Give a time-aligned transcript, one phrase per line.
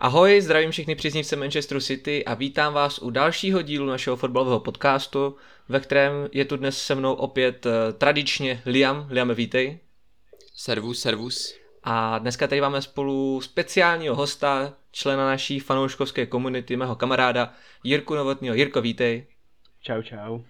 [0.00, 5.36] Ahoj, zdravím všechny příznivce Manchesteru City a vítám vás u dalšího dílu našeho fotbalového podcastu,
[5.68, 9.06] ve kterém je tu dnes se mnou opět uh, tradičně Liam.
[9.10, 9.78] Liam, vítej.
[10.54, 11.54] Servus, servus.
[11.84, 17.52] A dneska tady máme spolu speciálního hosta, člena naší fanouškovské komunity, mého kamaráda
[17.84, 18.54] Jirku Novotního.
[18.54, 19.26] Jirko, vítej.
[19.82, 20.40] Čau, čau.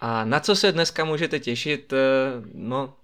[0.00, 1.92] A na co se dneska můžete těšit?
[1.92, 1.96] Eh,
[2.54, 2.94] no,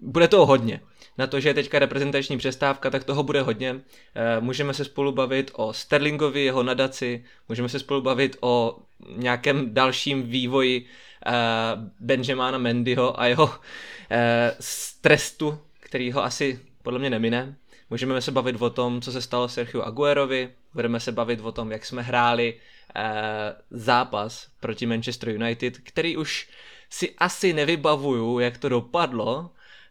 [0.00, 0.80] bude toho hodně.
[1.18, 3.80] Na to, že je teďka reprezentační přestávka, tak toho bude hodně.
[4.14, 8.78] Eh, můžeme se spolu bavit o Sterlingovi, jeho nadaci, můžeme se spolu bavit o
[9.16, 10.86] nějakém dalším vývoji
[11.26, 11.32] eh,
[12.00, 13.54] Benjamina Mendyho a jeho
[14.60, 17.54] strestu, který ho asi podle mě nemine.
[17.90, 21.72] Můžeme se bavit o tom, co se stalo Sergio Aguerovi, budeme se bavit o tom,
[21.72, 22.54] jak jsme hráli
[23.70, 26.48] zápas proti Manchester United, který už
[26.90, 29.50] si asi nevybavuju, jak to dopadlo,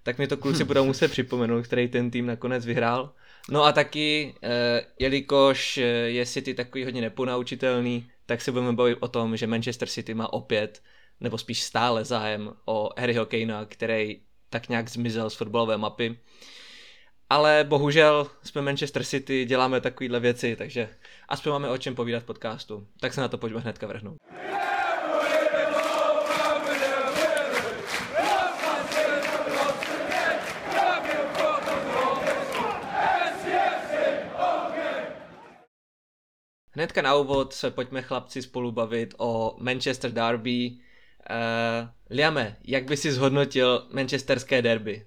[0.10, 3.14] tak mi to kluci budou muset připomenout, který ten tým nakonec vyhrál.
[3.50, 8.98] No a taky, eh, jelikož eh, je City takový hodně neponaučitelný, tak se budeme bavit
[9.00, 10.82] o tom, že Manchester City má opět,
[11.20, 16.20] nebo spíš stále zájem o Harryho Kanea, který tak nějak zmizel z fotbalové mapy.
[17.30, 20.90] Ale bohužel jsme Manchester City, děláme takovéhle věci, takže
[21.28, 22.88] aspoň máme o čem povídat v podcastu.
[23.00, 24.18] Tak se na to pojďme hnedka vrhnout.
[36.80, 40.72] Hnedka na úvod se pojďme chlapci spolu bavit o Manchester Derby.
[40.72, 45.06] Uh, Liame, jak by si zhodnotil manchesterské derby?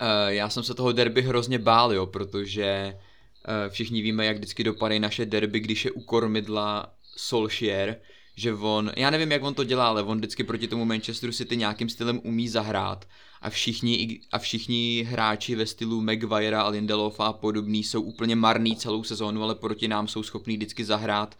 [0.00, 4.64] Uh, já jsem se toho derby hrozně bál, jo, protože uh, všichni víme, jak vždycky
[4.64, 7.96] dopadají naše derby, když je u kormidla Solskjaer,
[8.36, 11.56] že on, já nevím, jak on to dělá, ale on vždycky proti tomu Manchesteru City
[11.56, 13.04] nějakým stylem umí zahrát
[13.40, 18.76] a všichni, a všichni hráči ve stylu Maguire a Lindelofa a podobný jsou úplně marný
[18.76, 21.38] celou sezónu, ale proti nám jsou schopní vždycky zahrát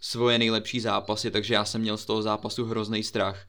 [0.00, 3.46] svoje nejlepší zápasy, takže já jsem měl z toho zápasu hrozný strach.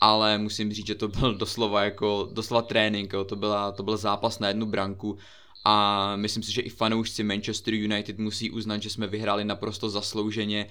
[0.00, 3.24] Ale musím říct, že to byl doslova jako, doslova trénink, jo.
[3.24, 5.18] To, byla, to byl zápas na jednu branku.
[5.64, 10.66] A myslím si, že i fanoušci Manchester United musí uznat, že jsme vyhráli naprosto zaslouženě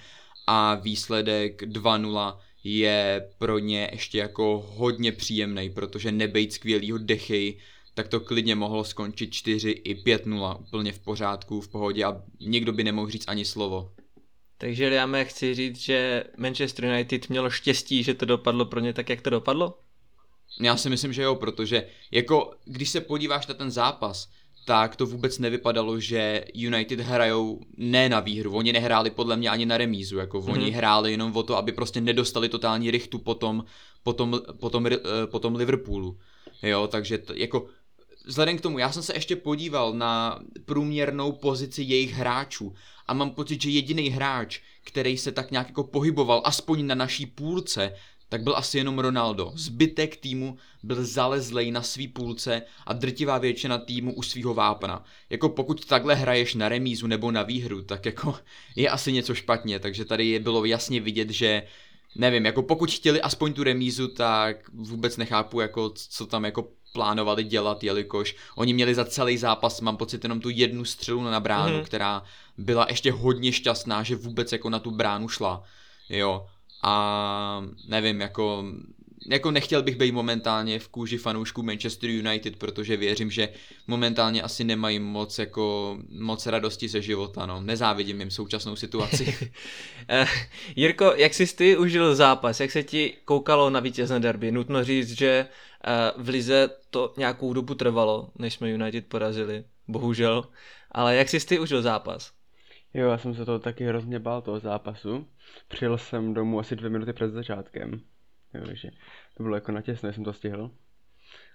[0.48, 7.58] a výsledek 2-0 je pro ně ještě jako hodně příjemný, protože nebejt skvělýho dechy,
[7.94, 12.74] tak to klidně mohlo skončit 4 i 5-0 úplně v pořádku, v pohodě a nikdo
[12.74, 13.92] by nemohl říct ani slovo.
[14.58, 19.10] Takže já chci říct, že Manchester United mělo štěstí, že to dopadlo pro ně tak,
[19.10, 19.78] jak to dopadlo?
[20.62, 24.30] Já si myslím, že jo, protože jako když se podíváš na ten zápas,
[24.66, 29.66] tak to vůbec nevypadalo, že United hrajou ne na výhru, oni nehráli podle mě ani
[29.66, 30.52] na remízu, jako mm-hmm.
[30.52, 33.64] oni hráli jenom o to, aby prostě nedostali totální rychtu potom,
[34.04, 36.18] potom, potom, eh, potom Liverpoolu,
[36.64, 37.68] jo, takže t, jako
[38.26, 42.74] vzhledem k tomu, já jsem se ještě podíval na průměrnou pozici jejich hráčů
[43.08, 47.26] a mám pocit, že jediný hráč, který se tak nějak jako pohyboval aspoň na naší
[47.26, 47.94] půlce,
[48.32, 49.52] tak byl asi jenom Ronaldo.
[49.56, 55.04] Zbytek týmu byl zalezlej na svý půlce a drtivá většina týmu u svého vápna.
[55.30, 58.36] Jako pokud takhle hraješ na remízu nebo na výhru, tak jako
[58.76, 61.64] je asi něco špatně, takže tady je bylo jasně vidět, že
[62.16, 67.44] nevím, jako pokud chtěli aspoň tu remízu, tak vůbec nechápu, jako co tam jako plánovali
[67.44, 71.78] dělat, jelikož oni měli za celý zápas, mám pocit, jenom tu jednu střelu na bránu,
[71.78, 71.84] mm.
[71.84, 72.24] která
[72.58, 75.64] byla ještě hodně šťastná, že vůbec jako na tu bránu šla,
[76.10, 76.48] jo.
[76.84, 78.66] A nevím, jako
[79.28, 83.50] jako nechtěl bych být momentálně v kůži fanoušků Manchester United, protože věřím, že
[83.88, 87.62] momentálně asi nemají moc jako moc radosti ze života, no.
[87.62, 89.38] Nezávidím jim současnou situaci.
[90.10, 90.26] Eh,
[90.76, 92.60] Jirko, jak jsi ty užil zápas?
[92.60, 94.52] Jak se ti koukalo na vítězné derby?
[94.52, 95.48] Nutno říct, že
[95.86, 100.48] eh, v Lize to nějakou dobu trvalo, než jsme United porazili, bohužel.
[100.92, 102.32] Ale jak jsi ty užil zápas?
[102.94, 105.28] Jo, já jsem se toho taky hrozně bál, toho zápasu.
[105.68, 108.02] Přijel jsem domů asi dvě minuty před začátkem.
[108.54, 108.90] Jo, takže
[109.38, 110.72] to bylo jako natěsno, jsem to stihl.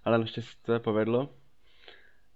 [0.04, 1.28] Ale naštěstí to povedlo.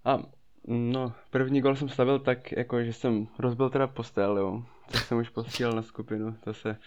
[0.05, 0.19] A
[0.67, 4.63] no, první gol jsem stavil tak, jako že jsem rozbil teda postel, jo.
[4.91, 6.77] Tak jsem už postíl na skupinu, to se...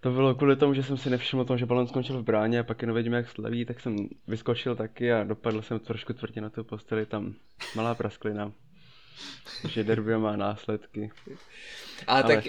[0.00, 2.62] To bylo kvůli tomu, že jsem si nevšiml tom, že balon skončil v bráně a
[2.62, 6.50] pak jenom vidím, jak slaví, tak jsem vyskočil taky a dopadl jsem trošku tvrdě na
[6.50, 7.34] tu posteli, tam
[7.76, 8.52] malá prasklina
[9.68, 11.10] že derby má následky.
[12.06, 12.44] Ale, Ale tak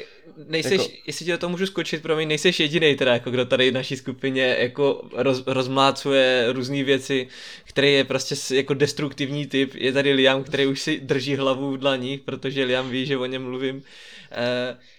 [0.47, 0.93] nejseš, jako...
[1.07, 3.73] jestli ti do toho můžu skočit, pro mě nejseš jediný teda, jako kdo tady v
[3.73, 7.27] naší skupině jako roz, rozmlácuje různé věci,
[7.63, 9.75] který je prostě jako destruktivní typ.
[9.75, 13.25] Je tady Liam, který už si drží hlavu v dlaních, protože Liam ví, že o
[13.25, 13.75] něm mluvím.
[13.75, 13.83] Uh,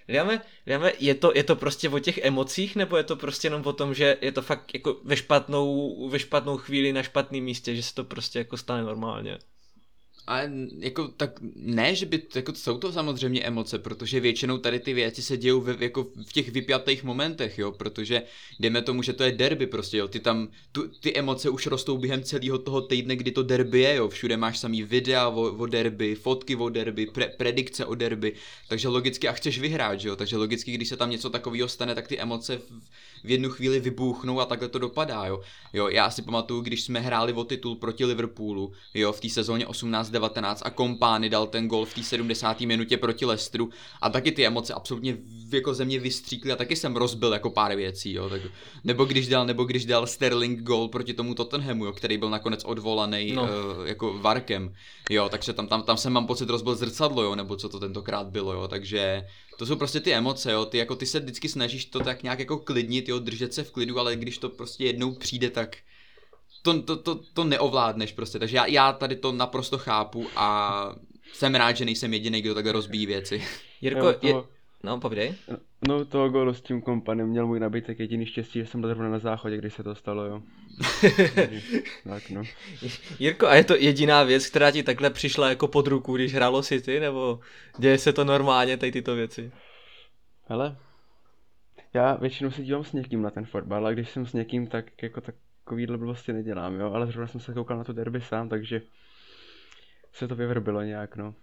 [0.09, 3.63] Liame, Liame je, to, je to prostě o těch emocích, nebo je to prostě jenom
[3.65, 7.77] o tom, že je to fakt jako ve špatnou, ve špatnou chvíli na špatném místě,
[7.77, 9.39] že se to prostě jako stane normálně?
[10.27, 10.41] A
[10.79, 15.23] jako tak ne, že by, jako jsou to samozřejmě emoce, protože většinou tady ty věci
[15.23, 18.23] se dějou v, jako v těch vypjatých momentech, jo, protože
[18.61, 21.99] jdeme tomu, že to je derby prostě, jo, ty tam, tu, ty emoce už rostou
[21.99, 25.67] během celého toho týdne, kdy to derby je, jo, všude máš samý videa o, o
[25.67, 28.33] derby, fotky o derby, pre, predikce o derby,
[28.69, 32.09] takže logicky a chceš vyhrát, jo, takže logicky, když se tam něco takového stane, tak
[32.09, 32.63] ty emoce v,
[33.27, 35.41] v jednu chvíli vybuchnou a takhle to dopadá, jo.
[35.73, 39.67] Jo, já si pamatuju, když jsme hráli o titul proti Liverpoolu, jo, v té sezóně
[39.67, 42.61] 18-19 a Kompány dal ten gol v té 70.
[42.61, 43.71] minutě proti Lestru
[44.03, 45.17] a taky ty emoce absolutně
[45.53, 48.41] jako ze mě vystříkly a taky jsem rozbil jako pár věcí, jo, tak,
[48.85, 52.65] nebo když dal, nebo když dal Sterling gol proti tomu Tottenhamu, jo, který byl nakonec
[52.65, 53.43] odvolaný no.
[53.43, 53.49] uh,
[53.87, 54.75] jako Varkem,
[55.11, 58.27] jo, takže tam, tam, tam jsem mám pocit rozbil zrcadlo, jo, nebo co to tentokrát
[58.27, 59.27] bylo, jo, takže
[59.59, 62.39] to jsou prostě ty emoce, jo, ty jako ty se vždycky snažíš to tak nějak
[62.39, 65.77] jako klidnit, jo, držet se v klidu, ale když to prostě jednou přijde, tak
[66.63, 70.95] to, to, to, to neovládneš prostě, takže já, já tady to naprosto chápu a
[71.33, 73.45] jsem rád, že nejsem jediný, kdo takhle rozbíjí věci.
[73.81, 74.56] Jirko, jo, je...
[74.87, 75.35] no povídej.
[75.89, 79.09] No toho gólu s tím kompanem měl můj nabitek jediný štěstí, že jsem byl zrovna
[79.09, 80.43] na záchodě, když se to stalo, jo.
[82.05, 82.43] tak no.
[83.19, 86.63] Jirko, a je to jediná věc, která ti takhle přišla jako pod ruku, když hrálo
[86.63, 87.41] City, nebo
[87.79, 89.53] děje se to normálně, tady tyto věci?
[90.49, 90.77] Hele,
[91.95, 95.03] já většinou se dívám s někým na ten fotbal, a když jsem s někým, tak
[95.03, 98.83] jako takovýhle blbosti nedělám, jo, ale zrovna jsem se koukal na tu derby sám, takže
[100.13, 101.35] se to vyvrbilo nějak, no.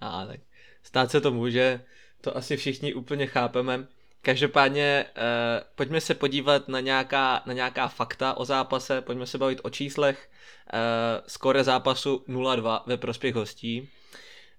[0.00, 0.40] A tak
[0.82, 1.80] stát se to může,
[2.20, 3.86] to asi všichni úplně chápeme.
[4.22, 9.60] Každopádně eh, pojďme se podívat na nějaká, na nějaká fakta o zápase, pojďme se bavit
[9.62, 10.28] o číslech.
[10.72, 13.88] Eh, skore zápasu 0-2 ve prospěch hostí.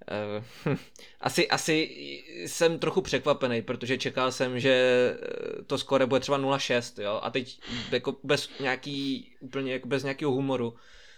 [0.07, 0.77] Eh,
[1.21, 1.89] asi, asi
[2.45, 7.29] jsem trochu překvapený, protože čekal jsem, že eh, to skore bude třeba 0-6, jo, a
[7.29, 7.61] teď
[7.91, 10.75] jako bez nějaký, úplně jako bez nějakého humoru.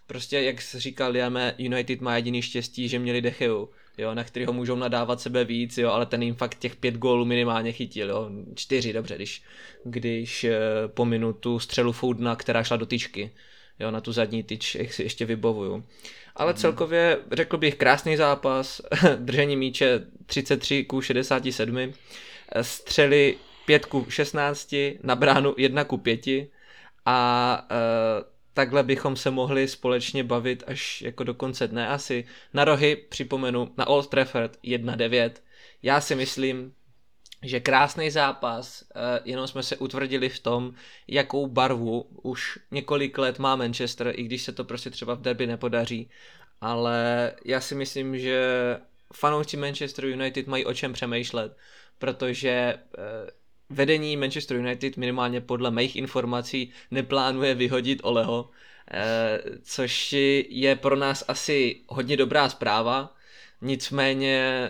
[0.07, 4.75] Prostě, jak říkal, Liame, United má jediný štěstí, že měli Decheu, jo, na kterého můžou
[4.75, 8.93] nadávat sebe víc, jo, ale ten jim fakt těch pět gólů minimálně chytil, jo, čtyři,
[8.93, 9.43] dobře, když,
[9.83, 13.31] když eh, pominu tu střelu Foudna, která šla do tyčky,
[13.79, 15.83] jo, na tu zadní tyč, jak si ještě vybavuju.
[16.35, 16.57] Ale mm.
[16.57, 18.81] celkově řekl bych krásný zápas,
[19.15, 21.93] držení míče 33 ku 67,
[22.61, 26.25] střely 5 ku 16, na bránu 1 ku 5
[27.05, 32.25] a e, takhle bychom se mohli společně bavit až jako do konce dne asi.
[32.53, 35.31] Na rohy připomenu na Old Trafford 1-9.
[35.83, 36.73] Já si myslím,
[37.43, 40.73] že krásný zápas, eh, jenom jsme se utvrdili v tom,
[41.07, 45.47] jakou barvu už několik let má Manchester, i když se to prostě třeba v derby
[45.47, 46.09] nepodaří,
[46.61, 48.41] ale já si myslím, že
[49.13, 51.57] fanoušci Manchester United mají o čem přemýšlet,
[51.99, 53.31] protože eh,
[53.73, 58.49] vedení Manchester United minimálně podle mých informací neplánuje vyhodit Oleho,
[58.91, 60.15] eh, což
[60.49, 63.15] je pro nás asi hodně dobrá zpráva,
[63.65, 64.69] Nicméně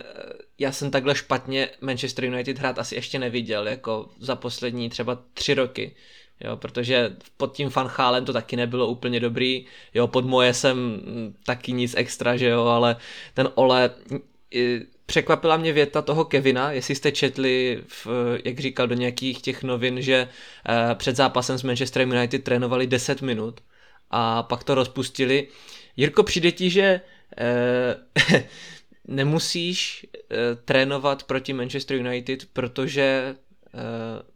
[0.58, 5.54] já jsem takhle špatně Manchester United hrát asi ještě neviděl, jako za poslední třeba tři
[5.54, 5.94] roky.
[6.40, 11.00] Jo, protože pod tím fanchálem to taky nebylo úplně dobrý, jo, pod moje jsem
[11.46, 12.96] taky nic extra, že jo, ale
[13.34, 13.90] ten Ole,
[15.06, 18.06] překvapila mě věta toho Kevina, jestli jste četli, v,
[18.44, 20.28] jak říkal do nějakých těch novin, že
[20.68, 23.60] eh, před zápasem s Manchester United trénovali 10 minut
[24.10, 25.48] a pak to rozpustili.
[25.96, 27.00] Jirko, přijde ti, že
[27.38, 28.44] eh,
[29.08, 33.36] nemusíš uh, trénovat proti Manchester United, protože
[33.74, 33.80] uh,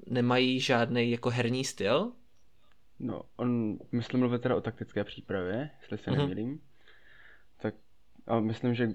[0.07, 2.13] nemají žádný jako herní styl?
[2.99, 6.61] No, on, myslím, mluvil teda o taktické přípravě, jestli se nemýlím.
[7.61, 7.75] Tak
[8.27, 8.89] a myslím, že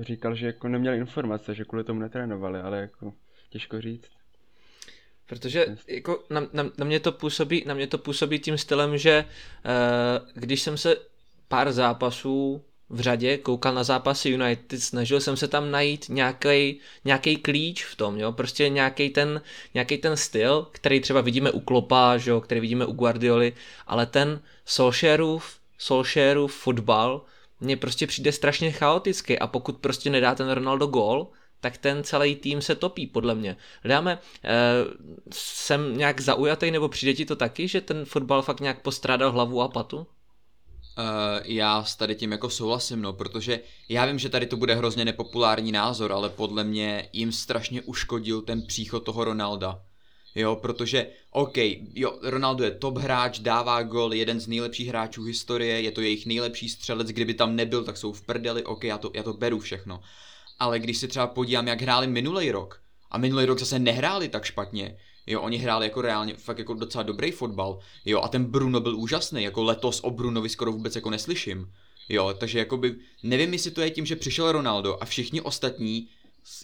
[0.00, 3.12] říkal, že jako neměl informace, že kvůli tomu netrénovali, ale jako
[3.50, 4.10] těžko říct.
[5.26, 9.24] Protože jako na, na, na, mě to působí, na mě to působí tím stylem, že
[9.24, 10.96] uh, když jsem se
[11.48, 16.10] pár zápasů v řadě, koukal na zápasy United, snažil jsem se tam najít
[17.04, 19.42] nějaký klíč v tom, jo, prostě nějaký ten,
[19.74, 23.52] nějaký ten styl, který třeba vidíme u Klopa, že jo, který vidíme u Guardioli,
[23.86, 27.24] ale ten Solskjaerův, Solskjaerův fotbal
[27.60, 31.28] mně prostě přijde strašně chaotický a pokud prostě nedá ten Ronaldo gol,
[31.60, 33.56] tak ten celý tým se topí, podle mě.
[33.84, 34.50] Dáme, eh,
[35.32, 39.62] jsem nějak zaujatý, nebo přijde ti to taky, že ten fotbal fakt nějak postrádal hlavu
[39.62, 39.96] a patu?
[39.98, 40.04] Uh,
[41.44, 45.04] já s tady tím jako souhlasím, no, protože já vím, že tady to bude hrozně
[45.04, 49.82] nepopulární názor, ale podle mě jim strašně uškodil ten příchod toho Ronalda.
[50.34, 51.56] Jo, protože, OK,
[51.94, 56.26] jo, Ronaldo je top hráč, dává gol, jeden z nejlepších hráčů historie, je to jejich
[56.26, 59.58] nejlepší střelec, kdyby tam nebyl, tak jsou v prdeli, OK, já to, já to beru
[59.58, 60.00] všechno.
[60.58, 62.80] Ale když se třeba podívám, jak hráli minulý rok,
[63.10, 64.96] a minulý rok zase nehráli tak špatně,
[65.30, 67.78] Jo, oni hráli jako reálně fakt jako docela dobrý fotbal.
[68.04, 71.72] Jo, a ten Bruno byl úžasný, jako letos o Brunovi skoro vůbec jako neslyším.
[72.08, 76.08] Jo, takže jakoby, nevím, jestli to je tím, že přišel Ronaldo a všichni ostatní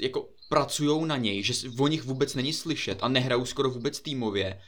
[0.00, 4.60] jako pracují na něj, že o nich vůbec není slyšet a nehrajou skoro vůbec týmově.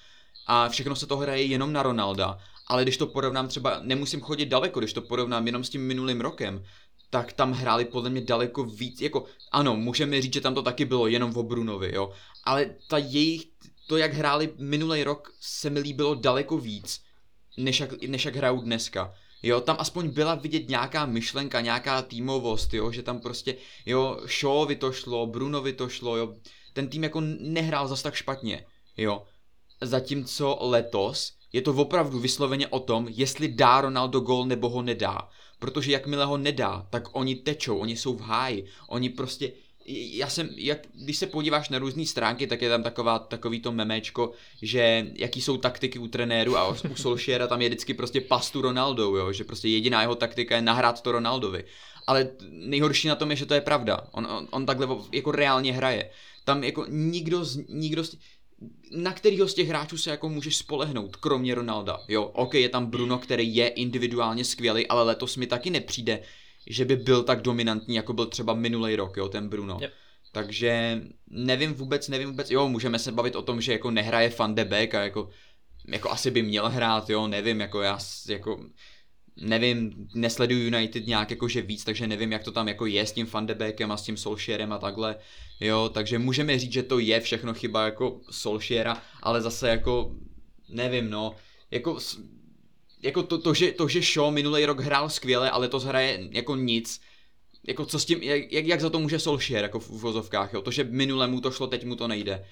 [0.47, 4.47] A všechno se to hraje jenom na Ronalda, ale když to porovnám třeba, nemusím chodit
[4.47, 6.65] daleko, když to porovnám jenom s tím minulým rokem,
[7.11, 10.85] tak tam hráli podle mě daleko víc, jako ano, můžeme říct, že tam to taky
[10.85, 12.13] bylo jenom o Brunovi, jo,
[12.45, 13.45] ale ta jejich,
[13.87, 17.01] to jak hráli minulý rok se mi líbilo daleko víc,
[17.57, 19.15] než jak, než jak hrajou dneska.
[19.43, 24.77] Jo, tam aspoň byla vidět nějaká myšlenka, nějaká týmovost, jo, že tam prostě, jo, Shawovi
[24.77, 26.35] to šlo, Brunovi to šlo, jo,
[26.73, 28.67] ten tým jako nehrál zas tak špatně,
[28.97, 29.23] jo.
[29.81, 35.29] Zatímco letos je to opravdu vysloveně o tom, jestli dá Ronaldo gol nebo ho nedá.
[35.59, 39.53] Protože jakmile ho nedá, tak oni tečou, oni jsou v háji, oni prostě,
[39.89, 43.73] já jsem, jak, když se podíváš na různé stránky, tak je tam taková, takový to
[43.73, 48.63] memečko, že jaký jsou taktiky u trenéru a u Solskjaera tam je vždycky prostě pastu
[48.63, 51.65] Ronaldo, jo, že prostě jediná jeho taktika je nahrát to Ronaldovi.
[52.07, 54.01] Ale nejhorší na tom je, že to je pravda.
[54.13, 56.11] On, on, on takhle jako reálně hraje.
[56.45, 58.17] Tam jako nikdo z, nikdo z,
[58.91, 62.01] na kterého z těch hráčů se jako můžeš spolehnout, kromě Ronalda.
[62.09, 66.23] Jo, ok, je tam Bruno, který je individuálně skvělý, ale letos mi taky nepřijde,
[66.67, 69.79] že by byl tak dominantní, jako byl třeba minulý rok, jo, ten Bruno.
[69.81, 69.93] Yep.
[70.33, 74.55] Takže nevím vůbec, nevím vůbec, jo, můžeme se bavit o tom, že jako nehraje Van
[74.55, 75.29] de Beek a jako,
[75.89, 78.67] jako asi by měl hrát, jo, nevím, jako já, jako,
[79.37, 83.27] nevím, nesleduju United nějak jakože víc, takže nevím, jak to tam jako je s tím
[83.27, 85.17] Van de Beekem a s tím Solskjaerem a takhle,
[85.61, 90.17] jo, takže můžeme říct, že to je všechno chyba jako Solskjaera, ale zase jako,
[90.69, 91.35] nevím, no,
[91.71, 91.99] jako
[93.03, 96.57] jako to, to, že, to, že Shaw minulý rok hrál skvěle, ale to hraje jako
[96.57, 97.01] nic,
[97.67, 100.71] jako co s tím, jak, jak za to může Solskjaer, jako v uvozovkách, jo, to,
[100.71, 102.45] že minule mu to šlo, teď mu to nejde,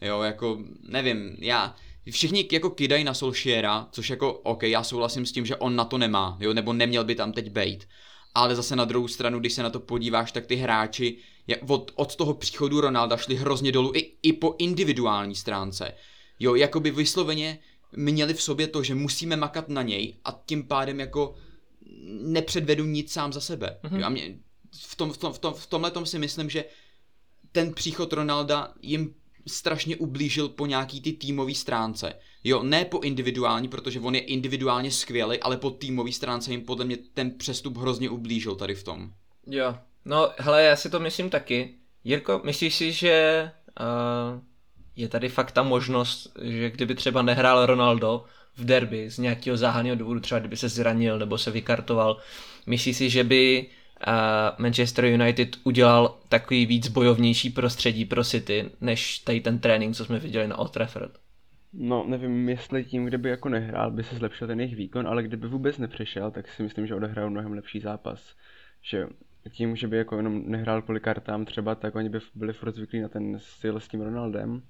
[0.00, 1.76] jo, jako, nevím, já,
[2.10, 5.84] všichni jako kidají na Solskjaera, což jako, ok, já souhlasím s tím, že on na
[5.84, 7.88] to nemá, jo, nebo neměl by tam teď bejt,
[8.34, 11.16] ale zase na druhou stranu, když se na to podíváš, tak ty hráči
[11.68, 15.94] od, od toho příchodu Ronalda šli hrozně dolů i, i po individuální stránce.
[16.40, 17.58] Jo, jakoby vysloveně
[17.96, 21.34] měli v sobě to, že musíme makat na něj a tím pádem jako
[22.22, 23.78] nepředvedu nic sám za sebe.
[23.82, 23.98] Mm-hmm.
[23.98, 24.38] Jo, a mě,
[24.86, 26.64] v, tom, v, tom, v, tom, v tomhle tom si myslím, že
[27.52, 29.14] ten příchod Ronalda jim
[29.46, 32.14] strašně ublížil po nějaký ty týmový stránce.
[32.44, 36.84] Jo, ne po individuální, protože on je individuálně skvělý, ale po týmový stránce jim podle
[36.84, 39.12] mě ten přestup hrozně ublížil tady v tom.
[39.46, 41.74] Jo, no hele, já si to myslím taky.
[42.04, 44.40] Jirko, myslíš si, že uh,
[44.98, 48.24] je tady fakt ta možnost, že kdyby třeba nehrál Ronaldo
[48.56, 52.16] v derby z nějakého záhadného důvodu, třeba kdyby se zranil nebo se vykartoval,
[52.66, 53.66] myslíš si, že by
[54.58, 60.18] Manchester United udělal takový víc bojovnější prostředí pro City, než tady ten trénink, co jsme
[60.18, 61.12] viděli na Old Trafford?
[61.72, 65.48] No, nevím, jestli tím, kdyby jako nehrál, by se zlepšil ten jejich výkon, ale kdyby
[65.48, 68.34] vůbec nepřešel, tak si myslím, že odehrál mnohem lepší zápas.
[68.82, 69.06] Že
[69.50, 73.00] tím, že by jako jenom nehrál kvůli kartám třeba, tak oni by byli furt zvyklí
[73.00, 74.62] na ten styl s tím Ronaldem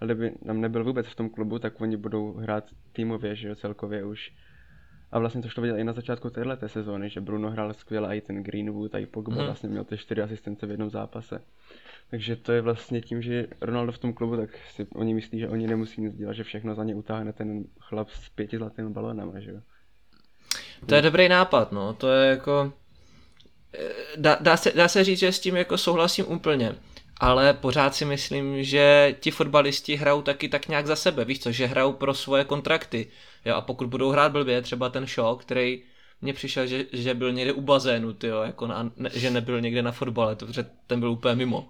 [0.00, 3.54] ale kdyby tam nebyl vůbec v tom klubu, tak oni budou hrát týmově, že jo,
[3.54, 4.32] celkově už.
[5.12, 8.12] A vlastně to to viděl i na začátku téhle sezóny, že Bruno hrál skvěle, a
[8.12, 9.44] i ten Greenwood, a i Pogba mm.
[9.44, 11.42] vlastně měl ty čtyři asistence v jednom zápase.
[12.10, 15.48] Takže to je vlastně tím, že Ronaldo v tom klubu, tak si oni myslí, že
[15.48, 19.40] oni nemusí nic dělat, že všechno za ně utáhne ten chlap s pěti zlatými balónama,
[19.40, 19.60] že jo.
[20.86, 22.72] To je dobrý nápad, no, to je jako...
[23.78, 26.74] Eh, dá, dá, se, dá se říct, že s tím jako souhlasím úplně
[27.20, 31.52] ale pořád si myslím, že ti fotbalisti hrajou taky tak nějak za sebe, víš co,
[31.52, 33.06] že hrajou pro svoje kontrakty.
[33.44, 35.82] Jo, a pokud budou hrát blbě, třeba ten show, který
[36.22, 39.82] mně přišel, že, že byl někde u bazénu, tyjo, jako na, ne, že nebyl někde
[39.82, 41.68] na fotbale, protože ten byl úplně mimo.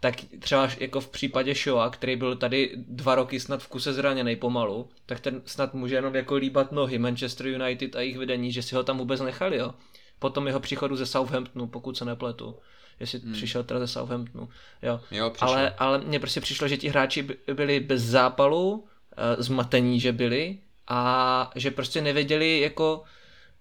[0.00, 4.36] Tak třeba jako v případě Shoa, který byl tady dva roky snad v kuse zraněný
[4.36, 8.62] pomalu, tak ten snad může jenom jako líbat nohy Manchester United a jejich vedení, že
[8.62, 9.74] si ho tam vůbec nechali, jo.
[10.18, 12.56] Potom jeho příchodu ze Southamptonu, pokud se nepletu
[13.00, 13.32] jestli hmm.
[13.32, 14.48] přišel teda ze Southamptonu.
[14.82, 15.00] Jo.
[15.10, 18.84] jo ale, ale mně prostě přišlo, že ti hráči byli bez zápalu,
[19.16, 23.04] eh, zmatení, že byli a že prostě nevěděli jako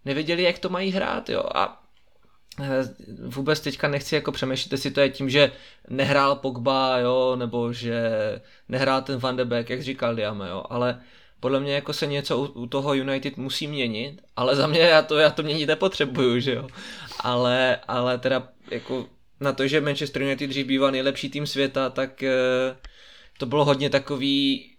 [0.06, 1.44] nevěděli, jak to mají hrát, jo.
[1.56, 1.84] A
[2.64, 5.52] eh, vůbec teďka nechci jako přemýšlet, jestli to je tím, že
[5.90, 8.12] nehrál Pogba, jo, nebo že
[8.70, 11.02] nehrál ten Van de Beek, jak říkal Diame, jo, ale
[11.40, 15.02] podle mě jako se něco u, u toho United musí měnit, ale za mě já
[15.02, 16.68] to, já to měnit nepotřebuju, že jo.
[17.20, 19.06] Ale, ale teda jako
[19.40, 22.78] na to, že Manchester United dřív býval nejlepší tým světa, tak eh,
[23.38, 24.78] to bylo hodně takový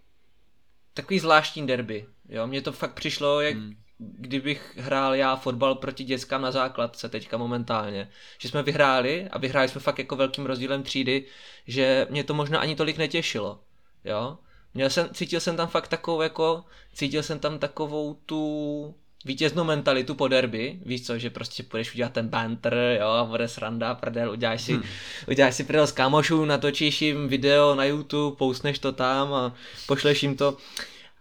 [0.93, 2.05] takový zvláštní derby.
[2.29, 3.75] Jo, mně to fakt přišlo, jak hmm.
[3.97, 8.09] kdybych hrál já fotbal proti dětskám na základce teďka momentálně.
[8.39, 11.25] Že jsme vyhráli a vyhráli jsme fakt jako velkým rozdílem třídy,
[11.67, 13.59] že mě to možná ani tolik netěšilo.
[14.05, 14.37] Jo?
[14.73, 18.95] Měl jsem, cítil jsem tam fakt takovou jako, cítil jsem tam takovou tu
[19.25, 23.95] vítěznou mentalitu po derby, víš co, že prostě půjdeš udělat ten banter, jo, bude sranda,
[23.95, 24.83] prdel, uděláš si, hmm.
[25.27, 29.55] uděláš si prdel s kámošů, natočíš jim video na YouTube, pousneš to tam a
[29.87, 30.57] pošleš jim to.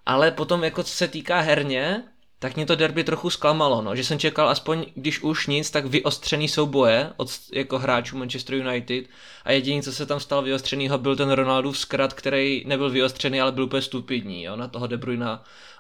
[0.07, 2.03] Ale potom jako co se týká herně,
[2.39, 5.87] tak mě to derby trochu zklamalo, no, že jsem čekal aspoň, když už nic, tak
[5.87, 9.05] vyostřený souboje od jako hráčů Manchester United
[9.45, 13.53] a jediný, co se tam stalo vyostřenýho, byl ten Ronaldův zkrat, který nebyl vyostřený, ale
[13.53, 15.39] byl úplně stupidní, jo, na toho De Bruyne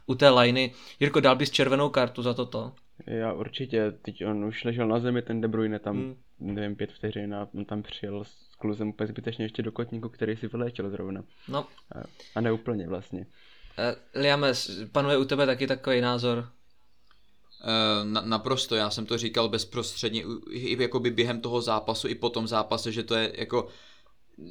[0.08, 0.70] u té liney.
[1.00, 2.72] Jirko, dal bys červenou kartu za toto?
[3.06, 6.16] Já určitě, teď on už ležel na zemi, ten De Bruyne tam, hmm.
[6.40, 10.36] nevím, pět vteřin a on tam přijel s kluzem úplně zbytečně ještě do kotníku, který
[10.36, 11.24] si vyléčil zrovna.
[11.48, 11.66] No.
[11.94, 12.02] A,
[12.34, 13.20] a ne úplně vlastně.
[13.20, 14.52] Uh, Liame,
[14.92, 16.38] panuje u tebe taky takový názor?
[16.38, 22.30] Uh, na, naprosto, já jsem to říkal bezprostředně i jakoby během toho zápasu, i po
[22.30, 23.68] tom zápase, že to je jako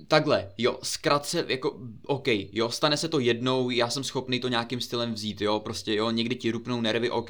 [0.08, 4.82] takhle, jo, zkratce, jako, OK, jo, stane se to jednou, já jsem schopný to nějakým
[4.82, 7.29] stylem vzít, jo, prostě, jo, někdy ti rupnou nervy, OK,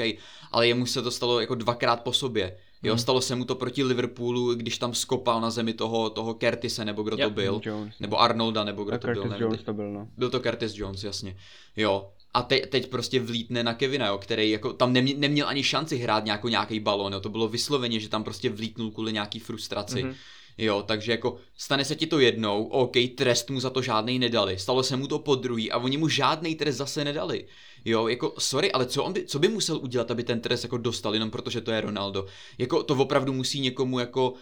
[0.51, 2.99] ale jemu se to stalo jako dvakrát po sobě, jo, hmm.
[2.99, 7.03] stalo se mu to proti Liverpoolu, když tam skopal na zemi toho, toho Curtise, nebo
[7.03, 7.29] kdo yep.
[7.29, 7.95] to byl, Jones.
[7.99, 10.07] nebo Arnolda, nebo kdo A to Curtis byl, nevím, Jones to byl, no.
[10.17, 11.37] byl to Curtis Jones, jasně,
[11.75, 15.63] jo, a te, teď prostě vlítne na Kevina, jo, který jako tam neměl, neměl ani
[15.63, 19.39] šanci hrát nějakou, nějaký balón, jo, to bylo vysloveně, že tam prostě vlítnul kvůli nějaký
[19.39, 20.03] frustraci.
[20.03, 20.15] Mm-hmm.
[20.57, 24.59] Jo, takže jako stane se ti to jednou, OK, trest mu za to žádnej nedali,
[24.59, 27.45] stalo se mu to po druhý a oni mu žádný trest zase nedali.
[27.85, 30.77] Jo, jako sorry, ale co, on by, co by musel udělat, aby ten trest jako
[30.77, 32.25] dostal, jenom protože to je Ronaldo?
[32.57, 34.33] Jako to opravdu musí někomu jako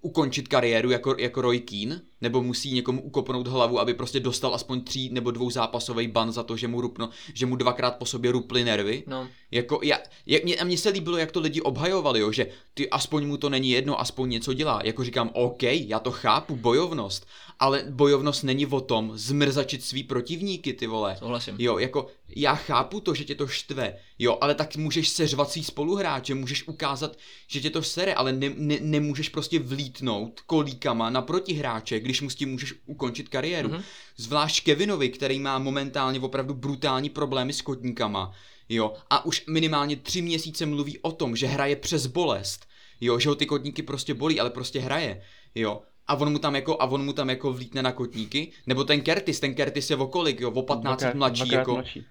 [0.00, 4.80] ukončit kariéru jako, jako Roy Keane, nebo musí někomu ukopnout hlavu, aby prostě dostal aspoň
[4.80, 8.32] tří nebo dvou zápasový ban za to, že mu rupno, že mu dvakrát po sobě
[8.32, 9.04] ruply nervy.
[9.06, 9.28] No.
[9.50, 12.90] Jako, já, jak, mě, a mně se líbilo, jak to lidi obhajovali, jo, že ty
[12.90, 14.80] aspoň mu to není jedno, aspoň něco dělá.
[14.84, 17.26] Jako říkám, OK, já to chápu, bojovnost,
[17.58, 21.16] ale bojovnost není o tom zmrzačit svý protivníky, ty vole.
[21.18, 21.56] Souhlasím.
[21.58, 22.06] Jo, jako
[22.36, 26.68] já chápu to, že tě to štve, jo, ale tak můžeš seřvat svý spoluhráče, můžeš
[26.68, 32.20] ukázat, že tě to sere, ale ne, ne, nemůžeš prostě vlítnout kolíkama na protihráče, když
[32.20, 33.68] mu s tím můžeš ukončit kariéru.
[33.68, 33.82] Mm-hmm.
[34.16, 38.32] Zvlášť Kevinovi, který má momentálně opravdu brutální problémy s kotníkama,
[38.68, 42.66] jo, a už minimálně tři měsíce mluví o tom, že hraje přes bolest,
[43.00, 45.22] jo, že ho ty kotníky prostě bolí, ale prostě hraje,
[45.54, 48.84] jo, a on mu tam jako, a on mu tam jako vlítne na kotníky, nebo
[48.84, 52.04] ten Curtis, ten Curtis je o kolik, jo, o 15 Dvakrát- mladší, dvakrát jako, mladší.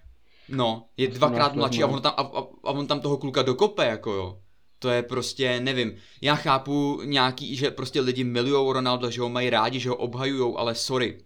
[0.49, 2.21] No, je 18 dvakrát mladší a on, tam, a,
[2.63, 4.39] a, on tam toho kluka dokope, jako jo.
[4.79, 9.49] To je prostě, nevím, já chápu nějaký, že prostě lidi milujou Ronaldo, že ho mají
[9.49, 11.17] rádi, že ho obhajujou, ale sorry.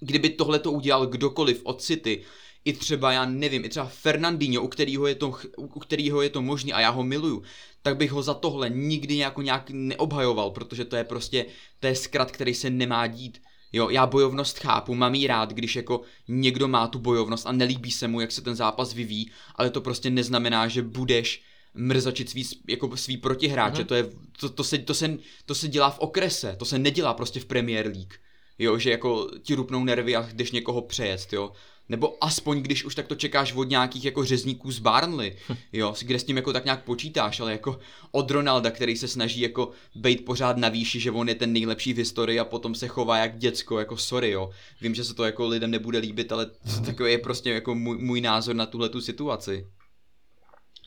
[0.00, 2.24] Kdyby tohle to udělal kdokoliv od City,
[2.64, 6.42] i třeba, já nevím, i třeba Fernandinho, u kterého je to, u kterého je to
[6.42, 7.42] možný a já ho miluju,
[7.82, 11.46] tak bych ho za tohle nikdy nějak, nějak neobhajoval, protože to je prostě,
[11.80, 13.42] to je zkrat, který se nemá dít.
[13.74, 17.90] Jo, já bojovnost chápu, mám jí rád, když jako někdo má tu bojovnost a nelíbí
[17.90, 21.42] se mu, jak se ten zápas vyvíjí, ale to prostě neznamená, že budeš
[21.74, 23.86] mrzačit svý, jako svý protihráče, Mhm.
[23.86, 24.10] to, je,
[24.40, 27.44] to, to, se, to, se, to se dělá v okrese, to se nedělá prostě v
[27.44, 28.14] Premier League,
[28.58, 31.52] jo, že jako ti rupnou nervy a jdeš někoho přejet, jo,
[31.88, 35.36] nebo aspoň když už tak to čekáš od nějakých jako řezníků z Barnley,
[35.72, 37.78] jo, kde s tím jako tak nějak počítáš, ale jako
[38.10, 41.92] od Ronalda, který se snaží jako být pořád na výši, že on je ten nejlepší
[41.92, 44.50] v historii a potom se chová jak děcko, jako sorry, jo.
[44.80, 46.50] Vím, že se to jako lidem nebude líbit, ale
[46.86, 49.66] takový je prostě jako můj, můj názor na tuhle tu situaci.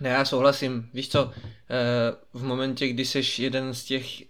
[0.01, 0.89] Ne, já souhlasím.
[0.93, 4.25] Víš co, eh, v momentě, kdy jsi jeden z těch eh,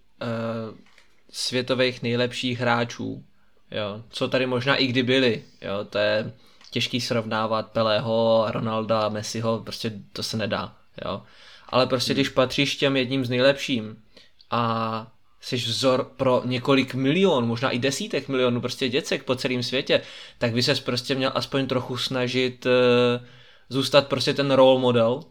[1.31, 3.23] světových nejlepších hráčů,
[3.71, 6.33] jo, co tady možná i kdy byli, jo, to je
[6.71, 10.75] těžký srovnávat Pelého, Ronalda, Messiho, prostě to se nedá,
[11.05, 11.21] jo.
[11.69, 14.03] Ale prostě když patříš těm jedním z nejlepším
[14.51, 15.07] a
[15.41, 20.01] jsi vzor pro několik milion, možná i desítek milionů prostě děcek po celém světě,
[20.37, 23.25] tak by ses prostě měl aspoň trochu snažit eh,
[23.69, 25.23] zůstat prostě ten role model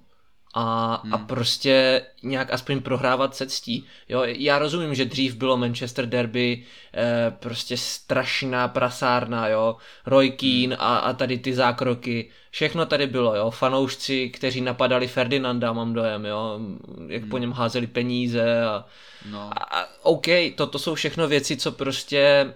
[0.59, 1.15] a, hmm.
[1.15, 3.87] a prostě nějak aspoň prohrávat se ctí.
[4.09, 6.65] Jo, já rozumím, že dřív bylo Manchester Derby
[6.95, 13.37] eh, prostě strašná prasárna, jo, Roy Keane a, a tady ty zákroky, všechno tady bylo,
[13.37, 16.61] jo, fanoušci, kteří napadali Ferdinanda, mám dojem, jo,
[17.09, 17.31] jak hmm.
[17.31, 18.85] po něm házeli peníze a,
[19.31, 19.51] No.
[19.53, 22.55] a, a OK, to, to jsou všechno věci, co prostě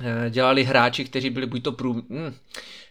[0.00, 2.06] eh, dělali hráči, kteří byli buď to prům...
[2.10, 2.34] Hm,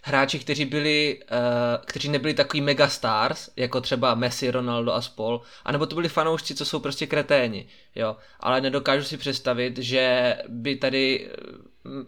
[0.09, 5.85] hráči, kteří byli, uh, kteří nebyli takový megastars, jako třeba Messi, Ronaldo a spol, anebo
[5.85, 11.29] to byli fanoušci, co jsou prostě kreténi, jo, ale nedokážu si představit, že by tady
[11.29, 11.37] eh,
[11.85, 12.07] m,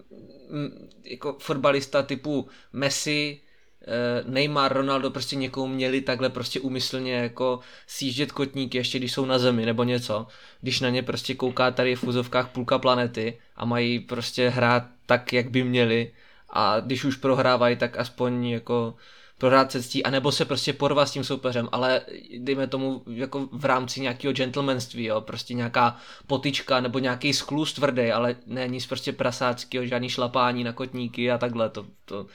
[0.49, 3.39] m, jako fotbalista typu Messi,
[3.81, 9.25] eh, Neymar, Ronaldo prostě někomu měli takhle prostě úmyslně jako sjíždět kotníky, ještě když jsou
[9.25, 10.27] na zemi nebo něco,
[10.61, 15.33] když na ně prostě kouká tady v úzovkách půlka planety a mají prostě hrát tak,
[15.33, 16.11] jak by měli
[16.53, 18.95] a když už prohrávají, tak aspoň jako
[19.37, 22.01] prohrát se ctí, anebo se prostě porvat s tím soupeřem, ale
[22.37, 28.11] dejme tomu jako v rámci nějakého gentlemanství, jo, prostě nějaká potička nebo nějaký sklus tvrdý,
[28.11, 32.25] ale ne nic prostě prasáckého, žádný šlapání na kotníky a takhle, to, to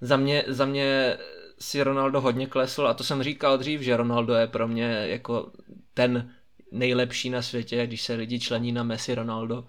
[0.00, 1.16] za mě, za mě
[1.58, 5.50] si Ronaldo hodně klesl a to jsem říkal dřív, že Ronaldo je pro mě jako
[5.94, 6.30] ten
[6.72, 9.64] nejlepší na světě, když se lidi člení na Messi Ronaldo.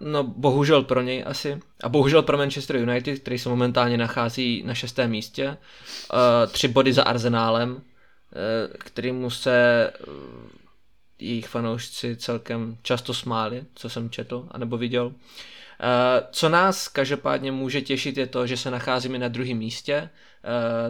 [0.00, 1.60] No bohužel pro něj asi.
[1.82, 5.56] A bohužel pro Manchester United, který se momentálně nachází na šestém místě.
[6.50, 7.82] Tři body za Arsenálem,
[8.78, 9.90] kterýmu se
[11.18, 15.12] jejich fanoušci celkem často smáli, co jsem četl anebo viděl.
[16.30, 20.10] Co nás každopádně může těšit je to, že se nacházíme na druhém místě,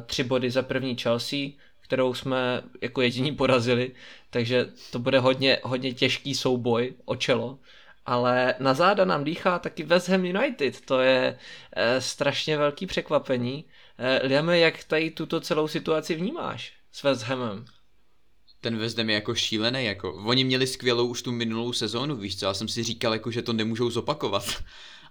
[0.07, 1.39] tři body za první Chelsea,
[1.89, 3.93] kterou jsme jako jediní porazili,
[4.31, 7.59] takže to bude hodně, hodně těžký souboj o čelo.
[8.07, 11.39] Ale na záda nám dýchá taky West Ham United, to je
[11.73, 13.65] e, strašně velký překvapení.
[13.99, 17.65] E, Liame, jak tady tuto celou situaci vnímáš s West Hamem?
[18.61, 22.39] ten West Ham je jako šílený, jako oni měli skvělou už tu minulou sezónu, víš
[22.39, 24.45] co, já jsem si říkal jako, že to nemůžou zopakovat.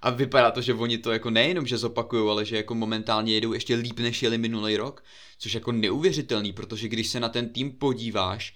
[0.01, 3.53] A vypadá to, že oni to jako nejenom, že zopakují, ale že jako momentálně jedou
[3.53, 5.03] ještě líp, než jeli minulý rok,
[5.37, 8.55] což jako neuvěřitelný, protože když se na ten tým podíváš,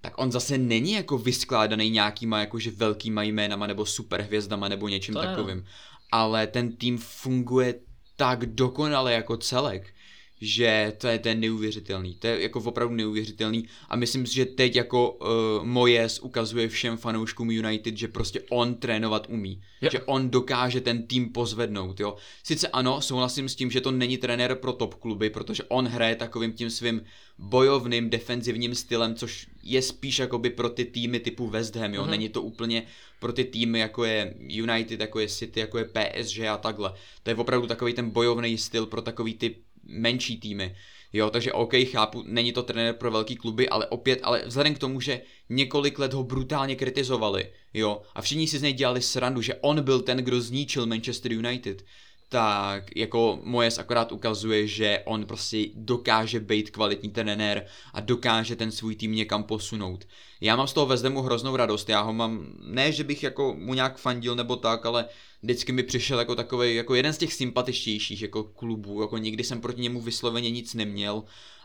[0.00, 5.20] tak on zase není jako vyskládaný nějakýma jakože velkýma jménama nebo superhvězdama nebo něčím to
[5.20, 5.64] takovým.
[6.12, 7.74] Ale ten tým funguje
[8.16, 9.94] tak dokonale jako celek,
[10.40, 14.46] že to je, to je neuvěřitelný, to je jako opravdu neuvěřitelný a myslím si, že
[14.46, 15.28] teď jako uh,
[15.66, 19.92] Mojes ukazuje všem fanouškům United, že prostě on trénovat umí, yep.
[19.92, 22.16] že on dokáže ten tým pozvednout, jo.
[22.42, 26.16] Sice ano, souhlasím s tím, že to není trenér pro top kluby, protože on hraje
[26.16, 27.02] takovým tím svým
[27.38, 32.10] bojovným defenzivním stylem, což je spíš jakoby pro ty týmy typu West Ham, jo, mm-hmm.
[32.10, 32.82] není to úplně
[33.20, 36.92] pro ty týmy jako je United, jako je City, jako je PSG a takhle.
[37.22, 39.56] To je opravdu takový ten bojovný styl pro takový ty
[39.88, 40.76] menší týmy.
[41.12, 44.78] Jo, takže OK, chápu, není to trenér pro velký kluby, ale opět, ale vzhledem k
[44.78, 49.42] tomu, že několik let ho brutálně kritizovali, jo, a všichni si z něj dělali srandu,
[49.42, 51.84] že on byl ten, kdo zničil Manchester United,
[52.28, 58.72] tak jako Mojes akorát ukazuje, že on prostě dokáže být kvalitní trenér a dokáže ten
[58.72, 60.08] svůj tým někam posunout.
[60.40, 63.74] Já mám z toho Vezdemu hroznou radost, já ho mám, ne že bych jako mu
[63.74, 65.04] nějak fandil nebo tak, ale
[65.42, 69.60] vždycky mi přišel jako takový, jako jeden z těch sympatičtějších jako klubů, jako nikdy jsem
[69.60, 71.24] proti němu vysloveně nic neměl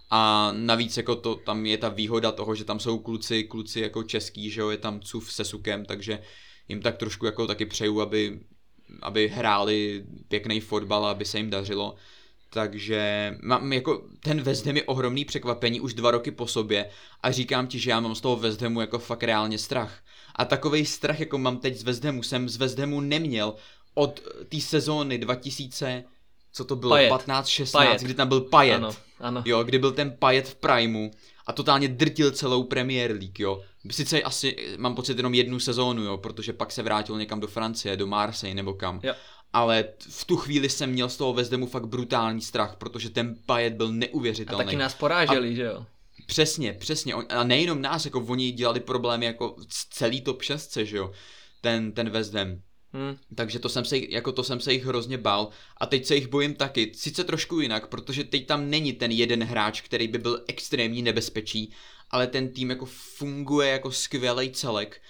[0.10, 4.04] a navíc jako to, tam je ta výhoda toho, že tam jsou kluci, kluci jako
[4.04, 6.20] český, že jo, je tam Cuf se Sukem, takže
[6.68, 8.40] jim tak trošku jako taky přeju, aby,
[9.02, 11.96] aby hráli pěkný fotbal, aby se jim dařilo.
[12.54, 16.90] Takže mám jako ten West Ham je ohromný překvapení už dva roky po sobě
[17.24, 20.00] a říkám ti, že já mám z toho West Hamu jako fakt reálně strach.
[20.36, 23.56] A takový strach, jako mám teď z West Hamu, jsem z West Hamu neměl
[23.94, 26.04] od té sezóny 2000,
[26.52, 28.78] co to bylo, 15-16, kdy tam byl Pajet.
[28.78, 29.44] Ano, ano.
[29.46, 31.12] Jo, kdy byl ten Pajet v Primeu
[31.48, 33.62] a totálně drtil celou Premier League, jo.
[33.92, 37.98] Sice asi mám pocit jenom jednu sezónu, jo, protože pak se vrátil někam do Francie,
[37.98, 39.00] do Marseille nebo kam.
[39.04, 39.14] Jo.
[39.54, 43.74] Ale v tu chvíli jsem měl z toho Vezdemu fakt brutální strach, protože ten Pajet
[43.74, 44.62] byl neuvěřitelný.
[44.62, 45.56] A taky nás poráželi, a...
[45.56, 45.86] že jo?
[46.26, 47.14] Přesně, přesně.
[47.14, 49.56] A nejenom nás, jako oni dělali problémy jako
[49.90, 51.12] celý top 6, že jo,
[51.62, 52.62] ten, ten West Ham.
[52.94, 53.18] Hmm.
[53.36, 56.28] Takže to jsem, se, jako to jsem se jich hrozně bál a teď se jich
[56.28, 60.44] bojím taky, sice trošku jinak, protože teď tam není ten jeden hráč, který by byl
[60.48, 61.74] extrémní nebezpečí,
[62.10, 65.02] ale ten tým jako funguje jako skvělý celek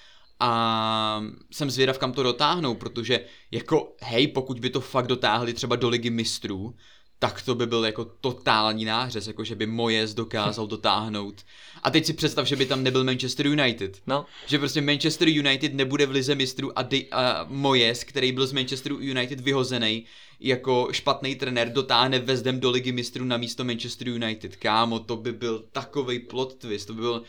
[0.45, 3.19] a jsem zvědav, kam to dotáhnou, protože
[3.51, 6.75] jako hej, pokud by to fakt dotáhli třeba do ligy mistrů,
[7.19, 11.41] tak to by byl jako totální nářez, jako že by Moyes dokázal dotáhnout.
[11.83, 14.01] A teď si představ, že by tam nebyl Manchester United.
[14.07, 14.25] No.
[14.47, 18.53] Že prostě Manchester United nebude v lize mistrů a, de- a Moyes, který byl z
[18.53, 20.05] Manchesteru United vyhozený
[20.39, 24.55] jako špatný trenér, dotáhne Ham do ligy mistrů na místo Manchester United.
[24.55, 27.23] Kámo, to by byl takový plot twist, to by byl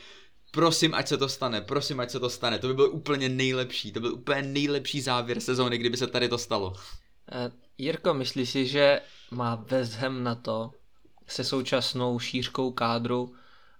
[0.55, 2.59] prosím, ať se to stane, prosím, ať se to stane.
[2.59, 6.39] To by byl úplně nejlepší, to byl úplně nejlepší závěr sezóny, kdyby se tady to
[6.39, 6.71] stalo.
[6.71, 6.77] Uh,
[7.79, 9.65] Jirko, myslíš si, že má
[9.99, 10.71] Ham na to
[11.27, 13.35] se současnou šířkou kádru,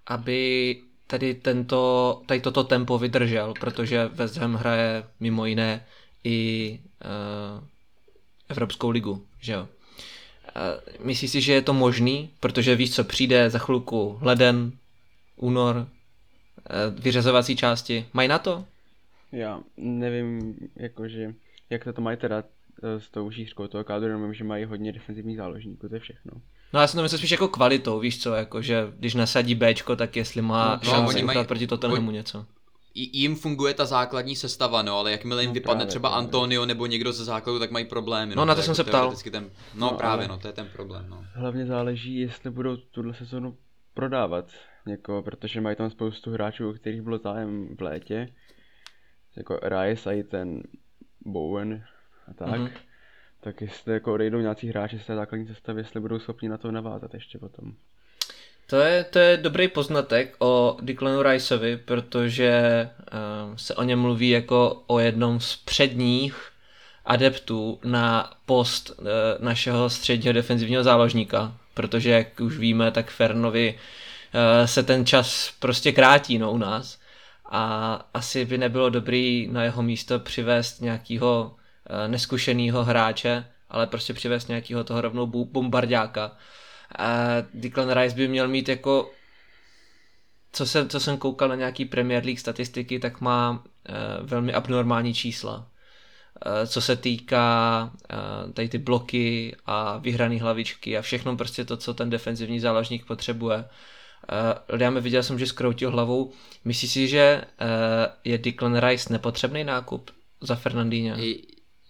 [0.07, 4.11] aby tady, tento, tady toto tempo vydržel, protože
[4.41, 5.87] Ham hraje mimo jiné
[6.25, 7.65] i uh,
[8.49, 9.61] Evropskou ligu, že jo.
[9.61, 14.73] Uh, myslíš si, že je to možný, protože víš, co přijde za chvilku leden,
[15.37, 15.89] únor,
[16.99, 18.07] vyřazovací části.
[18.13, 18.65] Mají na to?
[19.33, 21.35] Já nevím, jakože,
[21.71, 22.45] jak to, to mají teda
[22.83, 26.33] Eh, s tou šířkou toho kádru, jenom že mají hodně defenzivních záložníků, to je všechno.
[26.73, 29.97] No já jsem to myslel spíš jako kvalitou, víš co, jako že když nasadí Bčko,
[29.97, 32.47] tak jestli má no, no šanci mají, proti Tottenhamu něco.
[32.95, 36.25] jim funguje ta základní sestava, no, ale jakmile jim No vypadne právě, třeba právě.
[36.25, 38.35] Antonio nebo někdo ze základu, tak mají problémy.
[38.37, 39.17] No, na to je jsem jako se ptal.
[39.31, 41.25] Ten, no, No, právě, ale- no, to je ten problém, no.
[41.35, 43.57] Hlavně záleží, jestli budou tuhle sezonu
[43.95, 44.45] prodávat
[44.87, 48.29] někoho, protože mají tam spoustu hráčů, o kterých bylo zájem v létě.
[49.37, 50.63] Jako Rice a i ten
[51.21, 51.85] Bowen
[52.29, 52.61] a tak.
[52.61, 52.71] Mhm.
[53.41, 56.71] Tak jestli jako odejdou nějací hráči z té základní sestavy, jestli budou schopni na to
[56.71, 57.73] navázat ještě potom.
[58.67, 64.31] To je, to je dobrý poznatek o Declanu Riceovi, protože uh, se o něm mluví
[64.31, 66.51] jako o jednom z předních
[67.05, 69.07] adeptů na post uh,
[69.39, 73.81] našeho středního defenzivního záložníka, protože jak už víme, tak Fernovi uh,
[74.65, 76.99] se ten čas prostě krátí no, u nás
[77.51, 81.57] a asi by nebylo dobrý na jeho místo přivést nějakého
[81.91, 86.37] uh, neskušeného hráče, ale prostě přivést nějakého toho rovnou bombardáka.
[87.55, 89.11] Declan Rice by měl mít jako
[90.53, 95.15] co, se, co jsem koukal na nějaký Premier League statistiky, tak má uh, velmi abnormální
[95.15, 95.69] čísla.
[96.67, 97.91] Co se týká
[98.55, 103.65] tady ty bloky a vyhraný hlavičky a všechno prostě to, co ten defenzivní záložník potřebuje.
[104.73, 106.33] Uh, já mi viděl jsem, že skroutil hlavou.
[106.65, 107.67] Myslíš si, že uh,
[108.25, 110.11] je Declan Rice nepotřebný nákup
[110.41, 111.17] za Fernandína?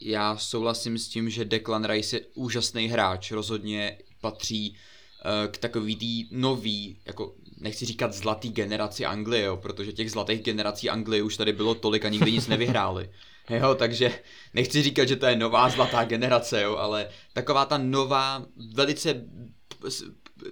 [0.01, 4.77] Já souhlasím s tím, že Declan Rice je úžasný hráč, rozhodně patří
[5.25, 10.43] eh, k takový tý nový, jako nechci říkat zlatý generaci Anglie, jo, protože těch zlatých
[10.43, 13.11] generací Anglie už tady bylo tolik a nikdy nic nevyhráli.
[13.51, 14.19] Jo, takže
[14.55, 19.25] nechci říkat, že to je nová zlatá generace, jo, ale taková ta nová, velice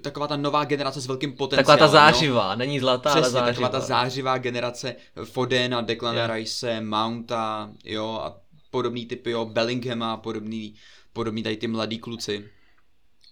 [0.01, 1.67] taková ta nová generace s velkým potenciálem.
[1.67, 2.13] Taková ta jo.
[2.13, 3.53] zářivá, není zlatá, ale Přesně, zářivá.
[3.53, 6.35] taková ta zářivá generace Fodena, Declana Jo.
[6.35, 10.75] Rice, Mounta, jo, a podobný typy, jo, Bellinghama, podobný,
[11.13, 12.49] podobný tady ty mladí kluci.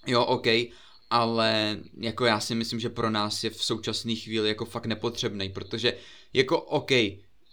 [0.07, 0.47] Jo, OK,
[1.11, 5.49] ale jako já si myslím, že pro nás je v současné chvíli jako fakt nepotřebný,
[5.49, 5.97] protože
[6.33, 6.91] jako OK,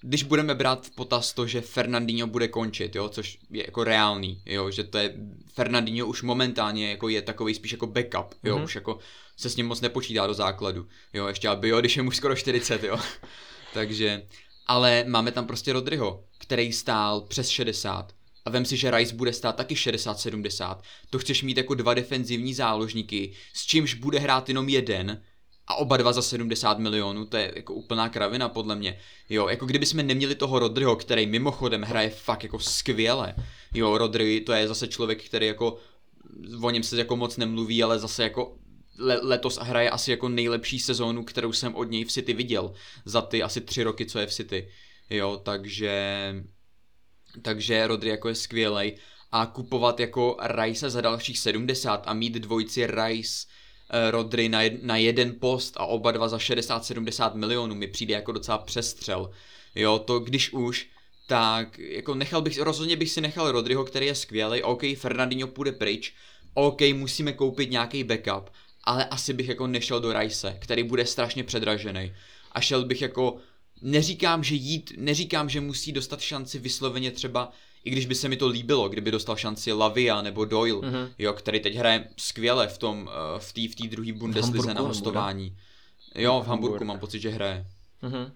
[0.01, 4.41] když budeme brát v potaz to, že Fernandinho bude končit, jo, což je jako reálný,
[4.45, 5.13] jo, že to je,
[5.53, 8.61] Fernandinho už momentálně jako je takový spíš jako backup, jo, Mhm.
[8.61, 8.63] mm-hmm.
[8.65, 8.99] už jako
[9.37, 12.35] se s ním moc nepočítá do základu, jo, ještě aby jo, když je mu skoro
[12.35, 12.97] 40, jo,
[13.73, 14.27] takže,
[14.67, 18.13] ale máme tam prostě Rodryho, který stál přes 60
[18.45, 20.77] a vem si, že Rice bude stát taky 60-70,
[21.09, 25.21] to chceš mít jako dva defenzivní záložníky, s čímž bude hrát jenom jeden
[25.67, 28.99] a oba dva za 70 milionů, to je jako úplná kravina podle mě.
[29.29, 33.35] Jo, jako kdyby jsme neměli toho Rodryho, který mimochodem hraje fakt jako skvěle.
[33.73, 35.77] Jo, Rodry to je zase člověk, který jako
[36.61, 38.57] o něm se jako moc nemluví, ale zase jako
[38.99, 42.73] le- letos hraje asi jako nejlepší sezónu, kterou jsem od něj v City viděl
[43.05, 44.69] za ty asi tři roky, co je v City.
[45.09, 46.33] Jo, takže
[47.41, 48.97] takže Rodry jako je skvělej
[49.31, 53.47] a kupovat jako Rice za dalších 70 a mít dvojici Rice
[54.09, 58.31] Rodry na, jed, na jeden post a oba dva za 60-70 milionů mi přijde jako
[58.31, 59.31] docela přestřel.
[59.75, 60.87] Jo, to když už,
[61.27, 65.71] tak jako nechal bych, rozhodně bych si nechal Rodryho, který je skvělý, OK, Fernandinho půjde
[65.71, 66.13] pryč,
[66.53, 68.49] OK, musíme koupit nějaký backup,
[68.83, 72.13] ale asi bych jako nešel do Rice, který bude strašně předražený.
[72.51, 73.37] A šel bych jako,
[73.81, 77.51] neříkám, že jít, neříkám, že musí dostat šanci vysloveně třeba,
[77.87, 80.95] i když by se mi to líbilo, kdyby dostal šanci Lavia nebo Doyle, Mhm.
[80.95, 81.09] mm-hmm.
[81.17, 84.81] jo, který teď hraje skvěle v tom, eh, v té v té druhé Bundeslize na
[84.81, 85.57] hostování.
[86.15, 86.87] Jo, v Hamburgu Hamburg.
[86.87, 87.65] mám pocit, že hraje.
[88.01, 88.31] Mhm.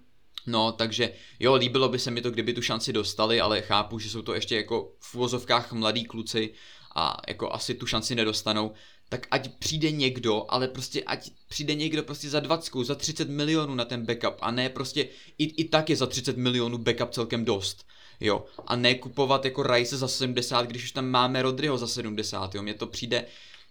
[0.47, 4.09] No, takže jo, líbilo by se mi to, kdyby tu šanci dostali, ale chápu, že
[4.09, 6.53] jsou to ještě jako v uvozovkách mladí kluci
[6.95, 8.71] a jako asi tu šanci nedostanou.
[9.12, 13.76] Tak ať přijde někdo, ale prostě ať přijde někdo prostě za 20, za 30 milionů
[13.76, 17.45] na ten backup a ne prostě, i, i tak je za 30 milionů backup celkem
[17.45, 17.86] dost.
[18.19, 22.56] Jo, a ne kupovat jako Rice za 70, když už tam máme Rodryho za 70,
[22.56, 23.26] jo, mně to přijde,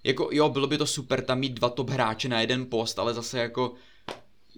[0.05, 3.15] jako jo, bylo by to super tam mít dva top hráče na jeden post, ale
[3.15, 3.75] zase jako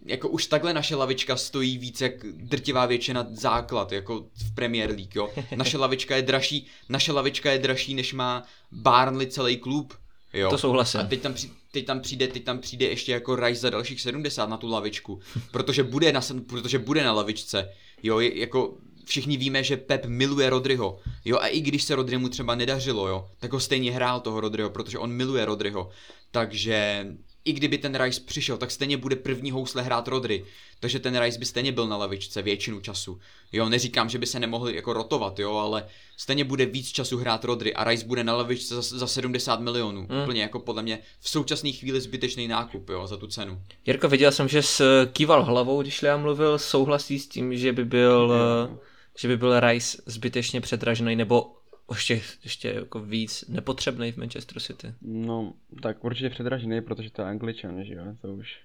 [0.07, 5.16] jako už takhle naše lavička stojí víc jak drtivá většina základ, jako v Premier League,
[5.16, 5.31] jo.
[5.57, 8.42] Naše lavička je dražší, naše lavička je dražší, než má
[8.73, 9.95] Barnley celý klub,
[10.33, 10.51] jo.
[10.51, 11.01] To souhlasím.
[11.01, 14.01] A teď tam, při, teď tam přijde, teď tam přijde ještě jako Rice za dalších
[14.01, 17.68] 70 na tu lavičku, protože bude na, protože bude na lavičce,
[18.03, 22.29] jo, je, jako všichni víme, že Pep miluje Rodryho, jo, a i když se Rodrymu
[22.29, 25.90] třeba nedařilo, jo, tak ho stejně hrál toho Rodryho, protože on miluje Rodryho,
[26.31, 27.07] takže
[27.44, 30.44] i kdyby ten Rice přišel, tak stejně bude první housle hrát Rodry,
[30.81, 33.20] takže ten Rice by stejně byl na lavičce většinu času.
[33.52, 37.44] Jo, neříkám, že by se nemohli jako rotovat, jo, ale stejně bude víc času hrát
[37.44, 40.07] Rodry a Rice bude na lavičce za, za 70 milionů.
[40.11, 40.22] Hmm.
[40.22, 43.61] Úplně jako podle mě v současné chvíli zbytečný nákup, jo, za tu cenu.
[43.87, 47.85] Jirko, viděl jsem, že jsi kýval hlavou, když Lea mluvil, souhlasí s tím, že by
[47.85, 48.33] byl,
[48.72, 48.76] eh,
[49.18, 51.62] že by byl Rice zbytečně předražený, nebo
[51.94, 54.94] ještě, ještě jako víc nepotřebný v Manchester City.
[55.02, 58.61] No, tak určitě předražený, protože to je angličan, že jo, to už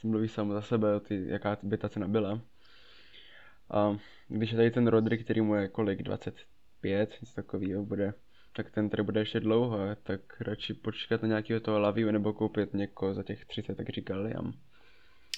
[0.00, 2.40] se mluví samo za sebe, ty, jaká by ta cena byla.
[3.70, 3.96] A
[4.28, 8.14] když je tady ten Rodry, který mu je kolik, 25, něco takového bude,
[8.52, 12.74] tak ten tady bude ještě dlouho, tak radši počkat na nějakého toho Laviu nebo koupit
[12.74, 14.54] někoho za těch 30, tak říkal Liam.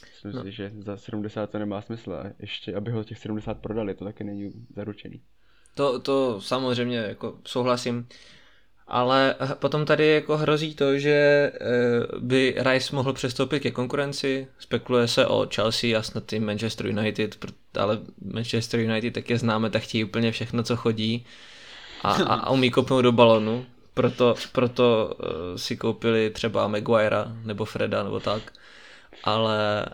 [0.03, 0.43] Myslím no.
[0.43, 4.05] si, že za 70 to nemá smysl a ještě, aby ho těch 70 prodali, to
[4.05, 5.23] taky není zaručený.
[5.75, 8.09] To, to samozřejmě jako souhlasím,
[8.89, 11.61] ale potom tady jako hrozí to, že eh,
[12.19, 17.45] by Rice mohl přestoupit ke konkurenci, spekuluje se o Chelsea a snad i Manchester United,
[17.79, 17.99] ale
[18.33, 21.27] Manchester United tak je známe, tak chtějí úplně všechno, co chodí.
[22.03, 28.03] A, a, umí kopnout do balonu, proto, proto uh, si koupili třeba Maguirea nebo Freda
[28.03, 28.53] nebo tak,
[29.25, 29.87] ale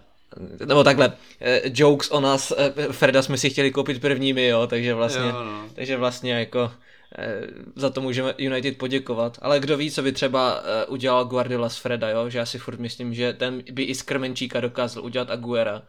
[0.67, 4.95] nebo takhle, eh, jokes o nás, eh, Freda jsme si chtěli koupit prvními, jo, takže
[4.95, 5.69] vlastně, jo, no.
[5.75, 6.73] takže vlastně jako
[7.19, 7.41] eh,
[7.77, 12.09] za to můžeme United poděkovat, ale kdo ví, co by třeba udělal Guardiola z Freda,
[12.09, 15.83] jo, že já si furt myslím, že ten by i z Krmenčíka dokázal udělat Aguera,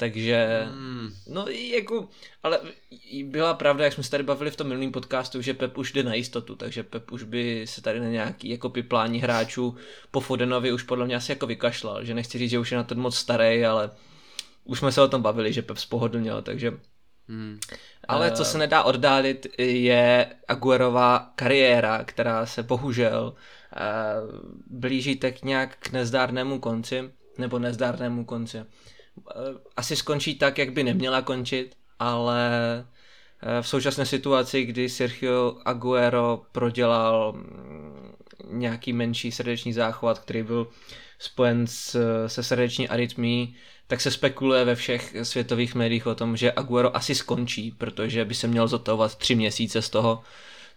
[0.00, 1.10] takže, hmm.
[1.28, 2.08] no jako,
[2.42, 2.60] ale
[3.24, 6.02] byla pravda, jak jsme se tady bavili v tom minulém podcastu, že Pep už jde
[6.02, 9.76] na jistotu, takže Pep už by se tady na nějaký jako piplání hráčů
[10.10, 12.84] po Fodenovi už podle mě asi jako vykašlal, že nechci říct, že už je na
[12.84, 13.90] ten moc starý, ale
[14.64, 16.72] už jsme se o tom bavili, že Pep spohodlnil, takže
[17.28, 17.58] Hmm.
[18.08, 25.76] Ale co se nedá oddálit, je Aguerová kariéra, která se bohužel uh, blíží tak nějak
[25.76, 28.64] k nezdárnému konci, nebo nezdárnému konci.
[29.30, 29.34] Eh,
[29.76, 32.50] asi skončí tak, jak by neměla končit, ale
[33.42, 38.12] eh, v současné situaci, kdy Sergio Aguero prodělal mm,
[38.50, 40.68] nějaký menší srdeční záchvat, který byl
[41.18, 43.56] spojen s, se srdeční arytmí,
[43.86, 48.34] tak se spekuluje ve všech světových médiích o tom, že Aguero asi skončí, protože by
[48.34, 50.22] se měl zotovat tři měsíce z toho,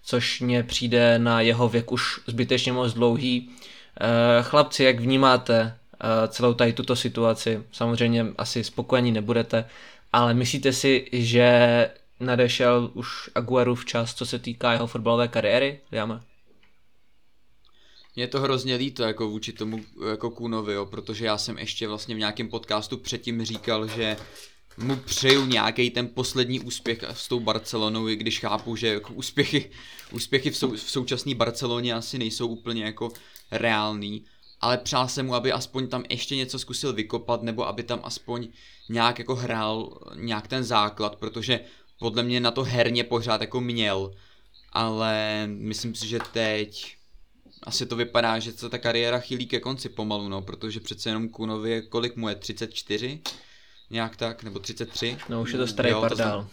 [0.03, 3.49] což mně přijde na jeho věk už zbytečně moc dlouhý.
[4.01, 5.77] Eh, chlapci, jak vnímáte
[6.27, 7.63] celou tady tuto situaci.
[7.71, 9.65] Samozřejmě asi spokojení nebudete,
[10.13, 15.79] ale myslíte si, že nadešel už Aguero včas, co se týká jeho fotbalové kariéry?
[15.91, 16.19] Jáme?
[18.15, 22.15] Mě to hrozně líto jako vůči tomu jako Kunovi, jo, protože já jsem ještě vlastně
[22.15, 24.17] v nějakém podcastu předtím říkal, že
[24.77, 29.71] mu přeju nějaký ten poslední úspěch s tou Barcelonou, i když chápu, že jako úspěchy,
[30.12, 33.12] úspěchy v, sou, v současné Barceloně asi nejsou úplně jako
[33.51, 34.25] reální,
[34.63, 38.47] ale přál jsem mu, aby aspoň tam ještě něco zkusil vykopat, nebo aby tam aspoň
[38.89, 41.60] nějak jako hrál nějak ten základ, protože
[41.99, 44.12] podle mě na to herně pořád jako měl,
[44.73, 46.97] ale myslím si, že teď
[47.63, 51.30] asi to vypadá, že se ta kariéra chýlí ke konci pomalu, no, protože přece jenom
[51.30, 53.21] Kunovi je, kolik mu je, 34?
[53.89, 55.17] Nějak tak, nebo 33?
[55.30, 56.47] No už je to starý jo, pardál.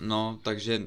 [0.00, 0.82] No, takže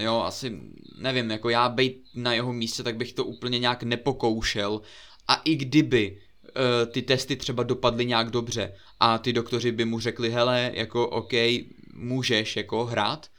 [0.00, 0.60] jo, asi
[0.98, 4.82] nevím, jako já být na jeho místě, tak bych to úplně nějak nepokoušel
[5.28, 10.00] a i kdyby uh, ty testy třeba dopadly nějak dobře a ty doktoři by mu
[10.00, 11.32] řekli, hele, jako OK,
[11.94, 13.30] můžeš jako hrát,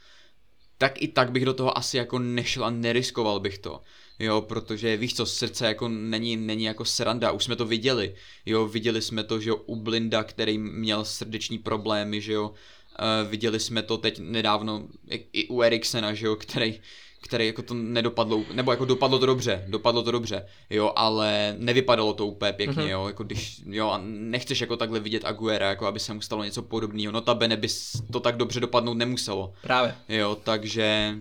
[0.78, 3.80] tak i tak bych do toho asi jako nešel a neriskoval bych to.
[4.18, 8.14] Jo, protože víš co, srdce jako není, není jako sranda, už jsme to viděli.
[8.46, 13.30] Jo, viděli jsme to, že jo, u Blinda, který měl srdeční problémy, že jo, uh,
[13.30, 16.80] viděli jsme to teď nedávno i, i u Eriksena, že jo, který
[17.28, 22.14] který jako to nedopadlo, nebo jako dopadlo to dobře, dopadlo to dobře, jo, ale nevypadalo
[22.14, 22.88] to úplně pěkně, mm-hmm.
[22.88, 26.44] jo, jako když, jo, a nechceš jako takhle vidět Aguera, jako aby se mu stalo
[26.44, 27.68] něco podobného, notabene by
[28.12, 29.52] to tak dobře dopadnout nemuselo.
[29.62, 29.94] Právě.
[30.08, 31.14] Jo, takže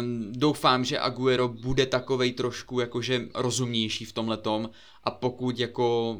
[0.00, 4.70] um, doufám, že Aguero bude takovej trošku jakože rozumnější v tomhle tom
[5.04, 6.18] a pokud jako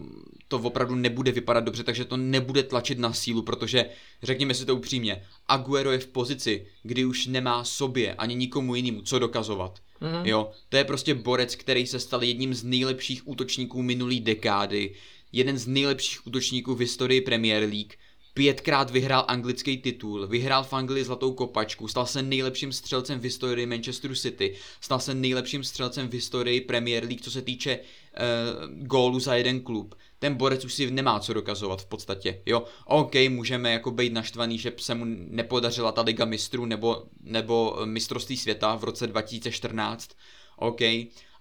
[0.48, 3.86] to opravdu nebude vypadat dobře, takže to nebude tlačit na sílu, protože
[4.22, 9.02] řekněme si to upřímně, Aguero je v pozici, kdy už nemá sobě ani nikomu jinému
[9.02, 9.78] co dokazovat.
[10.02, 10.22] Mm-hmm.
[10.24, 14.94] Jo, to je prostě borec, který se stal jedním z nejlepších útočníků minulý dekády,
[15.32, 17.92] jeden z nejlepších útočníků v historii Premier League,
[18.34, 23.66] pětkrát vyhrál anglický titul, vyhrál v Anglii zlatou kopačku, stal se nejlepším střelcem v historii
[23.66, 29.20] Manchesteru City, stal se nejlepším střelcem v historii Premier League, co se týče uh, gólu
[29.20, 29.94] za jeden klub.
[30.18, 32.64] Ten borec už si nemá co dokazovat v podstatě, jo.
[32.84, 38.36] OK, můžeme jako být naštvaný, že se mu nepodařila ta Liga mistrů nebo, nebo mistrovství
[38.36, 40.10] světa v roce 2014,
[40.56, 40.80] OK,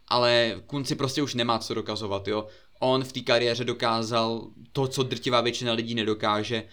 [0.08, 2.48] ale Kunci prostě už nemá co dokazovat, jo
[2.80, 6.64] on v té kariéře dokázal to, co drtivá většina lidí nedokáže.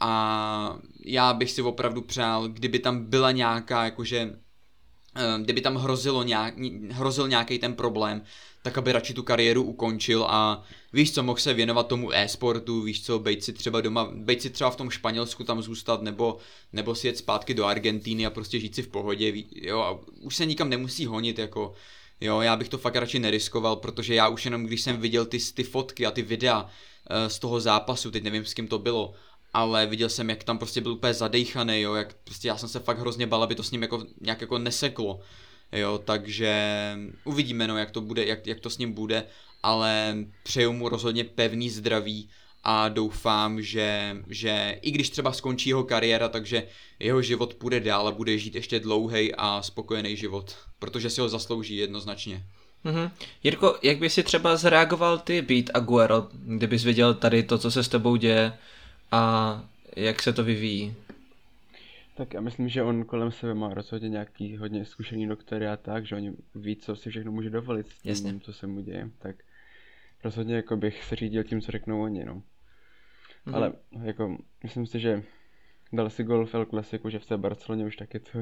[0.00, 4.34] A já bych si opravdu přál, kdyby tam byla nějaká, jakože,
[5.16, 6.54] eh, kdyby tam hrozilo nějak,
[6.90, 8.22] hrozil nějaký ten problém,
[8.62, 13.04] tak aby radši tu kariéru ukončil a víš co, mohl se věnovat tomu e-sportu, víš
[13.04, 16.36] co, bejt si třeba doma, bejt si třeba v tom Španělsku tam zůstat, nebo,
[16.72, 20.36] nebo si jet zpátky do Argentíny a prostě žít si v pohodě, jo, a už
[20.36, 21.74] se nikam nemusí honit, jako,
[22.22, 25.38] Jo, já bych to fakt radši neriskoval, protože já už jenom když jsem viděl ty,
[25.54, 26.68] ty fotky a ty videa uh,
[27.28, 29.14] z toho zápasu, teď nevím s kým to bylo,
[29.52, 32.80] ale viděl jsem, jak tam prostě byl úplně zadejchaný, jo, jak prostě já jsem se
[32.80, 35.20] fakt hrozně bal, aby to s ním jako nějak jako neseklo,
[35.72, 36.54] jo, takže
[37.24, 39.24] uvidíme, no, jak to bude, jak, jak to s ním bude,
[39.62, 42.30] ale přeju mu rozhodně pevný zdraví
[42.64, 46.62] a doufám, že, že i když třeba skončí jeho kariéra, takže
[46.98, 51.28] jeho život půjde dál a bude žít ještě dlouhý a spokojený život, protože si ho
[51.28, 52.44] zaslouží jednoznačně.
[52.84, 53.10] Mm-hmm.
[53.42, 57.84] Jirko, jak by si třeba zareagoval ty být Aguero, kdybys viděl tady to, co se
[57.84, 58.52] s tebou děje
[59.10, 59.64] a
[59.96, 60.94] jak se to vyvíjí?
[62.14, 66.06] Tak já myslím, že on kolem sebe má rozhodně nějaký hodně zkušený doktory a tak,
[66.06, 68.40] že oni ví, co si všechno může dovolit s tím, Jasně.
[68.40, 69.10] co se mu děje.
[69.18, 69.36] Tak
[70.24, 72.42] rozhodně jako bych se řídil tím, co řeknou oni, no.
[73.46, 73.54] Mm-hmm.
[73.56, 73.72] Ale
[74.02, 75.22] jako, myslím si, že
[75.92, 78.38] dal si gol v El Clasico, že v té Barceloně už taky to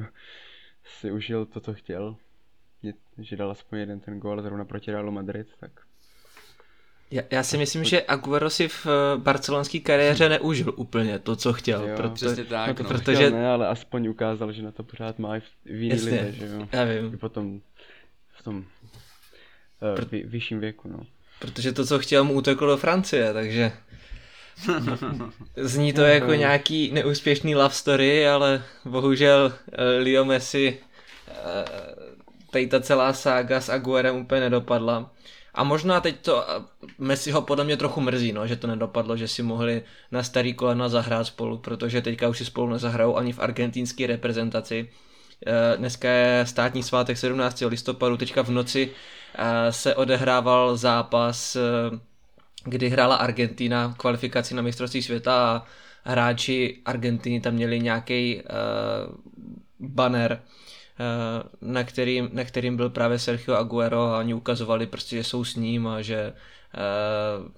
[0.85, 2.17] si užil to, co chtěl.
[2.83, 5.71] Je, že dal aspoň jeden ten gol zrovna proti Realu Madrid, tak
[7.11, 11.53] Já, já si myslím, že Aguero si v eh, barcelonské kariéře neužil úplně to, co
[11.53, 11.89] chtěl.
[11.89, 12.89] Jo, proto, Přesně tak, no to no.
[12.89, 13.31] protože- protože...
[13.31, 16.47] ne, ale aspoň ukázal, že na to pořád má i v, v jiný lidé, že
[16.47, 16.69] jo.
[16.73, 17.61] já I vím, potom
[18.33, 21.07] v tom uh, vy, vyšším věku, no.
[21.39, 23.73] protože to, co chtěl, mu uteklo do Francie, takže
[25.57, 30.79] zní to jako nějaký neúspěšný love story, ale bohužel eh, Leo Messi
[31.29, 31.65] eh,
[32.51, 35.11] tady ta celá sága s Aguerem úplně nedopadla.
[35.55, 36.63] A možná teď to eh,
[36.99, 39.83] Messi ho podle mě trochu mrzí, no, že to nedopadlo, že si mohli
[40.13, 44.91] na starý kolena zahrát spolu, protože teďka už si spolu nezahrajou ani v argentinské reprezentaci.
[45.77, 47.63] Dneska je státní svátek 17.
[47.67, 48.91] listopadu, teďka v noci
[49.71, 51.57] se odehrával zápas,
[52.65, 55.65] kdy hrála Argentina kvalifikaci na mistrovství světa a
[56.05, 59.15] hráči Argentiny tam měli nějaký uh,
[59.81, 65.25] banner, uh, na, kterým, na kterým byl právě Sergio Aguero a oni ukazovali prostě, že
[65.25, 67.49] jsou s ním a že uh,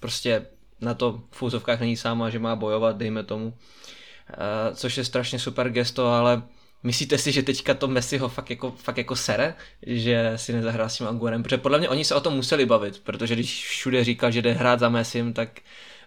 [0.00, 0.46] prostě
[0.80, 3.46] na to v fúzovkách není sám a že má bojovat, dejme tomu.
[3.46, 6.42] Uh, což je strašně super gesto, ale
[6.84, 9.54] myslíte si, že teďka to Messi ho fakt jako, fakt jako sere,
[9.86, 11.42] že si nezahrá s tím Aguerem?
[11.42, 14.52] Protože podle mě oni se o tom museli bavit, protože když všude říkal, že jde
[14.52, 15.60] hrát za Messim, tak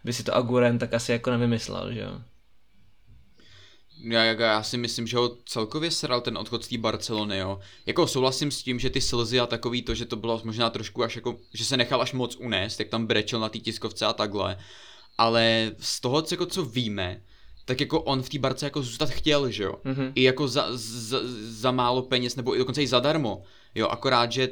[0.03, 2.21] by si to Agueren tak asi jako nevymyslel, že jo?
[4.01, 7.59] Já, já, já si myslím, že ho celkově sral ten odchod z té Barcelony, jo.
[7.85, 11.03] Jako souhlasím s tím, že ty slzy a takový to, že to bylo možná trošku
[11.03, 14.13] až jako, že se nechal až moc unést, jak tam brečel na té tiskovce a
[14.13, 14.57] takhle.
[15.17, 17.21] Ale z toho, co, jako, co víme,
[17.67, 19.75] tak jako on v té barce jako zůstat chtěl, že jo.
[19.83, 20.11] Mhm.
[20.15, 23.43] I jako za, za, za málo peněz, nebo i dokonce i zadarmo.
[23.75, 24.49] Jo, akorát, že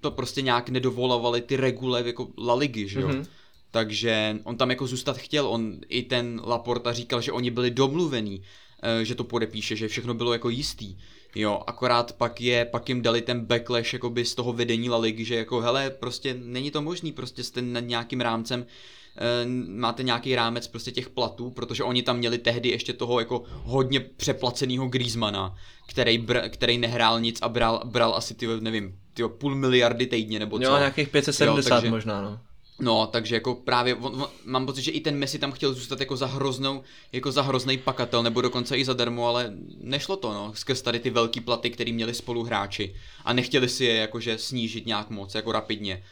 [0.00, 3.08] to prostě nějak nedovolovali ty regule jako La Ligy, že jo.
[3.08, 3.26] Mhm.
[3.70, 8.42] Takže on tam jako zůstat chtěl, on i ten Laporta říkal, že oni byli domluvený,
[8.82, 10.96] eh, že to podepíše, že všechno bylo jako jistý.
[11.34, 15.24] Jo, akorát pak je, pak jim dali ten backlash jakoby z toho vedení La Ligy,
[15.24, 18.66] že jako hele, prostě není to možný, prostě jste nad nějakým rámcem,
[19.68, 24.00] máte nějaký rámec prostě těch platů, protože oni tam měli tehdy ještě toho jako hodně
[24.00, 25.54] přeplaceného Griezmana,
[25.86, 30.38] který, br- který nehrál nic a bral, bral asi ty, nevím, ty půl miliardy týdně
[30.38, 30.64] nebo co.
[30.64, 32.38] Jo, nějakých 570 Jo, takže- možná, no.
[32.80, 36.00] No, takže jako právě, on, on, mám pocit, že i ten Messi tam chtěl zůstat
[36.00, 40.52] jako za hroznou, jako za hrozný pakatel, nebo dokonce i zadarmo, ale nešlo to, no,
[40.54, 42.94] skrz tady ty velký platy, který měli spoluhráči
[43.24, 46.02] a nechtěli si je jakože snížit nějak moc, jako rapidně.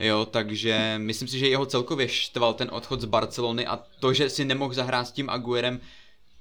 [0.00, 4.30] Jo, takže myslím si, že jeho celkově štval ten odchod z Barcelony a to, že
[4.30, 5.80] si nemohl zahrát s tím Aguerem,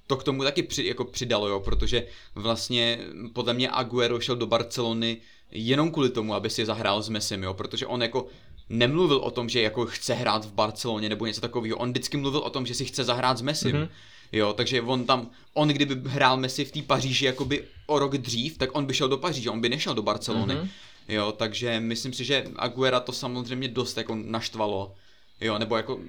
[0.08, 3.00] to k tomu taky při, jako přidalo, jo, protože vlastně
[3.34, 5.18] podle mě Aguero šel do Barcelony
[5.52, 8.28] jenom kvůli tomu, aby si zahrál s Messim, jo, protože on jako
[8.70, 12.40] nemluvil o tom, že jako chce hrát v Barceloně nebo něco takového, on vždycky mluvil
[12.40, 13.76] o tom, že si chce zahrát s Messim.
[13.76, 13.84] Mhm.
[13.84, 13.90] Mm-hmm.
[14.32, 18.58] Jo, takže on tam, on kdyby hrál Messi v té Paříži jakoby o rok dřív,
[18.58, 20.56] tak on by šel do Paříže, on by nešel do Barcelony.
[20.56, 20.64] Mhm.
[20.64, 20.70] Mm-hmm.
[21.08, 24.96] Jo, takže myslím si, že Aguera to samozřejmě dost jako naštvalo.
[25.42, 26.00] Jo, nebo jako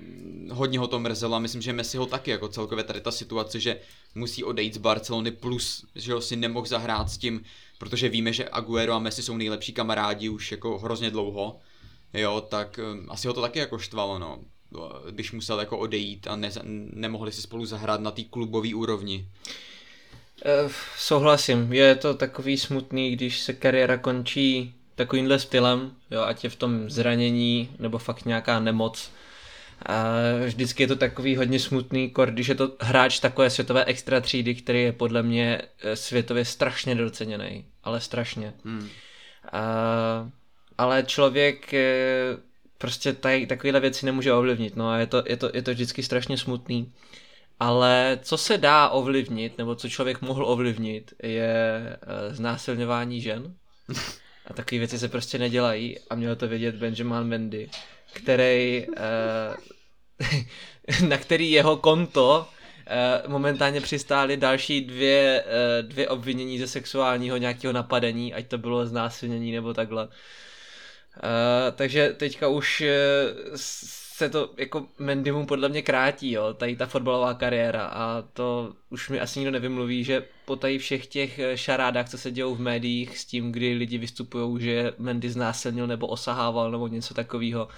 [0.51, 3.61] hodně ho to mrzelo a myslím, že Messi ho taky jako celkově tady ta situace,
[3.61, 3.81] že
[4.15, 7.45] musí odejít z Barcelony plus, že ho si nemohl zahrát s tím,
[7.79, 11.59] protože víme, že Aguero a Messi jsou nejlepší kamarádi už jako hrozně dlouho.
[12.15, 14.39] Jo, tak um, asi ho to taky jako štvalo, no.
[15.11, 16.51] Když musel jako odejít a ne,
[16.93, 19.29] nemohli si spolu zahrát na té klubové úrovni.
[20.45, 26.51] Eh, Souhlasím, je to takový smutný, když se kariéra končí takovýmhle stylem, jo, ať je
[26.51, 29.11] v tom zranění nebo fakt nějaká nemoc.
[29.87, 30.15] A
[30.47, 34.55] vždycky je to takový hodně smutný, kor, když je to hráč takové světové extra třídy,
[34.55, 38.55] který je podle mě eh, světově strašně doceněný, ale strašně.
[38.65, 38.89] Hmm.
[39.53, 39.63] A,
[40.79, 42.37] ale člověk eh,
[42.79, 46.03] prostě tady, takovéhle věci nemůže ovlivnit, no a je to, je, to, je to vždycky
[46.03, 46.93] strašně smutný.
[47.61, 53.55] Ale co se dá ovlivnit, nebo co člověk mohl ovlivnit, je eh, znásilňování žen.
[54.49, 57.71] A takové věci se prostě nedělají a měl to vědět Benjamin Mendy,
[58.13, 59.57] který, eh,
[61.09, 62.49] na který jeho konto
[63.27, 69.53] momentálně přistály další dvě, uh, dvě obvinění ze sexuálního nějakého napadení, ať to bylo znásilnění
[69.53, 70.09] nebo takhle.
[71.77, 72.85] Takže teďka už
[74.19, 79.11] se to jako Mendymu podle mě krátí, jo, tady ta fotbalová kariéra a to už
[79.11, 83.19] mi asi nikdo nevymluví, že po tady všech těch šarádách, co se dějou v médiích
[83.19, 87.69] s tím, kdy lidi vystupují, že Mendy znásilnil nebo osahával nebo něco takového,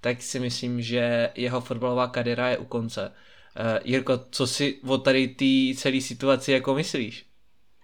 [0.00, 3.08] tak si myslím, že jeho fotbalová kariéra je u konce.
[3.08, 7.26] Uh, Jirko, co si o tady té celé situaci jako myslíš?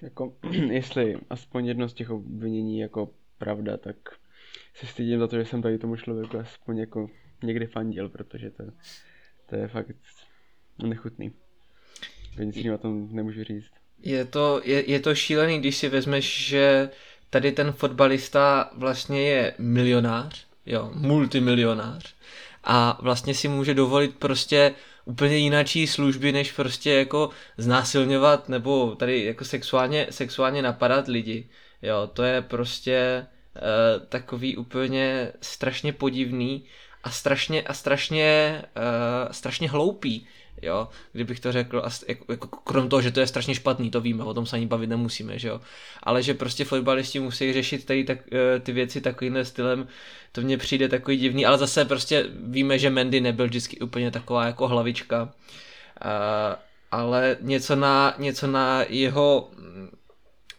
[0.03, 0.37] Jako,
[0.71, 3.97] jestli aspoň jedno z těch obvinění jako pravda, tak
[4.75, 7.09] se stydím za to, že jsem tady tomu člověku aspoň jako
[7.43, 8.65] někdy fandil, protože to,
[9.47, 9.87] to je fakt
[10.83, 11.33] nechutný.
[12.39, 13.71] Nic na tom nemůžu říct.
[14.03, 16.91] Je to, je, je to šílený, když si vezmeš, že
[17.31, 22.15] tady ten fotbalista vlastně je milionář, jo, multimilionář
[22.65, 24.75] a vlastně si může dovolit prostě
[25.05, 31.49] úplně jináčí služby, než prostě jako znásilňovat nebo tady jako sexuálně, sexuálně napadat lidi.
[31.83, 36.65] Jo, to je prostě uh, takový úplně strašně podivný
[37.07, 40.27] a strašně, a strašně, uh, strašně hloupý,
[40.63, 44.01] jo, kdybych to řekl, a jako, jako, krom toho, že to je strašně špatný, to
[44.01, 45.61] víme, o tom se ani bavit nemusíme, že jo,
[46.03, 49.89] ale že prostě fotbalisti musí řešit tady tak, uh, ty věci takovým stylem,
[50.33, 54.47] to mně přijde takový divný, ale zase prostě víme, že Mendy nebyl vždycky úplně taková
[54.47, 55.31] jako hlavička, uh,
[56.91, 59.51] ale něco na, něco na jeho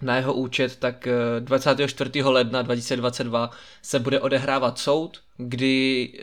[0.02, 1.08] na jeho účet, tak
[1.40, 2.24] 24.
[2.24, 6.14] ledna 2022 se bude odehrávat soud, kdy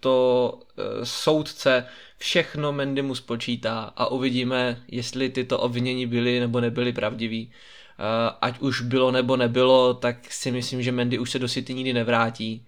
[0.00, 0.58] to
[1.02, 1.86] soudce
[2.18, 7.46] všechno Mendy spočítá a uvidíme, jestli tyto obvinění byly nebo nebyly pravdivý.
[7.46, 11.74] Uh, ať už bylo nebo nebylo, tak si myslím, že Mendy už se do City
[11.74, 12.66] nikdy nevrátí.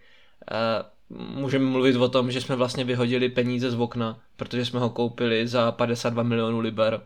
[1.11, 5.49] Můžeme mluvit o tom, že jsme vlastně vyhodili peníze z okna, protože jsme ho koupili
[5.49, 7.01] za 52 milionů liber.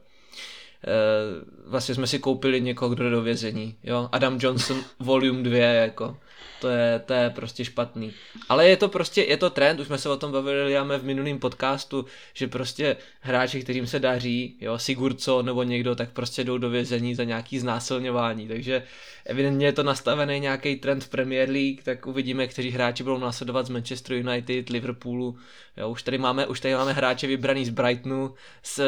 [0.86, 3.76] Uh, vlastně jsme si koupili někoho, kdo jde do vězení.
[3.82, 4.08] Jo?
[4.12, 6.16] Adam Johnson Volume 2, jako
[6.60, 8.12] to je, to je prostě špatný.
[8.48, 11.04] Ale je to prostě, je to trend, už jsme se o tom bavili Liame v
[11.04, 12.04] minulém podcastu,
[12.34, 17.14] že prostě hráči, kterým se daří, jo, Sigurco nebo někdo, tak prostě jdou do vězení
[17.14, 18.82] za nějaký znásilňování, takže
[19.26, 23.66] evidentně je to nastavený nějaký trend v Premier League, tak uvidíme, kteří hráči budou následovat
[23.66, 25.38] z Manchester United, Liverpoolu,
[25.76, 28.80] jo, už tady máme, už tady máme hráče vybraný z Brightonu, z,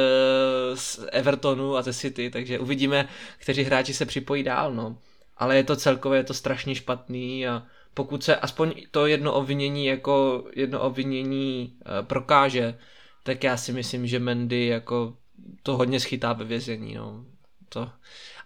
[0.74, 3.08] z Evertonu a ze City, takže uvidíme,
[3.38, 4.96] kteří hráči se připojí dál, no
[5.42, 9.86] ale je to celkově je to strašně špatný a pokud se aspoň to jedno obvinění
[9.86, 12.78] jako jedno obvinění e, prokáže,
[13.22, 15.16] tak já si myslím, že Mendy jako
[15.62, 17.24] to hodně schytá ve vězení, no.
[17.68, 17.90] To.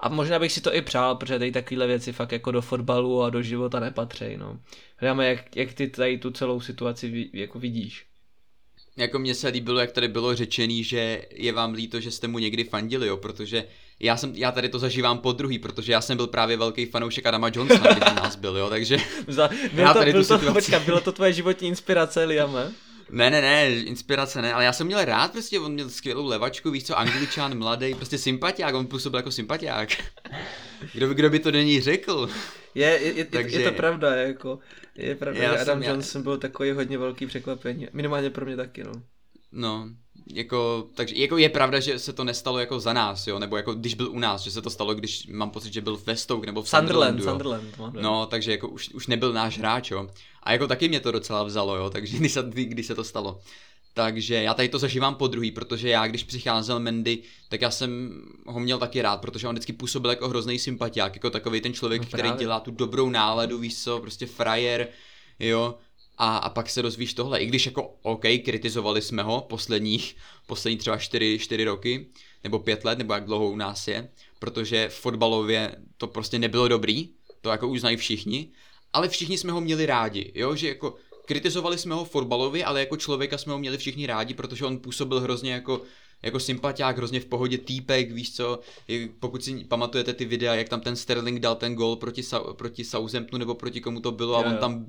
[0.00, 3.22] A možná bych si to i přál, protože tady takovéhle věci fakt jako do fotbalu
[3.22, 4.60] a do života nepatří, no.
[4.96, 8.06] Hledáme, jak, jak ty tady tu celou situaci jako vidíš.
[8.96, 12.38] Jako mně se líbilo, jak tady bylo řečený, že je vám líto, že jste mu
[12.38, 13.64] někdy fandili, jo, protože
[14.00, 17.26] já, jsem, já tady to zažívám po druhý, protože já jsem byl právě velký fanoušek
[17.26, 18.96] Adama Johnsona, když nás byl, jo, takže...
[19.28, 20.54] Za, já to, tady byl tu to, situaci...
[20.54, 22.72] počka, bylo to tvoje životní inspirace, Liame?
[23.10, 26.70] Ne, ne, ne, inspirace ne, ale já jsem měl rád, prostě on měl skvělou levačku,
[26.70, 29.88] víš co, angličan, mladý, prostě sympatiák, on působil jako sympatiák.
[30.92, 32.28] Kdo by, kdo by to není řekl?
[32.74, 33.60] Je, je, je, Takže...
[33.60, 34.58] je to pravda, jako,
[34.94, 36.22] je pravda, já že Adam jsem, Johnson já...
[36.22, 38.92] byl takový hodně velký překvapení, minimálně pro mě taky, no.
[39.52, 39.88] No,
[40.32, 43.74] jako, takže jako je pravda, že se to nestalo jako za nás, jo, nebo jako
[43.74, 46.46] když byl u nás, že se to stalo, když mám pocit, že byl v Stoke
[46.46, 50.10] nebo v Sunderland, Sunderland, Sunderland No, takže jako už, už nebyl náš hráč, jo.
[50.42, 53.40] A jako taky mě to docela vzalo, jo, takže když se, když se to stalo.
[53.94, 57.18] Takže já tady to zažívám po druhý, protože já, když přicházel Mendy,
[57.48, 61.30] tak já jsem ho měl taky rád, protože on vždycky působil jako hrozný sympatiák, jako
[61.30, 64.88] takový ten člověk, no, který dělá tu dobrou náladu, víš co, prostě frajer,
[65.38, 65.74] jo,
[66.18, 70.78] a, a pak se dozvíš tohle, i když jako OK, kritizovali jsme ho posledních, poslední
[70.78, 72.06] třeba 4, 4 roky,
[72.44, 74.08] nebo 5 let, nebo jak dlouho u nás je,
[74.38, 77.08] protože fotbalově to prostě nebylo dobrý,
[77.40, 78.48] to jako uznají všichni,
[78.92, 80.94] ale všichni jsme ho měli rádi, jo, že jako
[81.24, 85.20] kritizovali jsme ho fotbalově, ale jako člověka jsme ho měli všichni rádi, protože on působil
[85.20, 85.82] hrozně jako
[86.22, 88.60] jako sympatiák, hrozně v pohodě týpek, víš co,
[89.20, 93.38] pokud si pamatujete ty videa, jak tam ten Sterling dal ten gol proti, proti Southamptonu
[93.38, 94.86] nebo proti komu to bylo a on tam,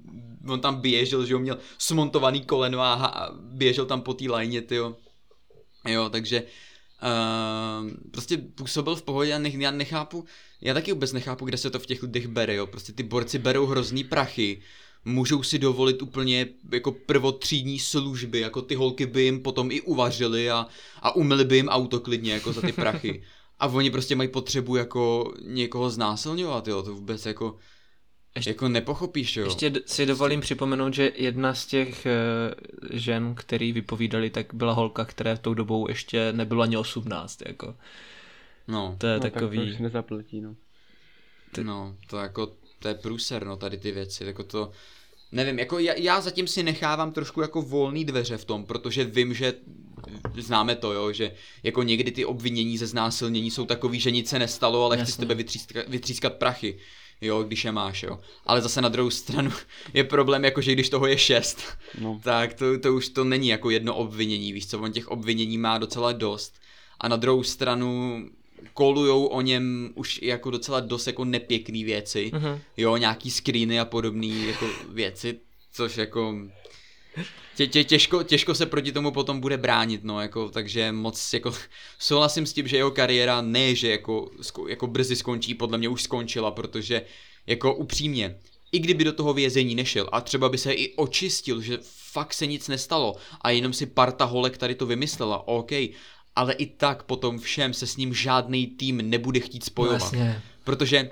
[0.48, 4.62] on tam běžel, že on měl smontovaný koleno a, a běžel tam po té lajně,
[4.62, 4.96] tyjo.
[5.88, 10.26] Jo, takže uh, prostě působil v pohodě a nech, já nechápu,
[10.62, 13.40] já taky vůbec nechápu, kde se to v těch lidech bere, jo, prostě ty borci
[13.40, 14.62] berou hrozný prachy,
[15.06, 20.50] můžou si dovolit úplně jako prvotřídní služby, jako ty holky by jim potom i uvařily
[20.50, 20.68] a,
[21.02, 23.24] a umyli by jim auto klidně jako za ty prachy.
[23.60, 27.58] A oni prostě mají potřebu jako někoho znásilňovat, jo, to vůbec jako,
[28.38, 29.46] Ještě, jako nepochopíš, jo.
[29.46, 35.06] Ještě si dovolím připomenout, že jedna z těch uh, žen, který vypovídali, tak byla holka,
[35.06, 37.76] která v tou dobou ještě nebyla ani 18, jako.
[38.68, 38.96] No.
[38.98, 39.58] To je no, takový...
[39.58, 40.56] Tak to už nezapletí, no.
[41.52, 41.64] Ty...
[41.64, 44.72] No, to jako, to je průser, no, tady ty věci, jako to,
[45.32, 49.34] nevím, jako já, já zatím si nechávám trošku jako volný dveře v tom, protože vím,
[49.34, 49.54] že
[50.38, 51.32] známe to, jo, že
[51.64, 55.04] jako někdy ty obvinění ze znásilnění jsou takový, že nic se nestalo, ale Jasně.
[55.04, 56.80] chci z tebe vytřískat, vytřískat prachy
[57.22, 58.20] jo, když je máš, jo.
[58.45, 59.51] Ale zase na druhou stranu
[59.93, 61.63] je problém, jako že když toho je šest,
[62.01, 62.20] no.
[62.24, 65.78] tak to, to už to není jako jedno obvinění, víš co, on těch obvinění má
[65.78, 66.53] docela dost.
[66.99, 68.24] A na druhou stranu
[68.74, 72.59] kolujou o něm už jako docela dost jako nepěkný věci, uh-huh.
[72.78, 75.39] jo, nějaký screeny a podobné jako věci,
[75.72, 76.36] což jako
[77.55, 81.53] tě, tě, těžko, těžko se proti tomu potom bude bránit, no, jako, takže moc, jako,
[81.99, 84.32] souhlasím s tím, že jeho kariéra ne, že jako,
[84.68, 87.01] jako brzy skončí, podle mě už skončila, protože,
[87.47, 88.36] jako upřímně,
[88.72, 91.80] i kdyby do toho vězení nešel a třeba by se i očistil, že
[92.11, 95.72] fakt se nic nestalo a jenom si parta holek tady to vymyslela, OK,
[96.36, 99.99] ale i tak potom všem se s ním žádný tým nebude chtít spojovat.
[99.99, 100.41] Vlastně.
[100.63, 101.09] Protože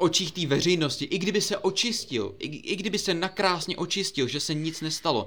[0.00, 4.54] očích té veřejnosti, i kdyby se očistil, i, i kdyby se nakrásně očistil, že se
[4.54, 5.26] nic nestalo,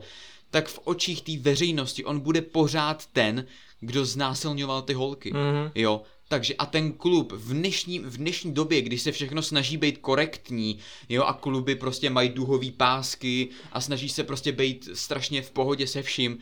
[0.50, 3.46] tak v očích té veřejnosti on bude pořád ten,
[3.80, 5.34] kdo znásilňoval ty holky.
[5.34, 5.72] Mm-hmm.
[5.76, 9.98] Jo, takže a ten klub v dnešní, v dnešní době, když se všechno snaží být
[9.98, 15.52] korektní, jo, a kluby prostě mají duhový pásky a snaží se prostě být strašně v
[15.52, 16.40] pohodě se vším,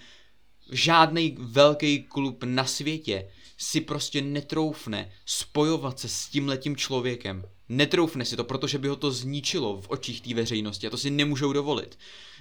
[0.71, 3.27] žádný velký klub na světě
[3.57, 7.43] si prostě netroufne spojovat se s tímhletím člověkem.
[7.73, 11.09] Netroufne si to, protože by ho to zničilo v očích té veřejnosti a to si
[11.09, 11.97] nemůžou dovolit.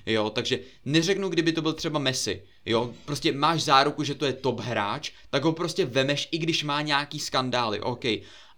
[0.07, 4.33] Jo, takže neřeknu, kdyby to byl třeba Messi, jo, prostě máš záruku, že to je
[4.33, 8.05] top hráč, tak ho prostě vemeš, i když má nějaký skandály, OK,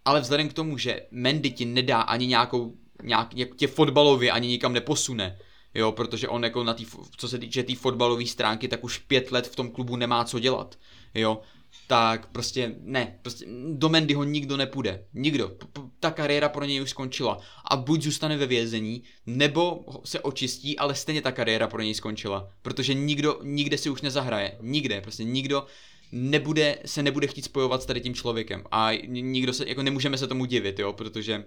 [0.04, 4.72] ale vzhledem k tomu, že Mendy ti nedá ani nějakou, nějak, tě fotbalově ani nikam
[4.72, 5.38] neposune,
[5.74, 8.98] jo, protože on jako na tý, co se týče té tý fotbalové stránky, tak už
[8.98, 10.78] pět let v tom klubu nemá co dělat,
[11.14, 11.40] jo,
[11.86, 15.04] tak prostě ne, prostě do Mendyho nikdo nepůjde.
[15.14, 15.52] Nikdo.
[16.00, 17.40] Ta kariéra pro něj už skončila.
[17.64, 22.50] A buď zůstane ve vězení, nebo se očistí, ale stejně ta kariéra pro něj skončila.
[22.62, 24.58] Protože nikdo, nikde si už nezahraje.
[24.60, 25.00] Nikde.
[25.00, 25.66] Prostě nikdo
[26.12, 28.64] nebude, se nebude chtít spojovat s tady tím člověkem.
[28.70, 31.44] A nikdo se, jako nemůžeme se tomu divit, jo, protože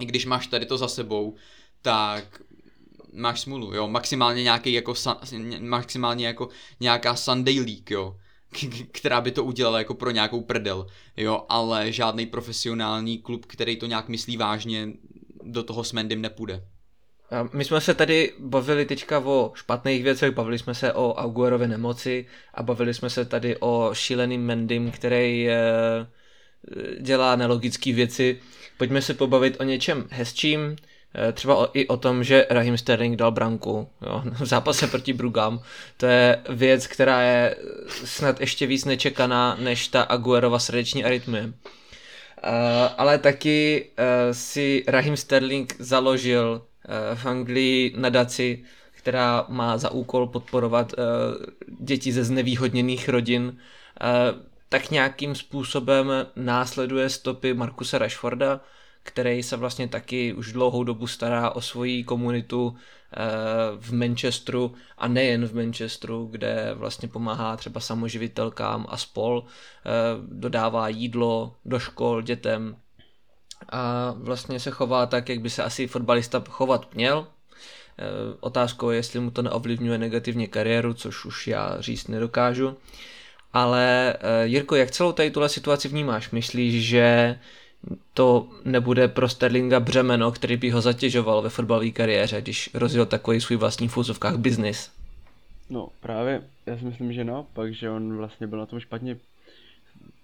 [0.00, 1.36] i když máš tady to za sebou,
[1.82, 2.42] tak
[3.12, 4.94] máš smůlu, jo, maximálně nějaký jako,
[5.60, 6.48] maximálně jako
[6.80, 8.16] nějaká Sunday League, jo,
[8.92, 10.86] která by to udělala jako pro nějakou prdel,
[11.16, 14.88] jo, ale žádný profesionální klub, který to nějak myslí vážně,
[15.42, 16.64] do toho s Mendym nepůjde.
[17.52, 22.26] My jsme se tady bavili teďka o špatných věcech, bavili jsme se o Aguerově nemoci
[22.54, 25.56] a bavili jsme se tady o šíleným Mendym, který eh,
[27.00, 28.40] dělá nelogické věci.
[28.78, 30.76] Pojďme se pobavit o něčem hezčím,
[31.32, 35.60] třeba o, i o tom, že Raheem Sterling dal branku jo, v zápase proti Brugam.
[35.96, 37.56] To je věc, která je
[37.88, 41.44] snad ještě víc nečekaná než ta Aguerova srdeční arytmie.
[41.44, 41.52] Uh,
[42.98, 43.86] ale taky
[44.32, 46.62] si Raheem Sterling založil
[47.14, 50.92] v Anglii nadaci, která má za úkol podporovat
[51.80, 53.58] děti ze znevýhodněných rodin.
[54.68, 58.60] Tak nějakým způsobem následuje stopy Markusa Rashforda,
[59.04, 63.16] který se vlastně taky už dlouhou dobu stará o svoji komunitu eh,
[63.78, 69.90] v Manchesteru a nejen v Manchesteru, kde vlastně pomáhá třeba samoživitelkám a spol, eh,
[70.22, 72.76] dodává jídlo do škol dětem
[73.72, 77.26] a vlastně se chová tak, jak by se asi fotbalista chovat měl.
[77.98, 78.04] Eh,
[78.40, 82.76] otázkou je, jestli mu to neovlivňuje negativně kariéru, což už já říct nedokážu.
[83.52, 86.30] Ale Jirko, jak celou tady tuhle situaci vnímáš?
[86.30, 87.38] Myslíš, že
[88.14, 93.40] to nebude pro Sterlinga břemeno, který by ho zatěžoval ve fotbalové kariéře, když rozjel takový
[93.40, 94.36] svůj vlastní v biznis.
[94.36, 94.90] biznis.
[95.70, 99.16] No právě, já si myslím, že naopak, že on vlastně byl na tom špatně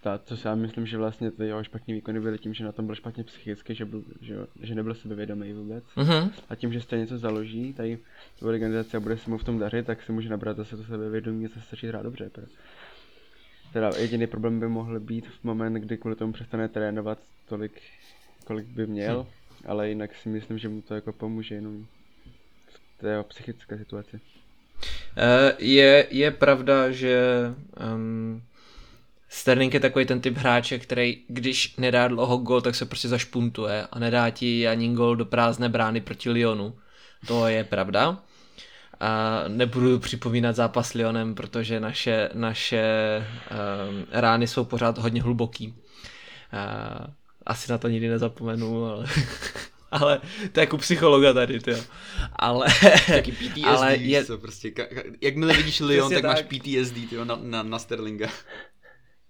[0.03, 2.73] ta, co si já myslím, že vlastně ty jeho špatný výkony byly tím, že na
[2.73, 5.85] tom byl špatně psychicky, že, byl, že, že nebyl sebevědomý vůbec.
[5.97, 6.31] Uh-huh.
[6.49, 7.99] A tím, že stejně něco založí, tady
[8.43, 11.47] organizace a bude se mu v tom dařit, tak si může nabrat zase to sebevědomí
[11.47, 12.31] a zase začít hrát dobře.
[13.73, 17.19] Teda jediný problém by mohl být v moment, kdy kvůli tomu přestane trénovat
[17.49, 17.73] tolik,
[18.45, 19.27] kolik by měl, hm.
[19.67, 21.87] ale jinak si myslím, že mu to jako pomůže jenom
[22.69, 24.21] v té psychické situaci.
[25.17, 27.21] Eh, je, je pravda, že
[27.95, 28.43] um,
[29.29, 33.87] Sterling je takový ten typ hráče, který když nedá dlouho gol, tak se prostě zašpuntuje
[33.93, 36.75] a nedá ti ani gol do prázdné brány proti Lyonu.
[37.27, 38.23] To je pravda.
[39.01, 42.85] A nebudu připomínat zápas s Lyonem, protože naše, naše
[43.91, 45.69] um, rány jsou pořád hodně hluboký.
[45.69, 47.07] Uh,
[47.47, 49.07] asi na to nikdy nezapomenu, ale...
[49.91, 50.21] ale
[50.53, 51.75] to je jako psychologa tady, ty
[52.37, 52.67] Ale,
[53.07, 54.25] Taky PTSD, ale je...
[54.25, 54.73] co, prostě,
[55.21, 58.29] jakmile vidíš Lyon, tak, tak, máš PTSD, tyjo, na, na, na Sterlinga.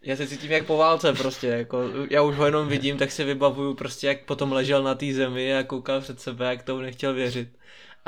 [0.03, 3.25] Já se cítím jak po válce prostě, jako já už ho jenom vidím, tak si
[3.25, 7.15] vybavuju prostě, jak potom ležel na té zemi a koukal před sebe, jak tomu nechtěl
[7.15, 7.49] věřit.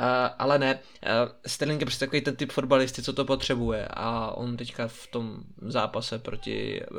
[0.03, 4.31] Uh, ale ne, uh, Sterling je prostě takový ten typ fotbalisty, co to potřebuje a
[4.31, 5.37] on teďka v tom
[5.67, 6.97] zápase proti uh,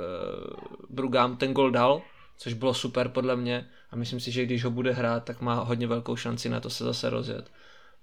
[0.89, 2.01] Brugám ten gol dal,
[2.37, 5.53] což bylo super podle mě a myslím si, že když ho bude hrát, tak má
[5.63, 7.51] hodně velkou šanci na to se zase rozjet,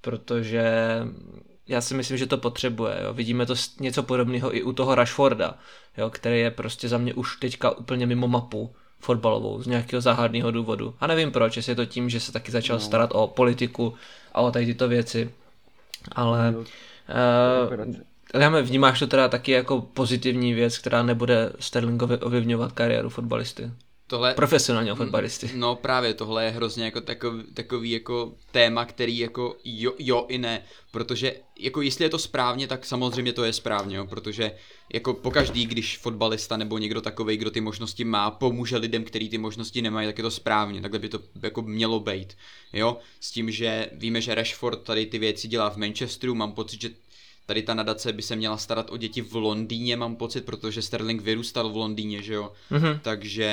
[0.00, 0.72] protože
[1.68, 3.00] já si myslím, že to potřebuje.
[3.02, 3.14] Jo.
[3.14, 5.58] Vidíme to něco podobného i u toho Rashforda,
[5.96, 10.50] jo, který je prostě za mě už teďka úplně mimo mapu fotbalovou z nějakého záhadného
[10.50, 10.94] důvodu.
[11.00, 12.80] A nevím proč, jestli je to tím, že se taky začal no.
[12.80, 13.94] starat o politiku
[14.32, 15.30] a o tady tyto věci.
[16.12, 16.58] Ale no,
[18.50, 23.70] uh, vnímáš to teda taky jako pozitivní věc, která nebude Sterlingovi ovlivňovat kariéru fotbalisty?
[24.10, 25.50] Tohle, profesionálního fotbalisty.
[25.54, 30.38] No právě, tohle je hrozně jako takový, takový jako téma, který jako jo, jo i
[30.38, 34.52] ne, protože jako jestli je to správně, tak samozřejmě to je správně, jo, protože
[34.92, 39.38] jako pokaždý, když fotbalista nebo někdo takový, kdo ty možnosti má, pomůže lidem, kteří ty
[39.38, 42.36] možnosti nemají, tak je to správně, takhle by to jako mělo být,
[42.72, 46.80] jo, s tím, že víme, že Rashford tady ty věci dělá v Manchesteru, mám pocit,
[46.82, 46.90] že
[47.50, 51.22] tady ta nadace by se měla starat o děti v Londýně, mám pocit, protože Sterling
[51.22, 52.52] vyrůstal v Londýně, že jo.
[52.70, 52.98] Mm-hmm.
[53.02, 53.50] Takže,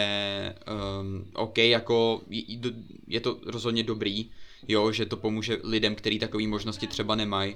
[1.01, 2.21] um, OK, jako
[3.07, 4.29] je to rozhodně dobrý,
[4.67, 7.55] jo, že to pomůže lidem, kteří takové možnosti třeba nemají.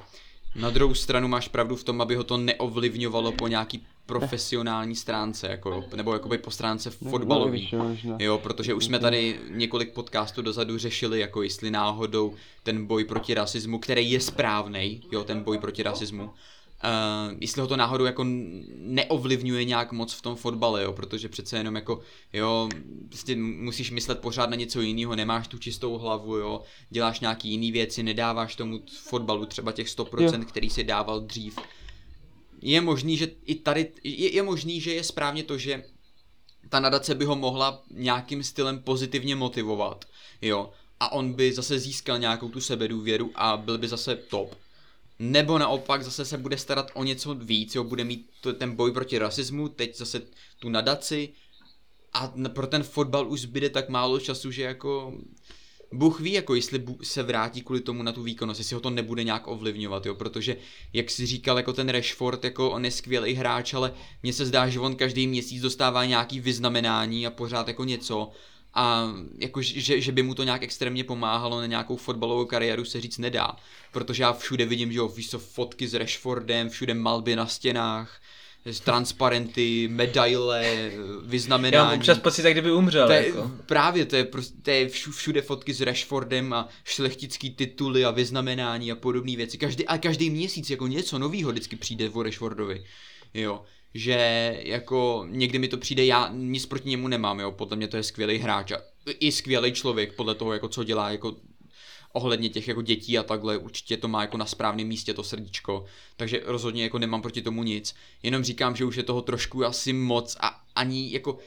[0.56, 5.48] Na druhou stranu máš pravdu v tom, aby ho to neovlivňovalo po nějaký profesionální stránce,
[5.48, 7.72] jako, nebo jakoby po stránce fotbalový.
[8.20, 12.34] Jo, protože už jsme tady několik podcastů dozadu řešili, jako jestli náhodou
[12.64, 16.30] ten boj proti rasismu, který je správný, jo, ten boj proti rasismu,
[16.84, 18.26] Uh, jestli ho to náhodou jako
[18.76, 22.00] neovlivňuje nějak moc v tom fotbale, jo, protože přece jenom jako,
[22.34, 22.70] jo,
[23.08, 27.72] prostě musíš myslet pořád na něco jiného, nemáš tu čistou hlavu, jo, děláš nějaký jiný
[27.72, 30.46] věci, nedáváš tomu fotbalu třeba těch 100%, jo.
[30.46, 31.60] který si dával dřív.
[32.62, 35.84] Je možný, že i tady, je, je možný, že je správně to, že
[36.70, 40.06] ta nadace by ho mohla nějakým stylem pozitivně motivovat,
[40.42, 44.56] jo, a on by zase získal nějakou tu sebedůvěru a byl by zase top.
[45.20, 48.92] Nebo naopak zase se bude starat o něco víc, jo, bude mít to, ten boj
[48.92, 50.22] proti rasismu, teď zase
[50.60, 51.30] tu nadaci
[52.14, 55.14] a pro ten fotbal už zbyde tak málo času, že jako
[55.94, 59.24] Bůh ví, jako jestli se vrátí kvůli tomu na tu výkonnost, jestli ho to nebude
[59.24, 60.58] nějak ovlivňovat, jo, protože,
[60.94, 64.70] jak si říkal, jako ten Rashford, jako on je skvělý hráč, ale mně se zdá,
[64.70, 68.32] že on každý měsíc dostává nějaký vyznamenání a pořád jako něco.
[68.74, 73.02] A jako, že, že by mu to nějak extrémně pomáhalo na nějakou fotbalovou kariéru se
[73.02, 73.56] říct nedá,
[73.92, 78.22] protože já všude vidím, že jo, fotky s Rashfordem, všude malby na stěnách,
[78.84, 80.92] transparenty, medaile,
[81.26, 81.76] vyznamenání.
[81.76, 83.08] Já mám občas pocit, jak kdyby umřel.
[83.08, 83.52] To je, jako.
[83.66, 88.92] Právě, to je, prostě, to je všude fotky s Rashfordem a šlechtický tituly a vyznamenání
[88.92, 89.58] a podobné věci.
[89.58, 92.84] Každý, a každý měsíc jako něco nového vždycky přijde o Rashfordovi.
[93.34, 93.62] Jo
[93.94, 97.98] že jako někdy mi to přijde, já nic proti němu nemám, jo, podle mě to
[97.98, 98.78] je skvělý hráč a
[99.20, 101.36] i skvělý člověk podle toho, jako co dělá, jako
[102.14, 105.86] ohledně těch jako dětí a takhle, určitě to má jako na správném místě to srdíčko,
[106.18, 109.94] takže rozhodně jako nemám proti tomu nic, jenom říkám, že už je toho trošku asi
[109.94, 111.38] moc a ani jako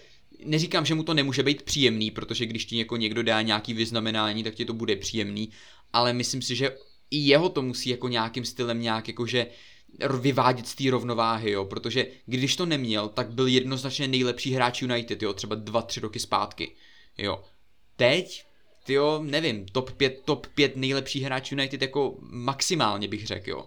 [0.45, 4.45] neříkám, že mu to nemůže být příjemný, protože když ti jako někdo dá nějaký vyznamenání,
[4.45, 5.51] tak ti to bude příjemný,
[5.93, 6.77] ale myslím si, že
[7.11, 9.47] i jeho to musí jako nějakým stylem nějak jakože
[10.21, 15.23] vyvádět z té rovnováhy, jo, protože když to neměl, tak byl jednoznačně nejlepší hráč United,
[15.23, 16.73] jo, třeba dva, tři roky zpátky,
[17.19, 17.45] jo.
[17.97, 18.45] Teď,
[18.89, 23.66] jo, nevím, top 5, top 5 nejlepší hráč United jako maximálně bych řekl, jo.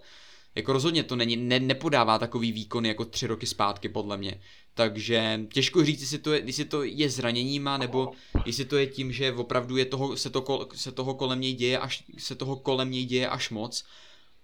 [0.56, 4.42] Jako rozhodně to není, ne, nepodává takový výkon jako tři roky zpátky, podle mě.
[4.74, 8.12] Takže těžko říct, jestli to je, jestli to je zraněníma, nebo
[8.46, 11.80] jestli to je tím, že opravdu je toho, se, to, se toho kolem něj děje
[11.80, 13.86] až, se toho kolem něj děje až moc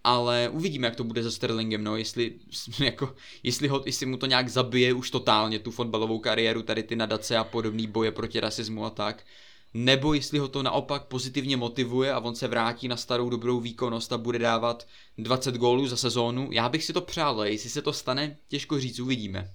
[0.04, 2.34] ale uvidíme, jak to bude se Sterlingem, no, jestli,
[2.80, 6.96] jako, jestli, ho, jestli mu to nějak zabije už totálně tu fotbalovou kariéru, tady ty
[6.96, 9.26] nadace a podobný boje proti rasismu a tak,
[9.74, 14.14] nebo jestli ho to naopak pozitivně motivuje a on se vrátí na starou dobrou výkonnost
[14.14, 16.50] a bude dávat 20 gólů za sezónu.
[16.52, 19.52] Já bych si to přál, ale jestli se to stane, těžko říct, uvidíme.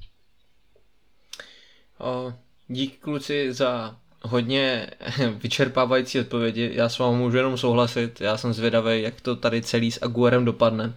[1.98, 2.32] O,
[2.68, 4.90] dík kluci za hodně
[5.42, 6.70] vyčerpávající odpovědi.
[6.74, 8.20] Já s vámi můžu jenom souhlasit.
[8.20, 10.94] Já jsem zvědavý, jak to tady celý s Aguerem dopadne.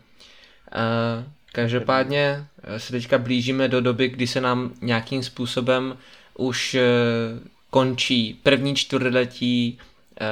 [1.52, 5.98] Každopádně eh, se teďka blížíme do doby, kdy se nám nějakým způsobem
[6.38, 6.82] už eh,
[7.72, 9.80] končí první čtvrtletí
[10.22, 10.26] eh,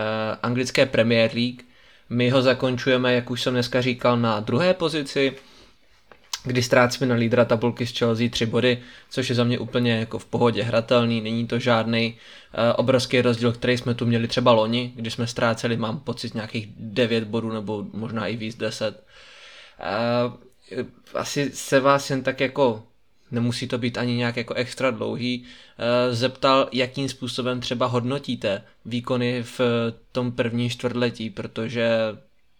[0.43, 1.61] anglické Premier League.
[2.09, 5.33] My ho zakončujeme, jak už jsem dneska říkal, na druhé pozici.
[6.43, 8.79] kdy ztrácíme na lídra tabulky z Chelsea tři body,
[9.09, 13.51] což je za mě úplně jako v pohodě hratelný, není to žádný uh, obrovský rozdíl,
[13.51, 17.85] který jsme tu měli třeba loni, kdy jsme ztráceli, mám pocit, nějakých 9 bodů nebo
[17.93, 19.03] možná i víc 10.
[19.79, 20.83] Uh,
[21.13, 22.83] asi se vás jen tak jako
[23.31, 29.43] nemusí to být ani nějak jako extra dlouhý, uh, zeptal, jakým způsobem třeba hodnotíte výkony
[29.43, 29.61] v
[30.11, 31.89] tom první čtvrtletí, protože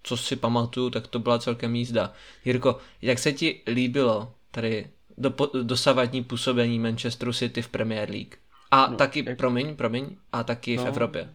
[0.04, 2.14] co si pamatuju, tak to byla celkem jízda.
[2.46, 8.36] Jirko, jak se ti líbilo tady do, dosavadní působení Manchesteru City v Premier League?
[8.72, 9.38] A no, taky, jak...
[9.38, 11.30] promiň, promiň, a taky no, v Evropě.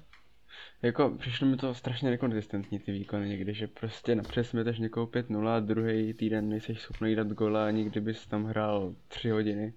[0.83, 5.49] Jako přišlo mi to strašně nekonzistentní ty výkony někdy, že prostě napřed směteš někoho 5-0
[5.49, 9.73] a druhý týden nejseš schopný dát gola ani kdybys tam hrál 3 hodiny.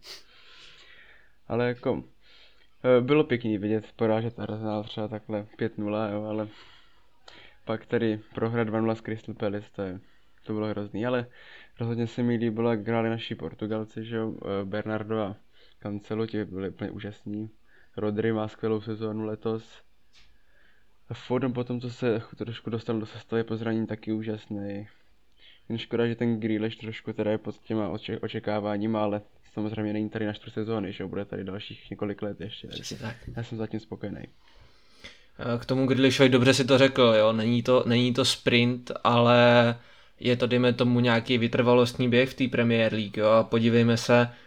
[1.48, 2.04] Ale jako
[2.84, 6.48] eh, bylo pěkný vidět porážet Arsenal třeba takhle 5-0, jo, ale
[7.66, 10.00] pak tady prohra 2-0 s Crystal Palace, to, je,
[10.44, 11.28] to bylo hrozný, ale
[11.80, 15.36] rozhodně se mi líbilo, jak hráli naši Portugalci, že jo, eh, Bernardo a
[15.80, 17.50] Cancelo, ti byli úplně úžasní.
[17.98, 19.87] Rodri má skvělou sezónu letos.
[21.10, 24.88] A potom, co se trošku dostal do sestavy po zranění, taky úžasný.
[25.70, 29.22] Jen škoda, že ten Grealish trošku teda je pod těma oče- očekáváníma, ale
[29.54, 32.68] samozřejmě není tady na čtvrt sezóny, že bude tady dalších několik let ještě.
[33.02, 33.16] tak.
[33.38, 34.22] Já jsem zatím spokojený.
[35.60, 39.76] K tomu Grealishovi dobře si to řekl, jo, není to, není to sprint, ale
[40.20, 44.22] je to, dejme tomu, nějaký vytrvalostní běh v té Premier League, jo, a podívejme se,
[44.22, 44.47] eh,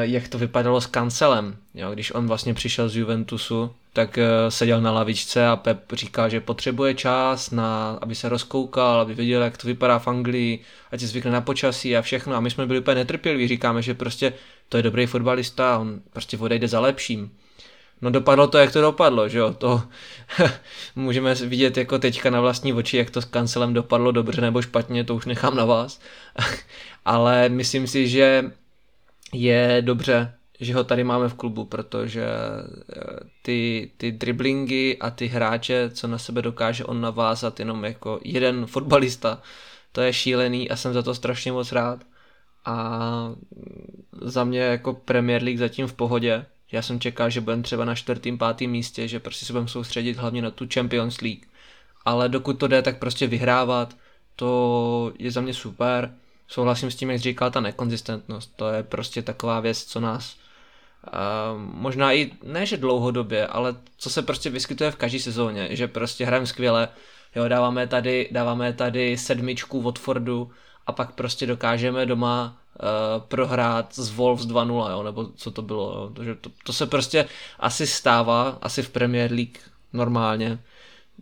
[0.00, 4.80] jak to vypadalo s Kancelem, jo, když on vlastně přišel z Juventusu, tak eh, seděl
[4.80, 9.56] na lavičce a Pep říkal, že potřebuje čas, na, aby se rozkoukal, aby viděl, jak
[9.56, 10.60] to vypadá v Anglii,
[10.92, 12.34] ať se zvykne na počasí a všechno.
[12.34, 14.32] A my jsme byli úplně netrpěliví, říkáme, že prostě
[14.68, 17.30] to je dobrý fotbalista, on prostě odejde za lepším.
[18.02, 19.82] No dopadlo to, jak to dopadlo, že jo, to
[20.96, 25.04] můžeme vidět jako teďka na vlastní oči, jak to s kancelem dopadlo dobře nebo špatně,
[25.04, 26.00] to už nechám na vás.
[27.04, 28.50] Ale myslím si, že
[29.32, 33.02] je dobře, že ho tady máme v klubu, protože eh,
[33.42, 38.66] ty, ty driblingy a ty hráče, co na sebe dokáže on navázat jenom jako jeden
[38.66, 39.42] fotbalista,
[39.92, 42.04] to je šílený a jsem za to strašně moc rád.
[42.64, 43.34] A
[44.20, 47.94] za mě jako Premier League zatím v pohodě, já jsem čekal, že budeme třeba na
[47.94, 51.46] čtvrtým, pátým místě, že prostě se budeme soustředit hlavně na tu Champions League.
[52.04, 53.96] Ale dokud to jde, tak prostě vyhrávat,
[54.36, 56.14] to je za mě super.
[56.52, 60.36] Souhlasím s tím, jak říkal, ta nekonzistentnost, to je prostě taková věc, co nás
[61.06, 65.88] uh, možná i, ne že dlouhodobě, ale co se prostě vyskytuje v každé sezóně, že
[65.88, 66.88] prostě hrajeme skvěle,
[67.36, 70.50] jo, dáváme tady, dáváme tady sedmičku Watfordu
[70.86, 75.92] a pak prostě dokážeme doma uh, prohrát z Wolves 2-0, jo, nebo co to bylo,
[75.92, 76.10] jo.
[76.16, 77.26] Takže to, to se prostě
[77.58, 79.58] asi stává, asi v Premier League
[79.92, 80.58] normálně.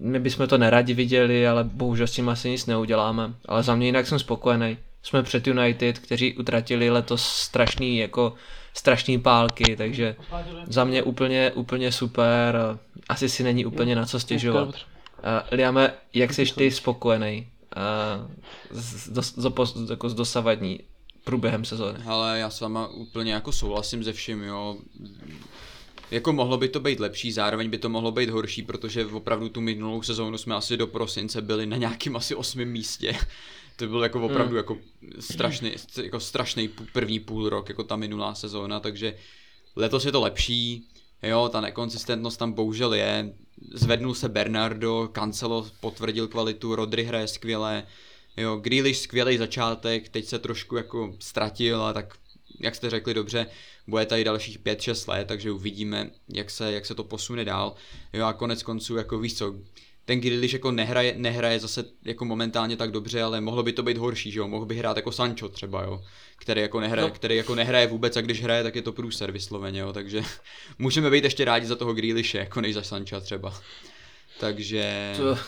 [0.00, 3.34] My bychom to neradi viděli, ale bohužel s tím asi nic neuděláme.
[3.48, 4.78] Ale za mě jinak jsem spokojený.
[5.02, 8.34] Jsme před United, kteří utratili letos strašný, jako
[8.74, 10.16] strašný pálky, takže
[10.66, 12.78] za mě úplně, úplně super.
[13.08, 14.68] Asi si není úplně na co stěžovat.
[14.68, 14.74] Uh,
[15.50, 18.30] Liame, jak jsi ty spokojený uh,
[18.70, 20.80] s, s, s, jako s dosavadní
[21.24, 21.98] průběhem sezóny.
[22.06, 24.76] Ale já s váma úplně jako souhlasím ze vším, jo.
[26.10, 29.60] Jako mohlo by to být lepší, zároveň by to mohlo být horší, protože opravdu tu
[29.60, 33.14] minulou sezónu jsme asi do prosince byli na nějakým asi osmém místě.
[33.80, 34.56] To byl jako opravdu hmm.
[34.56, 34.78] jako
[35.20, 35.72] strašný,
[36.02, 39.14] jako strašný první půl rok, jako ta minulá sezóna, takže
[39.76, 40.88] letos je to lepší,
[41.22, 43.34] jo, ta nekonsistentnost tam bohužel je,
[43.74, 47.86] zvednul se Bernardo, Cancelo potvrdil kvalitu, Rodri hraje skvěle,
[48.36, 52.14] Jo, Grealish skvělý začátek, teď se trošku jako ztratil, a tak
[52.60, 53.46] jak jste řekli dobře,
[53.86, 57.74] bude tady dalších 5-6 let, takže uvidíme, jak se, jak se to posune dál.
[58.12, 59.54] Jo a konec konců, jako víš co,
[60.10, 63.96] ten Grealish jako nehraje, nehraje zase jako momentálně tak dobře, ale mohlo by to být
[63.96, 66.04] horší, že jo, mohl by hrát jako Sancho třeba, jo,
[66.36, 67.14] který jako nehraje, no.
[67.14, 70.22] který jako nehraje vůbec a když hraje, tak je to průser vysloveně, jo, takže
[70.78, 73.54] můžeme být ještě rádi za toho Grealishe, jako než za Sancha třeba.
[74.40, 75.14] Takže...
[75.16, 75.38] To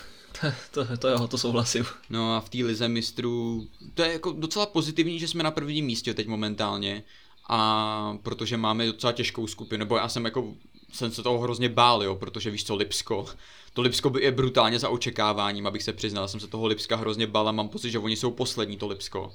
[0.41, 1.85] to, to, to jo, to souhlasím.
[2.11, 5.85] No a v té lize mistrů, to je jako docela pozitivní, že jsme na prvním
[5.85, 7.03] místě teď momentálně.
[7.49, 10.55] A protože máme docela těžkou skupinu, nebo já jsem jako
[10.93, 13.27] jsem se toho hrozně bál, jo, protože víš co, Lipsko,
[13.73, 17.49] to Lipsko je brutálně za očekáváním, abych se přiznal, jsem se toho Lipska hrozně bál
[17.49, 19.33] a mám pocit, že oni jsou poslední, to Lipsko.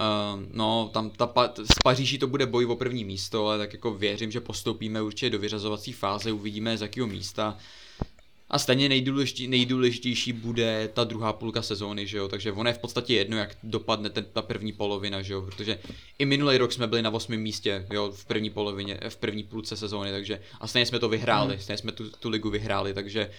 [0.00, 3.94] Uh, no, tam ta, z Paříží to bude boj o první místo, ale tak jako
[3.94, 7.56] věřím, že postoupíme určitě do vyřazovací fáze, uvidíme z jakého místa.
[8.50, 12.78] A stejně nejdůležitý, nejdůležitější bude ta druhá půlka sezóny, že jo, takže ono je v
[12.78, 15.78] podstatě jedno, jak dopadne ten, ta první polovina, že jo, protože
[16.18, 19.76] i minulý rok jsme byli na osmém místě, jo, v první polovině, v první půlce
[19.76, 21.60] sezóny, takže a stejně jsme to vyhráli, mm.
[21.60, 23.30] stejně jsme tu, tu ligu vyhráli, takže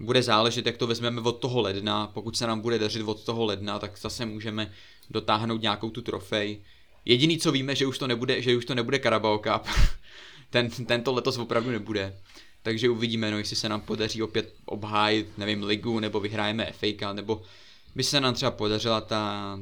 [0.00, 3.44] bude záležet, jak to vezmeme od toho ledna, pokud se nám bude dařit od toho
[3.44, 4.72] ledna, tak zase můžeme
[5.10, 6.60] dotáhnout nějakou tu trofej.
[7.04, 9.66] Jediný, co víme, že už to nebude, že už to nebude Carabao Cup.
[10.50, 12.16] Ten, tento letos opravdu nebude.
[12.62, 17.42] Takže uvidíme, no, jestli se nám podaří opět obhájit, nevím, ligu, nebo vyhrajeme FA, nebo
[17.94, 19.58] by se nám třeba podařila ta,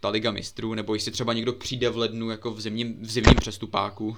[0.00, 3.34] ta liga mistrů, nebo jestli třeba někdo přijde v lednu jako v zimním, v zimním
[3.34, 4.16] přestupáku.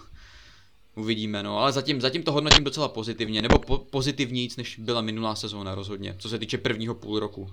[0.98, 5.34] Uvidíme, no, ale zatím, zatím to hodnotím docela pozitivně, nebo po, pozitivnějíc, než byla minulá
[5.34, 7.50] sezóna rozhodně, co se týče prvního půl roku.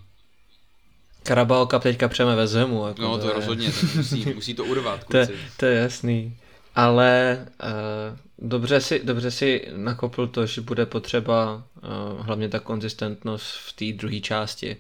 [1.24, 2.88] Carabao Cup teďka přeme ve zemu.
[2.88, 3.34] Jako no to, to je...
[3.34, 5.04] rozhodně, musí, musí to urvat.
[5.12, 5.18] To,
[5.58, 6.38] to je jasný.
[6.76, 13.56] Ale uh, dobře, si, dobře si nakopl to, že bude potřeba uh, hlavně ta konzistentnost
[13.66, 14.78] v té druhé části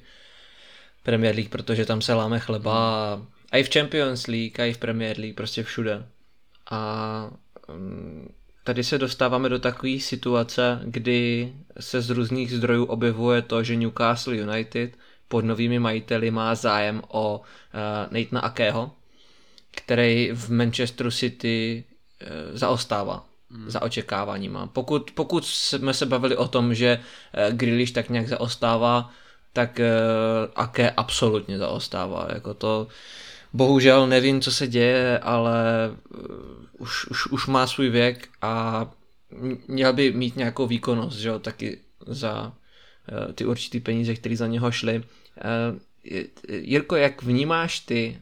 [1.03, 4.74] Premier League, protože tam se láme chleba a, a i v Champions League, a i
[4.74, 6.05] v Premier League, prostě všude.
[6.72, 7.32] A
[7.70, 8.28] um,
[8.66, 14.36] tady se dostáváme do takové situace, kdy se z různých zdrojů objevuje to, že Newcastle
[14.36, 14.97] United
[15.28, 17.43] pod novými majiteli má zájem o uh,
[18.11, 18.91] Nathana Akého,
[19.72, 21.84] který v Manchesteru City
[22.22, 23.70] uh, zaostává hmm.
[23.70, 24.68] za očekáváníma.
[24.68, 29.09] Pokud, pokud jsme se bavili o tom, že uh, Grealish tak nějak zaostává,
[29.53, 32.28] tak uh, Ake absolutně zaostává.
[32.34, 32.88] Jako to,
[33.56, 35.64] bohužel nevím, co se děje, ale
[36.10, 36.26] uh,
[36.78, 38.86] už, už, už má svůj věk a
[39.68, 44.47] měl by mít nějakou výkonnost, že jo, taky za uh, ty určitý peníze, které za
[44.47, 44.97] něho šly.
[44.97, 45.80] Uh,
[46.49, 48.22] Jirko, jak vnímáš ty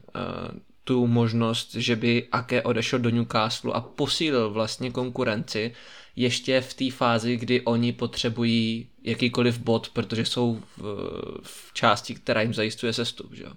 [0.83, 5.73] tu možnost, že by Ake odešel do Newcastle a posílil vlastně konkurenci
[6.15, 10.81] ještě v té fázi, kdy oni potřebují jakýkoliv bod, protože jsou v,
[11.43, 13.51] v části, která jim zajistuje sestup, že jo?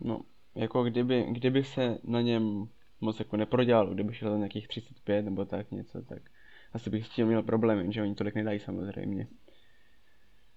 [0.00, 0.20] No,
[0.54, 2.68] jako kdyby, kdyby se na něm
[3.00, 6.22] moc jako neprodělal, kdyby šel za nějakých 35 nebo tak něco, tak
[6.72, 9.26] asi bych s tím měl problém, že oni tolik nedají samozřejmě.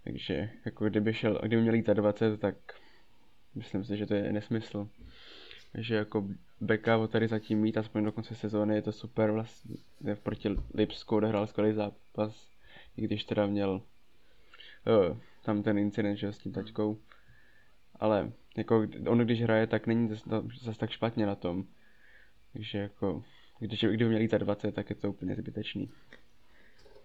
[0.03, 2.55] Takže jako kdyby šel, kdyby měl jít za 20, tak
[3.55, 4.89] myslím si, že to je nesmysl.
[5.71, 6.27] Takže jako
[6.61, 9.75] backup tady zatím mít aspoň do konce sezóny je to super vlastně.
[10.23, 12.47] Proti Lipsku odehrál skvělý zápas,
[12.97, 13.81] i když teda měl
[15.09, 16.97] uh, tam ten incident že, s tím taťkou.
[17.95, 20.23] Ale jako on když hraje, tak není zase,
[20.61, 21.63] zase tak špatně na tom.
[22.53, 23.23] Takže jako,
[23.59, 25.89] když, kdyby měl jít 20, tak je to úplně zbytečný.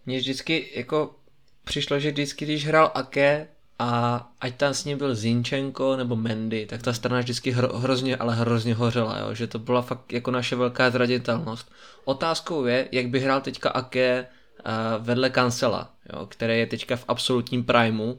[0.07, 1.17] Mně vždycky jako
[1.65, 6.67] přišlo, že vždycky, když hrál Ake, a ať tam s ním byl Zinčenko nebo Mendy,
[6.67, 9.35] tak ta strana vždycky hro, hrozně, ale hrozně hořela, jo?
[9.35, 11.73] že to byla fakt jako naše velká zraditelnost.
[12.05, 16.27] Otázkou je, jak by hrál teďka Ake uh, vedle Kancela, jo?
[16.27, 18.19] který je teďka v absolutním primu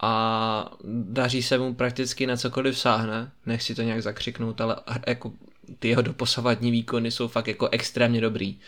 [0.00, 0.76] a
[1.08, 4.76] daří se mu prakticky na cokoliv sáhne, nechci to nějak zakřiknout, ale
[5.06, 5.32] jako
[5.78, 8.58] ty jeho doposavadní výkony jsou fakt jako extrémně dobrý.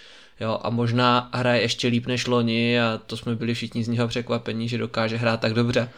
[0.41, 4.09] Jo, a možná hraje ještě líp než loni a to jsme byli všichni z něho
[4.09, 5.89] překvapení, že dokáže hrát tak dobře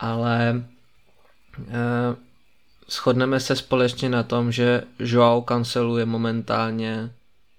[0.00, 0.64] ale
[1.68, 2.16] eh,
[2.90, 7.10] shodneme se společně na tom, že Joao Cancelu je momentálně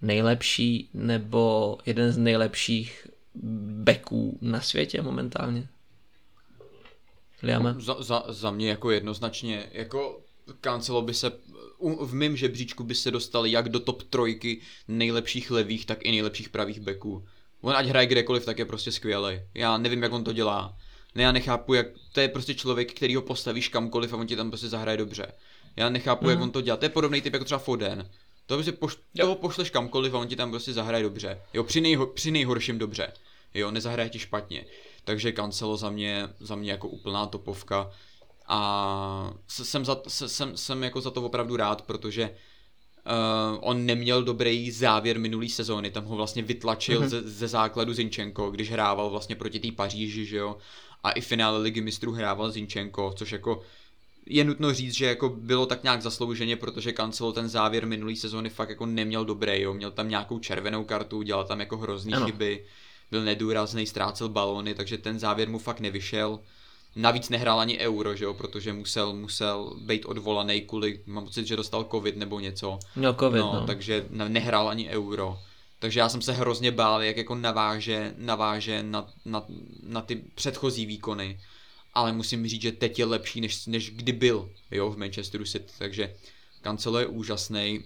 [0.01, 3.07] nejlepší nebo jeden z nejlepších
[3.83, 5.67] beků na světě momentálně.
[7.43, 7.75] Liame?
[7.79, 10.21] Za, za, za mě jako jednoznačně, jako
[10.61, 11.31] Cancelo by se,
[11.99, 16.49] v mém žebříčku by se dostal jak do top trojky nejlepších levých, tak i nejlepších
[16.49, 17.27] pravých beků.
[17.61, 19.39] On ať hraje kdekoliv, tak je prostě skvělý.
[19.53, 20.77] Já nevím, jak on to dělá.
[21.15, 24.35] Ne, já nechápu, jak to je prostě člověk, který ho postavíš kamkoliv a on ti
[24.35, 25.31] tam prostě zahraje dobře.
[25.75, 26.29] Já nechápu, mm.
[26.29, 26.43] jak mhm.
[26.43, 26.77] on to dělá.
[26.77, 28.09] To je podobný typ jako třeba Foden.
[28.45, 31.41] To prostě poš- toho pošleš kamkoliv a on ti tam prostě zahraje dobře.
[31.53, 33.13] Jo, při, nejho- při nejhorším dobře.
[33.53, 34.65] Jo, nezahraje ti špatně.
[35.03, 37.91] Takže Cancelo za mě, za mě jako úplná topovka.
[38.47, 42.35] A jsem, za, jsem, jsem jako za to opravdu rád, protože
[43.05, 47.07] Uh, on neměl dobrý závěr minulý sezóny, tam ho vlastně vytlačil mm-hmm.
[47.07, 50.57] ze, ze základu Zinčenko, když hrával vlastně proti té Paříži, že jo,
[51.03, 53.61] a i finále ligy mistrů hrával Zinčenko, což jako
[54.25, 58.49] je nutno říct, že jako bylo tak nějak zaslouženě, protože Cancelo ten závěr minulý sezóny
[58.49, 59.73] fakt jako neměl dobrý, jo.
[59.73, 62.25] měl tam nějakou červenou kartu, dělal tam jako hrozný ano.
[62.25, 62.65] chyby,
[63.11, 66.39] byl nedůrazný, ztrácel balony, takže ten závěr mu fakt nevyšel.
[66.95, 71.55] Navíc nehrál ani euro, že jo, protože musel, musel být odvolaný kvůli, mám pocit, že
[71.55, 72.79] dostal covid nebo něco.
[72.95, 73.67] Měl covid, no, no.
[73.67, 75.39] takže nehrál ani euro.
[75.79, 79.45] Takže já jsem se hrozně bál, jak jako naváže, naváže na, na,
[79.83, 81.39] na ty předchozí výkony.
[81.93, 85.71] Ale musím říct, že teď je lepší, než, než kdy byl jo, v Manchesteru City.
[85.77, 86.15] Takže
[86.63, 87.83] Cancelo je úžasný.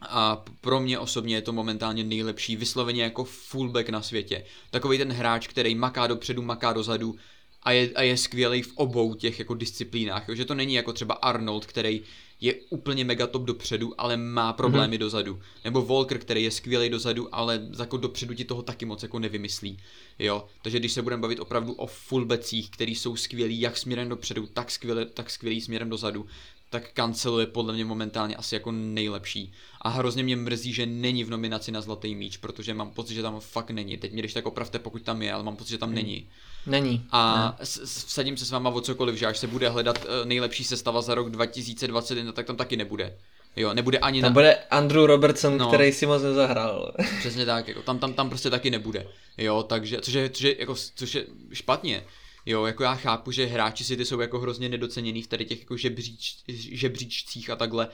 [0.00, 4.44] A pro mě osobně je to momentálně nejlepší, vysloveně jako fullback na světě.
[4.70, 7.16] Takový ten hráč, který maká dopředu, maká dozadu,
[7.62, 10.34] a je, a je skvělý v obou těch jako disciplínách, jo?
[10.34, 12.02] že to není jako třeba Arnold, který
[12.40, 15.00] je úplně mega top dopředu, ale má problémy mm-hmm.
[15.00, 15.40] dozadu.
[15.64, 19.78] Nebo Volker, který je skvělý dozadu, ale jako dopředu ti toho taky moc jako nevymyslí.
[20.18, 20.46] Jo?
[20.62, 24.70] Takže když se budeme bavit opravdu o fullbacích, který jsou skvělí jak směrem dopředu, tak,
[24.70, 26.26] skvěle, tak skvělý směrem dozadu,
[26.70, 29.52] tak Cancelo je podle mě momentálně asi jako nejlepší.
[29.80, 33.22] A hrozně mě mrzí, že není v nominaci na Zlatý míč, protože mám pocit, že
[33.22, 33.96] tam fakt není.
[33.96, 36.28] Teď mě když tak opravte, pokud tam je, ale mám pocit, že tam není.
[36.66, 37.06] Není.
[37.10, 37.66] A ne.
[37.84, 41.14] vsadím se s váma o cokoliv, že až se bude hledat eh, nejlepší sestava za
[41.14, 43.16] rok 2021, tak tam taky nebude.
[43.56, 44.34] Jo, nebude ani tam na...
[44.34, 46.92] bude Andrew Robertson, no, který si moc nezahrál.
[47.18, 49.06] Přesně tak, jako tam, tam, tam prostě taky nebude.
[49.38, 52.04] Jo, takže, což je, což je, jako, což je špatně.
[52.48, 55.60] Jo, jako já chápu, že hráči si ty jsou jako hrozně nedoceněný v tady těch
[55.60, 57.88] jako žebříč, žebříčcích a takhle,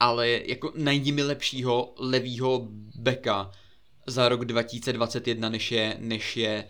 [0.00, 3.50] ale jako najdi mi lepšího levýho beka
[4.06, 6.68] za rok 2021, než je, než je,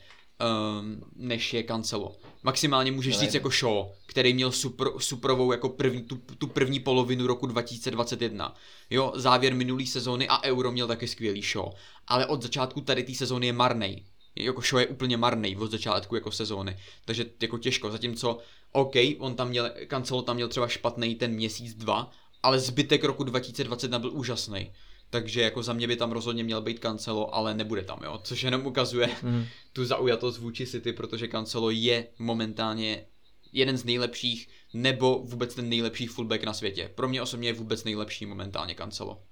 [0.80, 2.16] um, než je Cancelo.
[2.42, 7.26] Maximálně můžeš říct jako Shaw, který měl super, superovou jako první, tu, tu první polovinu
[7.26, 8.54] roku 2021.
[8.90, 11.68] Jo, závěr minulý sezóny a Euro měl taky skvělý Shaw.
[12.06, 14.04] Ale od začátku tady té sezóny je marnej
[14.36, 18.38] jako show je úplně marný od začátku jako sezóny, takže jako těžko, zatímco
[18.72, 22.10] OK, on tam měl, Cancelo tam měl třeba špatný ten měsíc, dva,
[22.42, 24.72] ale zbytek roku 2021 byl úžasný.
[25.10, 28.20] Takže jako za mě by tam rozhodně měl být Cancelo, ale nebude tam, jo.
[28.22, 29.46] Což jenom ukazuje mm.
[29.72, 33.06] tu zaujatost vůči City, protože Cancelo je momentálně
[33.52, 36.90] jeden z nejlepších, nebo vůbec ten nejlepší fullback na světě.
[36.94, 39.22] Pro mě osobně je vůbec nejlepší momentálně Cancelo.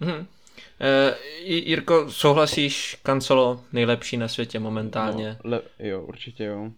[0.00, 0.26] Mm.
[0.58, 5.36] Uh, Jirko, souhlasíš, Cancelo nejlepší na světě momentálně?
[5.44, 6.72] No, le, jo, určitě jo.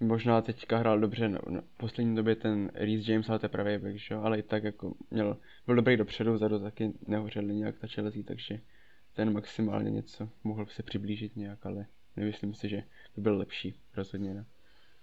[0.00, 3.96] Možná teďka hrál dobře, no, no, v poslední době ten Reece James, ale teprve back,
[3.96, 4.14] že?
[4.14, 8.60] ale i tak jako měl, byl dobrý dopředu, vzadu taky nehořeli nějak ta čelezí, takže
[9.14, 12.82] ten maximálně něco mohl se přiblížit nějak, ale nemyslím si, že
[13.16, 14.44] by byl lepší, rozhodně ne.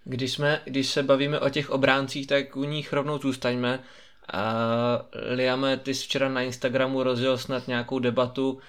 [0.04, 3.80] Když, jsme, když se bavíme o těch obráncích, tak u nich rovnou zůstaňme.
[4.34, 8.60] Uh, Liame, ty jsi včera na Instagramu rozjel snad nějakou debatu uh,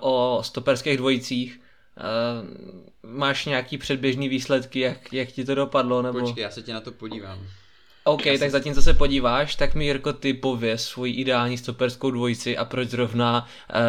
[0.00, 1.60] o stoperských dvojicích.
[1.96, 6.02] Uh, máš nějaký předběžný výsledky, jak, jak ti to dopadlo?
[6.02, 6.20] Nebo...
[6.20, 7.38] Počkej, já se tě na to podívám.
[8.04, 8.50] OK, já tak se...
[8.50, 13.48] zatímco se podíváš, tak mi Jirko ty pověz svoji ideální stoperskou dvojici a proč zrovna
[13.74, 13.80] uh,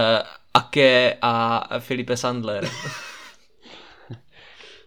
[0.53, 2.69] Ake a Filipe Sandler.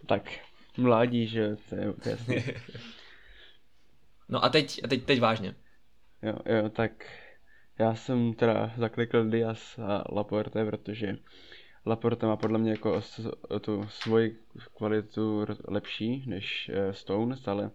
[0.05, 0.29] tak,
[0.77, 2.35] mládí, že to je, to jasný.
[4.29, 5.55] no a teď, a teď, teď vážně.
[6.21, 6.91] Jo, jo, tak
[7.79, 11.17] já jsem teda zaklikl Diaz a Laporte, protože
[11.85, 13.01] Laporte má podle mě jako
[13.61, 14.37] tu svoji
[14.77, 17.71] kvalitu lepší než uh, Stones, ale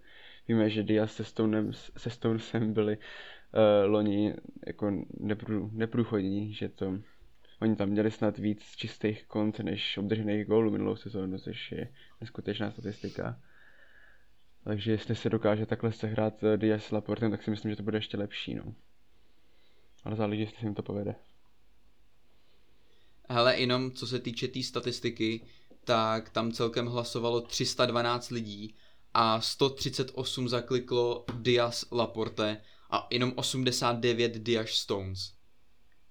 [0.49, 4.35] víme, že Diaz se, Stonem, se Stonesem byli uh, loni
[4.67, 6.99] jako neprů, neprůchodní, že to
[7.63, 11.89] oni tam měli snad víc čistých kont než obdržených gólů minulou sezónu, což je
[12.21, 13.41] neskutečná statistika.
[14.65, 17.83] Takže jestli se dokáže takhle sehrát eh, Diaz s Laportem, tak si myslím, že to
[17.83, 18.75] bude ještě lepší, no.
[20.05, 21.15] Ale záleží, jestli se jim to povede.
[23.29, 25.41] Hele, jenom co se týče té tý statistiky,
[25.85, 28.75] tak tam celkem hlasovalo 312 lidí
[29.15, 35.33] a 138 zakliklo Diaz Laporte a jenom 89 Diaz Stones.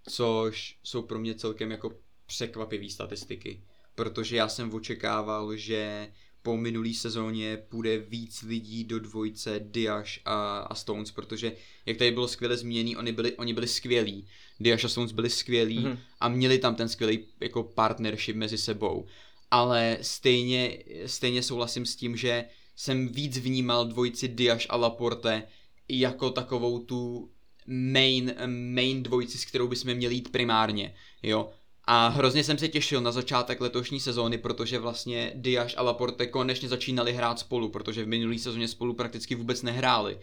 [0.09, 1.91] Což jsou pro mě celkem jako
[2.25, 3.63] překvapivé statistiky.
[3.95, 6.11] Protože já jsem očekával, že
[6.43, 11.51] po minulý sezóně půjde víc lidí do dvojce Diaš a, a Stones, protože
[11.85, 14.27] jak tady bylo skvěle zmíněný, oni byli, oni byli skvělí.
[14.59, 15.97] Diaš a Stones byli skvělí mm-hmm.
[16.19, 19.05] a měli tam ten skvělý jako partnership mezi sebou.
[19.51, 25.43] Ale stejně, stejně souhlasím s tím, že jsem víc vnímal dvojici Diaš a Laporte
[25.89, 27.29] jako takovou tu
[27.67, 31.49] main, main dvojici, s kterou bychom měli jít primárně, jo.
[31.85, 36.69] A hrozně jsem se těšil na začátek letošní sezóny, protože vlastně Diaz a Laporte konečně
[36.69, 40.19] začínali hrát spolu, protože v minulý sezóně spolu prakticky vůbec nehráli.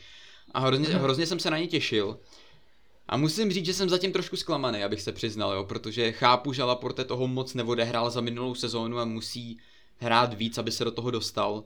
[0.52, 0.98] A hrozně, mhm.
[0.98, 2.18] hrozně jsem se na ně těšil.
[3.08, 6.62] A musím říct, že jsem zatím trošku zklamaný, abych se přiznal, jo, protože chápu, že
[6.62, 9.58] Laporte toho moc neodehrál za minulou sezónu a musí
[9.98, 11.64] hrát víc, aby se do toho dostal.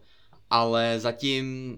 [0.50, 1.76] Ale zatím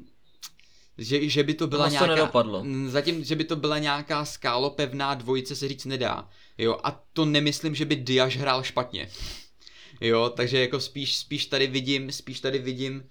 [0.99, 2.64] že, že by to byla nějaká, to nedopadlo.
[2.86, 6.28] zatím, že by to byla nějaká skálopevná dvojice se říct nedá.
[6.59, 9.09] Jo, a to nemyslím, že by Diaz hrál špatně.
[10.01, 13.05] Jo, takže jako spíš, spíš tady vidím, spíš tady vidím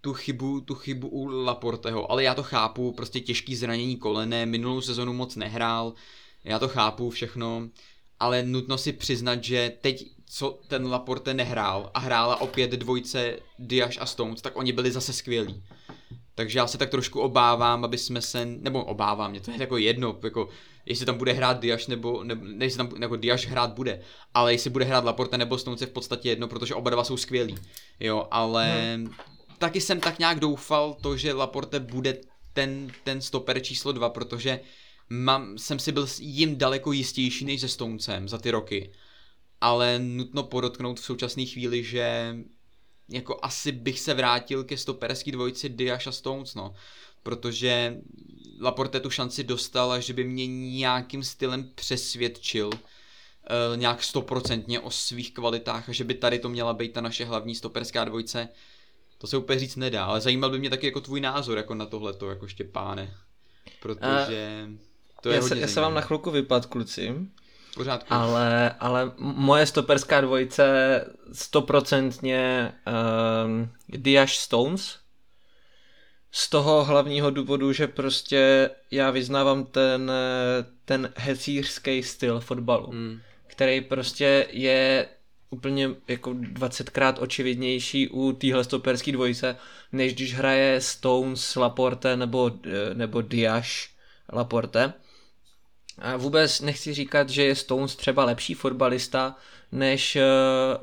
[0.00, 4.80] tu chybu, tu chybu u Laporteho, ale já to chápu, prostě těžký zranění kolene, minulou
[4.80, 5.92] sezonu moc nehrál,
[6.44, 7.68] já to chápu všechno,
[8.20, 13.96] ale nutno si přiznat, že teď, co ten Laporte nehrál a hrála opět dvojce Diaz
[14.00, 15.62] a Stones, tak oni byli zase skvělí.
[16.34, 19.76] Takže já se tak trošku obávám, aby jsme se, nebo obávám, mě to je jako
[19.76, 20.48] jedno, jako
[20.86, 24.00] jestli tam bude hrát Diaš nebo, nebo ne, jestli tam jako Diaš hrát bude,
[24.34, 27.16] ale jestli bude hrát Laporte nebo Stones je v podstatě jedno, protože oba dva jsou
[27.16, 27.54] skvělí,
[28.00, 29.10] jo, ale hmm.
[29.58, 32.18] taky jsem tak nějak doufal to, že Laporte bude
[32.52, 34.60] ten, ten stoper číslo dva, protože
[35.10, 38.92] mám, jsem si byl jim daleko jistější než se Stonesem za ty roky.
[39.60, 42.36] Ale nutno podotknout v současné chvíli, že
[43.08, 46.74] jako asi bych se vrátil ke stoperský dvojici Diaz a Stones, no.
[47.22, 47.96] Protože
[48.60, 54.90] Laporte tu šanci dostal a že by mě nějakým stylem přesvědčil uh, nějak stoprocentně o
[54.90, 58.48] svých kvalitách a že by tady to měla být ta naše hlavní stoperská dvojice,
[59.18, 61.86] to se úplně říct nedá, ale zajímal by mě taky jako tvůj názor jako na
[61.86, 63.14] tohleto, jako Štěpáne.
[63.80, 64.68] Protože
[65.22, 67.14] to je já, se, já se vám na chvilku vypad, kluci.
[67.74, 68.14] Pořádku.
[68.14, 70.64] Ale, ale moje stoperská dvojice
[71.32, 72.72] stoprocentně
[73.44, 74.98] um, Diaz Stones.
[76.32, 80.12] Z toho hlavního důvodu, že prostě já vyznávám ten,
[80.84, 83.20] ten hecířský styl fotbalu, mm.
[83.46, 85.06] který prostě je
[85.50, 89.56] úplně jako 20krát očividnější u téhle stoperské dvojice,
[89.92, 92.50] než když hraje Stones, Laporte nebo,
[92.94, 93.66] nebo Diaz
[94.32, 94.92] Laporte.
[95.98, 99.36] A vůbec nechci říkat, že je Stones třeba lepší fotbalista
[99.72, 100.22] než, eh,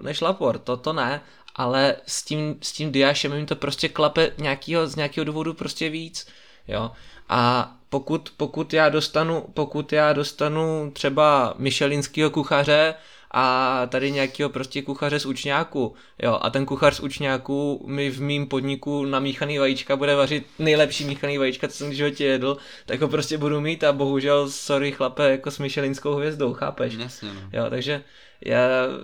[0.01, 1.21] než Laporte, to to ne,
[1.55, 5.89] ale s tím, s tím Diášem jim to prostě klape nějakýho, z nějakého důvodu prostě
[5.89, 6.27] víc,
[6.67, 6.91] jo.
[7.29, 12.95] A pokud, pokud já dostanu, pokud já dostanu třeba Michelinského kuchaře
[13.33, 15.93] a tady nějakého prostě kuchaře z učňáku,
[16.23, 20.45] jo, a ten kuchař z učňáku mi v mým podniku na míchaný vajíčka bude vařit
[20.59, 24.49] nejlepší míchaný vajíčka, co jsem v životě jedl, tak ho prostě budu mít a bohužel,
[24.49, 26.93] sorry chlape, jako s Michelinskou hvězdou, chápeš?
[26.93, 27.41] Jasně, no.
[27.53, 28.03] Jo, takže
[28.45, 28.59] já,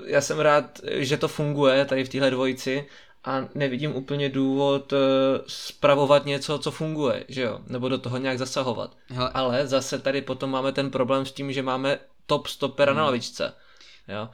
[0.06, 2.86] já jsem rád, že to funguje tady v téhle dvojici
[3.26, 5.00] a nevidím úplně důvod uh,
[5.48, 8.92] spravovat něco, co funguje, že jo, nebo do toho nějak zasahovat.
[9.10, 9.32] Hele.
[9.34, 12.98] Ale zase tady potom máme ten problém s tím, že máme top stopera hmm.
[12.98, 13.54] na lavičce
[14.08, 14.30] jo.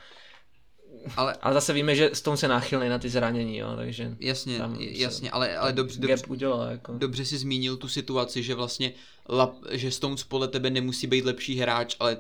[1.16, 4.16] Ale, ale zase víme, že Stone se náchylný na ty zranění, jo, takže...
[4.20, 6.94] Jasně, jasně, ale, ale dobře, dobře, udělal, jako.
[6.94, 8.94] dobře si zmínil tu situaci, že vlastně,
[9.30, 12.18] lap, že Stones podle tebe nemusí být lepší hráč, ale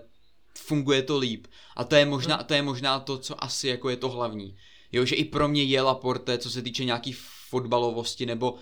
[0.58, 1.48] funguje to líp.
[1.76, 2.46] A to je možná, hmm.
[2.46, 4.56] to je možná to, co asi jako je to hlavní.
[4.92, 7.16] Jo, že i pro mě je Laporte, co se týče nějaký
[7.50, 8.56] fotbalovosti, nebo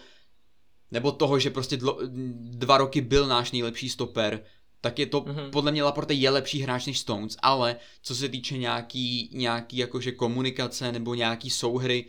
[0.92, 2.00] nebo toho, že prostě dlo,
[2.34, 4.44] dva roky byl náš nejlepší stoper,
[4.82, 5.50] tak je to, mm-hmm.
[5.50, 10.12] podle mě Laporte je lepší hráč než Stones, ale co se týče nějaký, nějaký jakože
[10.12, 12.06] komunikace nebo nějaký souhry,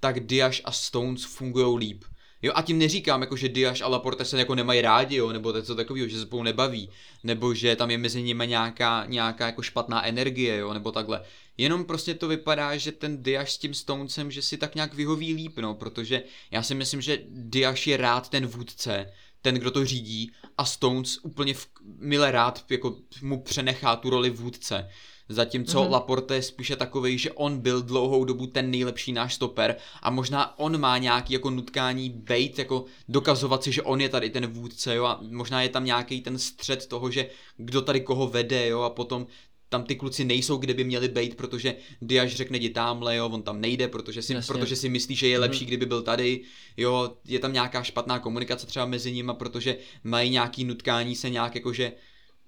[0.00, 2.04] tak Diaz a Stones fungují líp.
[2.42, 5.52] Jo, a tím neříkám, jako, že Diaz a Laporte se jako nemají rádi, jo, nebo
[5.52, 6.90] něco takového, že se spolu nebaví,
[7.24, 11.22] nebo že tam je mezi nimi nějaká, nějaká jako špatná energie, jo, nebo takhle.
[11.56, 15.34] Jenom prostě to vypadá, že ten Diaz s tím Stonesem, že si tak nějak vyhoví
[15.34, 19.84] líp, no, protože já si myslím, že Diaz je rád ten vůdce, ten, kdo to
[19.84, 21.66] řídí a Stones úplně v,
[21.98, 24.88] mile rád jako mu přenechá tu roli vůdce.
[25.28, 25.90] Zatímco mm-hmm.
[25.90, 30.58] Laporte je spíše takový, že on byl dlouhou dobu ten nejlepší náš stoper a možná
[30.58, 34.94] on má nějaký jako nutkání bejt, jako dokazovat si, že on je tady ten vůdce,
[34.94, 38.80] jo, a možná je tam nějaký ten střed toho, že kdo tady koho vede, jo,
[38.80, 39.26] a potom
[39.68, 43.42] tam ty kluci nejsou, kde by měli být, protože Diaz řekne jdi tamhle, jo, on
[43.42, 45.66] tam nejde, protože si, protože si myslí, že je lepší, mm.
[45.68, 46.40] kdyby byl tady,
[46.76, 51.54] jo, je tam nějaká špatná komunikace třeba mezi nimi, protože mají nějaký nutkání se nějak
[51.54, 51.92] jakože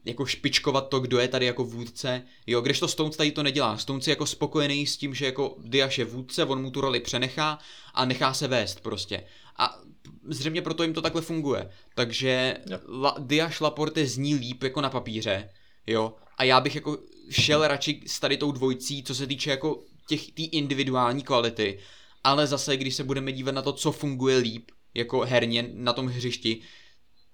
[0.04, 2.22] jako špičkovat to, kdo je tady jako vůdce.
[2.46, 3.76] Jo, když to Stones tady to nedělá.
[3.76, 7.00] Stones je jako spokojený s tím, že jako Diaz je vůdce, on mu tu roli
[7.00, 7.58] přenechá
[7.94, 9.24] a nechá se vést prostě.
[9.58, 9.80] A
[10.28, 11.70] zřejmě proto jim to takhle funguje.
[11.94, 12.56] Takže
[12.88, 15.50] La, Diaz Laporte zní líp jako na papíře,
[15.86, 16.98] jo, a já bych jako
[17.30, 21.78] šel radši s tady tou dvojcí, co se týče jako těch té individuální kvality,
[22.24, 26.06] ale zase, když se budeme dívat na to, co funguje líp, jako herně na tom
[26.06, 26.60] hřišti,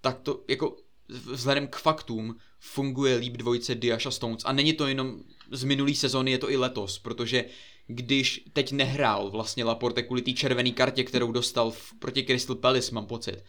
[0.01, 0.77] tak to jako
[1.09, 5.20] vzhledem k faktům funguje líp dvojice Diaz a Stones a není to jenom
[5.51, 7.44] z minulý sezóny, je to i letos, protože
[7.86, 12.94] když teď nehrál vlastně Laporte kvůli té červené kartě, kterou dostal v, proti Crystal Palace,
[12.94, 13.44] mám pocit,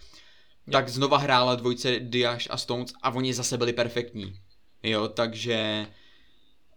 [0.72, 4.40] tak znova hrála dvojice Diaz a Stones a oni zase byli perfektní.
[4.84, 5.88] Jo, takže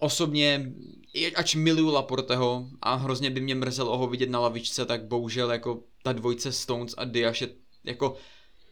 [0.00, 0.72] osobně,
[1.34, 5.82] ač miluju Laporteho a hrozně by mě mrzelo ho vidět na lavičce, tak bohužel jako
[6.02, 7.48] ta dvojce Stones a Diaz je
[7.84, 8.16] jako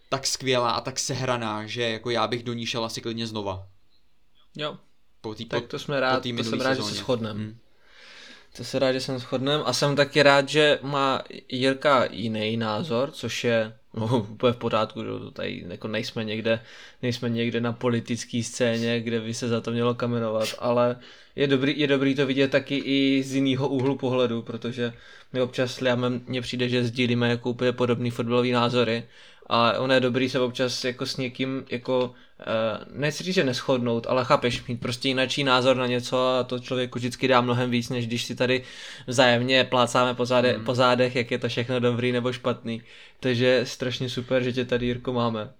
[0.08, 3.66] tak skvělá a tak sehraná, že jako já bych do ní šel asi klidně znova.
[4.56, 4.78] Jo.
[5.20, 6.90] Po tý, tak to jsme rád, to jsem rád, sezóně.
[6.90, 7.40] že se shodneme.
[7.40, 7.58] Hmm.
[8.56, 13.10] To se rád, že jsem shodneme a jsem taky rád, že má Jirka jiný názor,
[13.10, 16.60] což je no, úplně v pořádku, že tady jako nejsme někde,
[17.02, 20.96] nejsme někde na politické scéně, kde by se za to mělo kamenovat, ale
[21.36, 24.92] je dobrý, je dobrý to vidět taky i z jiného úhlu pohledu, protože
[25.32, 29.04] my občas s Liamem mně přijde, že sdílíme jako úplně podobný fotbalový názory
[29.48, 34.06] a ono je dobrý se občas jako s někým jako uh, nechci říct, že neschodnout,
[34.06, 37.88] ale chápeš, mít prostě jináčí názor na něco a to člověku vždycky dá mnohem víc,
[37.88, 38.62] než když si tady
[39.06, 40.64] vzájemně plácáme po, záde, hmm.
[40.64, 42.82] po zádech, jak je to všechno dobrý nebo špatný.
[43.20, 45.50] Takže strašně super, že tě tady, Jirko, máme.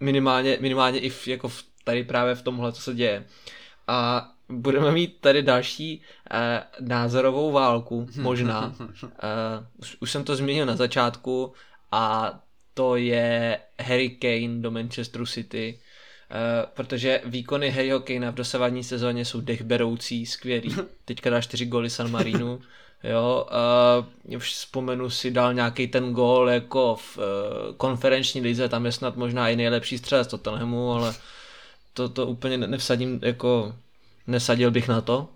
[0.00, 3.24] Minimálně, minimálně i v, jako v, tady právě v tomhle, co se děje.
[3.86, 8.74] A budeme mít tady další uh, názorovou válku, možná.
[8.80, 8.88] Uh,
[9.78, 11.52] už, už jsem to zmínil na začátku
[11.92, 12.34] a
[12.74, 15.78] to je Harry Kane do Manchesteru City,
[16.30, 20.76] uh, protože výkony Harryho Kanea v dosavadní sezóně jsou dechberoucí, skvělý.
[21.04, 22.60] Teďka dá čtyři góly San Marinu.
[23.04, 23.46] Jo,
[24.26, 27.24] uh, už vzpomenu si, dal nějaký ten gól jako v uh,
[27.76, 31.14] konferenční lize, tam je snad možná i nejlepší střelec Tottenhamu, ale
[31.94, 33.74] to, to úplně nevsadím, jako
[34.26, 35.18] nesadil bych na to.
[35.18, 35.26] Uh,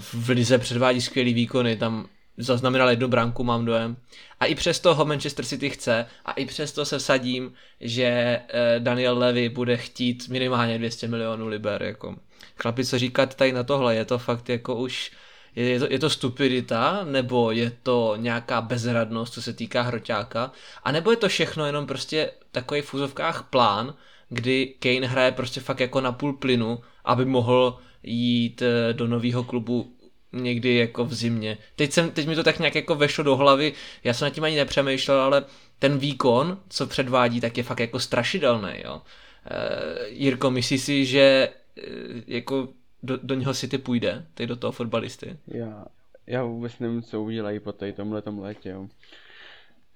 [0.00, 2.08] v lize předvádí skvělý výkony, tam
[2.38, 3.96] zaznamenal jednu branku, mám dojem.
[4.40, 8.40] A i přesto ho Manchester City chce a i přesto se vsadím, že eh,
[8.78, 11.82] Daniel Levy bude chtít minimálně 200 milionů liber.
[11.82, 12.16] Jako.
[12.56, 15.10] Chlapi, co říkat tady na tohle, je to fakt jako už
[15.56, 20.52] je to, je to stupidita, nebo je to nějaká bezradnost, co se týká hroťáka,
[20.84, 23.94] a nebo je to všechno jenom prostě takový v úzovkách plán,
[24.28, 29.44] kdy Kane hraje prostě fakt jako na půl plynu, aby mohl jít eh, do nového
[29.44, 29.96] klubu
[30.32, 31.58] někdy jako v zimě.
[31.76, 33.72] Teď, jsem, teď mi to tak nějak jako vešlo do hlavy,
[34.04, 35.44] já jsem nad tím ani nepřemýšlel, ale
[35.78, 39.02] ten výkon, co předvádí, tak je fakt jako strašidelný, jo.
[39.46, 41.82] E, Jirko, myslíš si, že e,
[42.26, 42.68] jako
[43.02, 45.36] do, do něho si ty půjde, ty do toho fotbalisty?
[45.46, 45.84] Já,
[46.26, 48.88] já vůbec nevím, co udělají po tady tomhle létě, jo.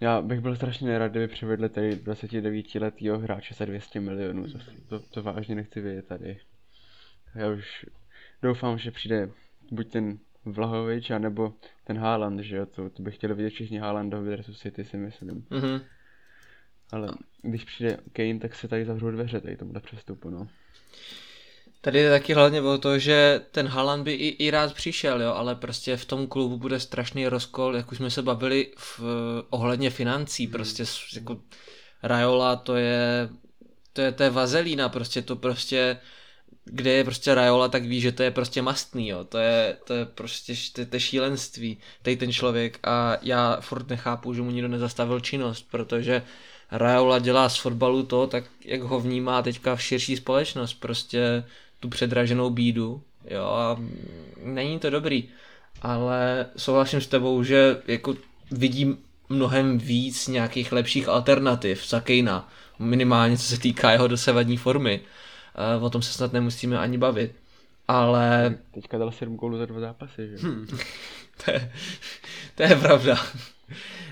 [0.00, 4.58] Já bych byl strašně nerad, kdyby přivedli tady 29 letýho hráče za 200 milionů, to,
[4.88, 6.38] to, to vážně nechci vědět tady.
[7.34, 7.86] Já už
[8.42, 9.28] doufám, že přijde
[9.72, 11.54] buď ten Vlahovič, anebo
[11.84, 15.46] ten Haaland, že jo, to, to by chtěli vidět všichni Haalandovi versus City, si myslím.
[15.50, 15.80] Mm-hmm.
[16.92, 17.08] Ale
[17.42, 20.48] když přijde Kane, tak se tady zavřou dveře tady tomuhle přestupu, no.
[21.80, 25.32] Tady je taky hlavně o to, že ten Haaland by i, i rád přišel, jo,
[25.32, 29.00] ale prostě v tom klubu bude strašný rozkol, jak už jsme se bavili v,
[29.50, 30.52] ohledně financí, hmm.
[30.52, 30.84] prostě
[31.14, 31.40] jako
[32.02, 33.28] Rajola to je,
[33.92, 35.98] to je, to je vazelína, prostě to prostě
[36.64, 39.24] kde je prostě Rajola, tak ví, že to je prostě mastný, jo.
[39.24, 42.78] To je, to je prostě to to je šílenství, tady ten člověk.
[42.84, 46.22] A já furt nechápu, že mu nikdo nezastavil činnost, protože
[46.70, 51.44] Rajola dělá z fotbalu to, tak jak ho vnímá teďka v širší společnost, prostě
[51.80, 53.80] tu předraženou bídu, jo, a
[54.44, 55.28] není to dobrý,
[55.82, 58.16] ale souhlasím s tebou, že jako
[58.50, 58.98] vidím
[59.28, 62.48] mnohem víc nějakých lepších alternativ za Kejna,
[62.78, 65.00] minimálně co se týká jeho dosavadní formy
[65.80, 67.34] o tom se snad nemusíme ani bavit.
[67.88, 68.54] Ale...
[68.74, 70.36] Teďka dal 7 gólů za dva zápasy, že?
[70.36, 70.66] Hmm.
[71.44, 71.72] to, je,
[72.54, 73.26] to je pravda.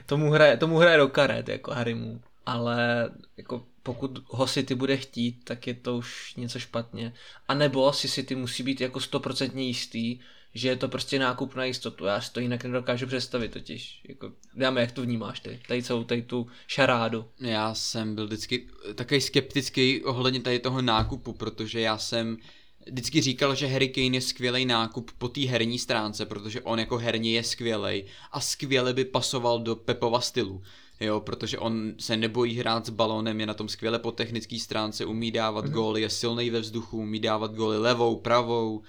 [0.07, 2.21] tomu, hraje, tomu hraje do karet, jako Harimu.
[2.47, 7.13] Ale jako pokud ho City bude chtít, tak je to už něco špatně.
[7.49, 10.19] A nebo si City musí být jako stoprocentně jistý,
[10.55, 12.05] že je to prostě nákup na jistotu.
[12.05, 14.03] Já si to jinak nedokážu představit totiž.
[14.09, 17.25] Jako, dáme, jak to vnímáš ty, tady celou tady tu šarádu.
[17.41, 22.37] Já jsem byl vždycky takový skeptický ohledně tady toho nákupu, protože já jsem
[22.87, 26.99] vždycky říkal, že Harry Kane je skvělý nákup po té herní stránce, protože on jako
[26.99, 30.63] herně je skvělý a skvěle by pasoval do Pepova stylu.
[31.01, 35.05] Jo, protože on se nebojí hrát s balónem, je na tom skvěle po technické stránce,
[35.05, 35.71] umí dávat mm-hmm.
[35.71, 38.83] góly, je silný ve vzduchu, umí dávat góly levou, pravou,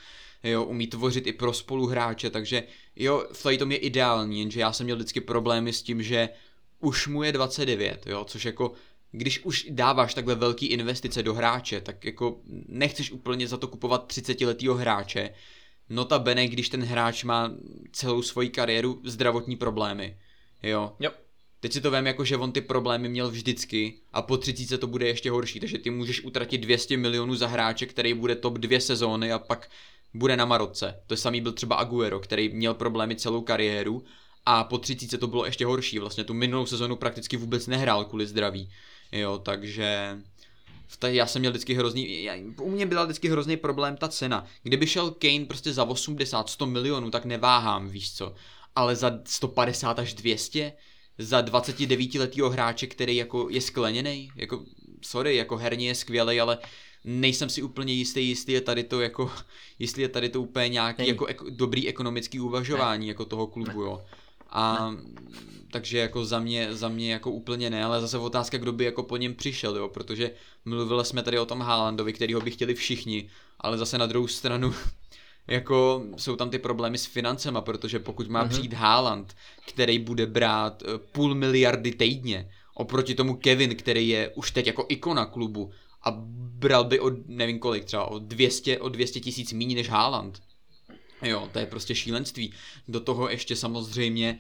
[0.44, 2.64] jo, umí tvořit i pro spoluhráče, takže
[2.96, 6.30] jo, v tom je ideální, jenže já jsem měl vždycky problémy s tím, že
[6.80, 8.74] už mu je 29, jo, což jako
[9.12, 14.08] když už dáváš takhle velký investice do hráče, tak jako nechceš úplně za to kupovat
[14.08, 15.30] 30 letýho hráče,
[15.90, 17.52] notabene, když ten hráč má
[17.92, 20.18] celou svoji kariéru zdravotní problémy,
[20.64, 20.96] jo.
[21.00, 21.12] Jo.
[21.60, 24.88] Teď si to vím jako, že on ty problémy měl vždycky a po 30 to
[24.88, 28.82] bude ještě horší, takže ty můžeš utratit 200 milionů za hráče, který bude top dvě
[28.82, 29.70] sezóny a pak
[30.14, 31.00] bude na Marotce.
[31.08, 34.04] To samý byl třeba Aguero, který měl problémy celou kariéru
[34.46, 36.00] a po 30 to bylo ještě horší.
[36.00, 38.70] Vlastně tu minulou sezonu prakticky vůbec nehrál kvůli zdraví.
[39.12, 40.18] Jo, takže
[41.08, 44.46] já jsem měl vždycky hrozný, já, u mě byla vždycky hrozný problém ta cena.
[44.64, 48.34] Kdyby šel Kane prostě za 80, 100 milionů, tak neváhám, víš co.
[48.76, 50.74] Ale za 150 až 200,
[51.18, 54.66] za 29 letýho hráče, který jako je skleněný, jako
[55.02, 56.58] sorry, jako herně je skvělý, ale
[57.06, 59.32] nejsem si úplně jistý, jestli je tady to jako,
[59.80, 63.12] jestli je tady to úplně nějaký jako ek, dobrý ekonomický uvažování ne.
[63.12, 64.02] jako toho klubu, jo.
[64.50, 64.98] A ne.
[65.72, 69.04] takže jako za mě, za mě jako úplně ne, ale zase otázka, kdo by jako
[69.04, 70.32] po něm přišel, jo, protože
[70.66, 73.30] mluvili jsme tady o tom Haalandovi, kterýho by chtěli všichni,
[73.60, 74.74] ale zase na druhou stranu
[75.48, 78.50] jako jsou tam ty problémy s financema, protože pokud má mm-hmm.
[78.50, 79.36] přijít Haaland,
[79.68, 84.86] který bude brát eh, půl miliardy týdně, oproti tomu Kevin, který je už teď jako
[84.90, 85.72] ikona klubu
[86.04, 90.40] a bral by o nevím kolik, třeba o 200, o 200 tisíc méně než Haaland.
[91.22, 92.54] Jo, to je prostě šílenství.
[92.88, 94.40] Do toho ještě samozřejmě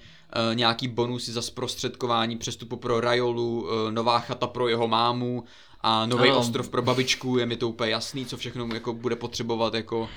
[0.50, 5.44] uh, nějaký bonusy za zprostředkování přestupu pro Rajolu, uh, nová chata pro jeho mámu
[5.82, 6.40] a nový Ano.
[6.40, 10.08] ostrov pro babičku, je mi to úplně jasný, co všechno jako bude potřebovat jako uh,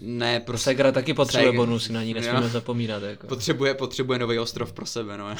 [0.00, 2.48] ne prostě Segra taky potřebuje Seg- bonusy, na ní nesmíme Jo.
[2.48, 3.02] zapomínat.
[3.02, 3.26] Jako.
[3.26, 5.36] potřebuje, potřebuje nový ostrov pro sebe, no.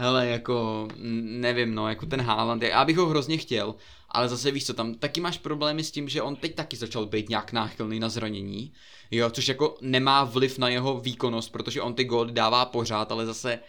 [0.00, 0.88] Hele, jako,
[1.22, 3.74] nevím, no, jako ten Haaland, já bych ho hrozně chtěl,
[4.08, 7.06] ale zase víš co, tam taky máš problémy s tím, že on teď taky začal
[7.06, 8.72] být nějak náchylný na zranění,
[9.10, 13.26] jo, což jako nemá vliv na jeho výkonnost, protože on ty góly dává pořád, ale
[13.26, 13.60] zase,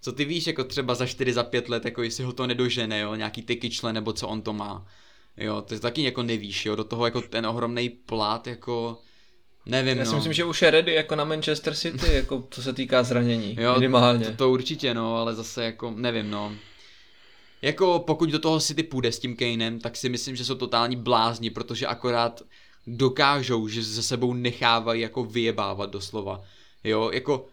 [0.00, 3.00] co ty víš, jako třeba za 4, za 5 let, jako jestli ho to nedožene,
[3.00, 4.86] jo, nějaký ty kyčle, nebo co on to má,
[5.36, 8.98] jo, to taky jako nevíš, jo, do toho jako ten ohromný plát, jako,
[9.66, 10.10] nevím, Já no.
[10.10, 13.56] si myslím, že už je ready jako na Manchester City, jako co se týká zranění,
[13.60, 14.26] Jo, minimálně.
[14.26, 16.52] To, to určitě, no, ale zase jako, nevím, no.
[17.62, 20.96] Jako pokud do toho City půjde s tím Kanem, tak si myslím, že jsou totální
[20.96, 22.42] blázni, protože akorát
[22.86, 26.44] dokážou, že se sebou nechávají jako vyjebávat doslova.
[26.84, 27.46] Jo, jako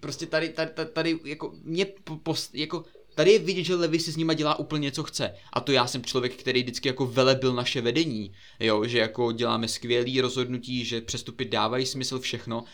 [0.00, 2.84] prostě tady, tady, tady, tady jako mě po, post, jako
[3.14, 5.34] tady je vidět, že Levy si s nima dělá úplně co chce.
[5.52, 9.68] A to já jsem člověk, který vždycky jako velebil naše vedení, jo, že jako děláme
[9.68, 12.64] skvělý rozhodnutí, že přestupy dávají smysl všechno,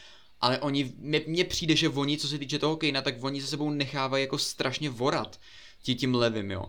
[0.41, 3.47] ale oni, mně, mně přijde, že oni, co se týče toho Kejna, tak oni se
[3.47, 5.41] sebou nechávají jako strašně vorat
[5.83, 6.65] tí tím levým, jo.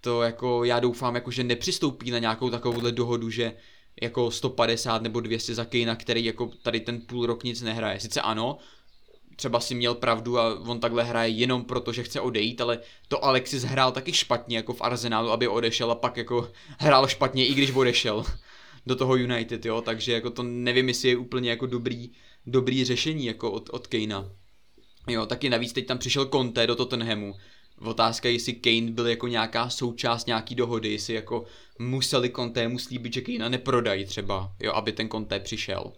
[0.00, 3.52] To jako, já doufám, jako, že nepřistoupí na nějakou takovouhle dohodu, že
[4.02, 8.00] jako 150 nebo 200 za Kejna, který jako tady ten půl rok nic nehraje.
[8.00, 8.58] Sice ano,
[9.40, 13.24] třeba si měl pravdu a on takhle hraje jenom proto, že chce odejít, ale to
[13.24, 17.54] Alexis hrál taky špatně jako v Arsenálu, aby odešel a pak jako hrál špatně, i
[17.54, 18.24] když odešel
[18.86, 22.10] do toho United, jo, takže jako to nevím, jestli je úplně jako dobrý,
[22.46, 24.30] dobrý řešení jako od, od Kanea.
[25.08, 27.34] Jo, taky navíc teď tam přišel Conte do Tottenhamu.
[27.78, 31.44] Otázka je, jestli Kane byl jako nějaká součást nějaký dohody, jestli jako
[31.78, 35.92] museli Conte mu slíbit, že Kanea neprodají třeba, jo, aby ten Conte přišel.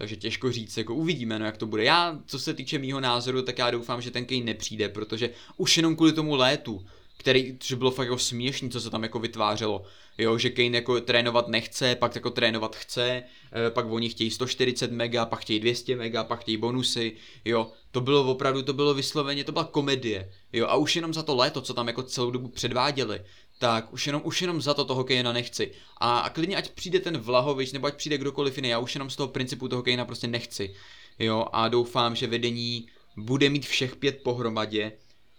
[0.00, 1.84] Takže těžko říct, jako uvidíme, no jak to bude.
[1.84, 5.76] Já, co se týče mýho názoru, tak já doufám, že ten Kane nepřijde, protože už
[5.76, 6.86] jenom kvůli tomu létu,
[7.16, 9.82] který, že bylo fakt jako směšný, co se tam jako vytvářelo.
[10.18, 13.22] Jo, že Kane jako trénovat nechce, pak jako trénovat chce,
[13.52, 17.12] eh, pak oni chtějí 140 mega, pak chtějí 200 mega, pak chtějí bonusy,
[17.44, 21.22] jo, to bylo opravdu, to bylo vysloveně, to byla komedie, jo, a už jenom za
[21.22, 23.20] to léto, co tam jako celou dobu předváděli,
[23.60, 25.72] tak už jenom, už jenom za to toho Kejna nechci.
[25.96, 29.10] A, a klidně ať přijde ten Vlahovič, nebo ať přijde kdokoliv jiný, já už jenom
[29.10, 30.74] z toho principu toho Kejna prostě nechci.
[31.18, 34.92] Jo, a doufám, že vedení bude mít všech pět pohromadě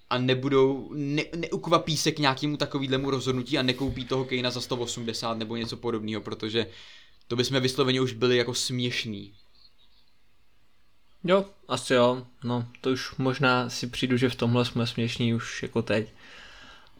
[0.10, 5.38] a nebudou, ne, neukvapí se k nějakému takovýhlemu rozhodnutí a nekoupí toho Kejna za 180
[5.38, 6.68] nebo něco podobného, protože
[7.28, 9.34] to bychom vysloveně už byli jako směšný.
[11.24, 12.28] Jo, asi jo.
[12.44, 16.08] No, to už možná si přijdu, že v tomhle jsme směšní už jako teď.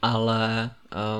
[0.02, 0.70] Ale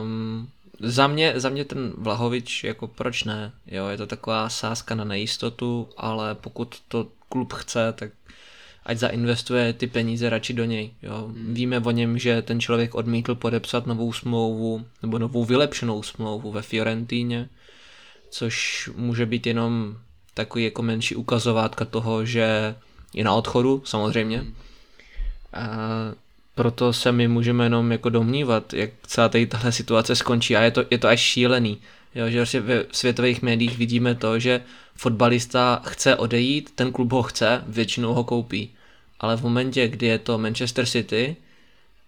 [0.03, 0.49] um,
[0.81, 3.53] za, mě, za mě ten Vlahovič, jako proč ne?
[3.67, 8.11] Jo, je to taková sázka na nejistotu, ale pokud to klub chce, tak
[8.85, 10.91] ať zainvestuje ty peníze radši do něj.
[11.03, 11.31] Jo.
[11.35, 16.63] Víme o něm, že ten člověk odmítl podepsat novou smlouvu, nebo novou vylepšenou smlouvu ve
[16.63, 17.49] Fiorentíně,
[18.31, 19.97] což může být jenom
[20.35, 22.75] takový jako menší ukazovátka toho, že
[23.15, 24.45] je na odchodu, samozřejmě.
[25.53, 25.69] A
[26.55, 30.71] proto se my můžeme jenom jako domnívat, jak celá tady tahle situace skončí a je
[30.71, 31.79] to, je to až šílený.
[32.15, 34.61] Jo, že vlastně ve světových médiích vidíme to, že
[34.95, 38.71] fotbalista chce odejít, ten klub ho chce, většinou ho koupí.
[39.21, 41.37] Ale v momentě, kdy je to Manchester City,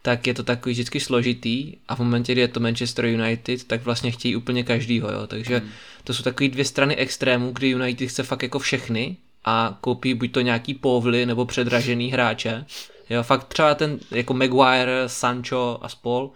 [0.03, 3.85] tak je to takový vždycky složitý a v momentě, kdy je to Manchester United, tak
[3.85, 5.27] vlastně chtějí úplně každýho, jo.
[5.27, 5.62] Takže
[6.05, 10.33] to jsou takové dvě strany extrémů, kdy United chce fakt jako všechny a koupí buď
[10.33, 12.65] to nějaký povly nebo předražený hráče.
[13.10, 16.31] Jo, fakt třeba ten jako Maguire, Sancho a spol,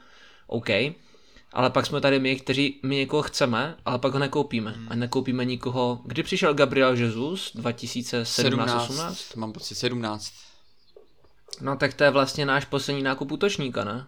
[0.47, 0.69] OK.
[1.53, 4.75] Ale pak jsme tady my, kteří my někoho chceme, ale pak ho nekoupíme.
[4.89, 6.01] A nekoupíme nikoho.
[6.05, 7.57] Kdy přišel Gabriel Jesus?
[7.57, 9.39] 2017-18?
[9.39, 10.33] mám pocit 17.
[11.61, 14.07] No tak to je vlastně náš poslední nákup útočníka, ne?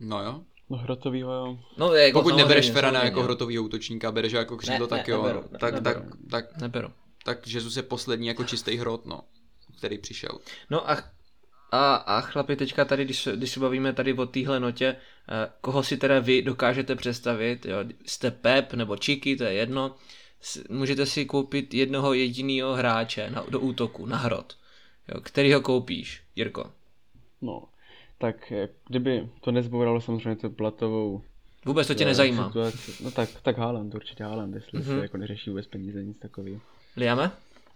[0.00, 0.40] No jo.
[0.70, 1.58] No hrotovýho jo.
[1.76, 5.14] No, jako Pokud nebereš Ferana jako hrotovýho útočníka, bereš ho jako křídlo, Ne, tak ne,
[5.14, 5.22] jo.
[5.22, 6.10] neberu, ne, tak, tak, neberu.
[6.30, 6.88] tak, Neberu.
[7.24, 9.20] tak Jesus je poslední jako čistý hrot, no,
[9.78, 10.38] který přišel.
[10.70, 10.96] No a,
[11.72, 15.50] a, a chlapi, teďka tady, když, se- když se bavíme tady o téhle notě, eh,
[15.60, 19.94] koho si teda vy dokážete představit, jo, jste Pep nebo Číky, to je jedno,
[20.70, 24.56] můžete si koupit jednoho jediného hráče na, do útoku, na hrot.
[25.14, 26.72] Jo, který ho koupíš, Jirko?
[27.40, 27.62] No,
[28.18, 31.22] tak eh, kdyby to nezbouralo samozřejmě tu platovou
[31.66, 32.46] Vůbec to tě eh, nezajímá.
[32.46, 34.88] situaci, no tak, tak Haaland, určitě Haaland, jestli Mhm.
[34.88, 36.60] se jako neřeší vůbec peníze, nic takového.
[36.96, 37.30] Liame?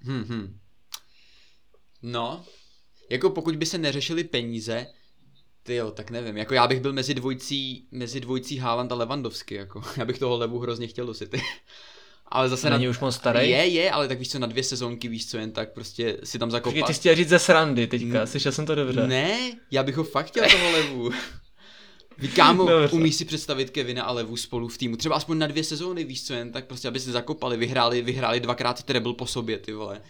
[0.05, 0.59] Hm, hm.
[2.03, 2.45] No,
[3.11, 4.87] jako pokud by se neřešily peníze,
[5.67, 9.55] Ty jo, tak nevím, jako já bych byl mezi dvojcí, mezi dvojcí Haaland a Lewandowski,
[9.55, 11.43] jako, já bych toho levu hrozně chtěl do City.
[12.29, 12.91] Ale zase Není na...
[12.91, 13.51] už moc starý?
[13.51, 16.39] Je, je, ale tak víš co, na dvě sezónky víš co, jen tak prostě si
[16.39, 16.87] tam zakopat.
[16.87, 19.07] Ty chtěl říct ze srandy teďka, N- slyšel jsem to dobře.
[19.07, 21.11] Ne, já bych ho fakt chtěl toho levu.
[22.19, 25.65] Víš, kámo, umíš si představit Kevina a Levu spolu v týmu, třeba aspoň na dvě
[25.65, 29.59] sezóny, víš co, jen tak prostě, aby si zakopali, vyhráli, vyhráli dvakrát treble po sobě,
[29.59, 30.03] ty vole.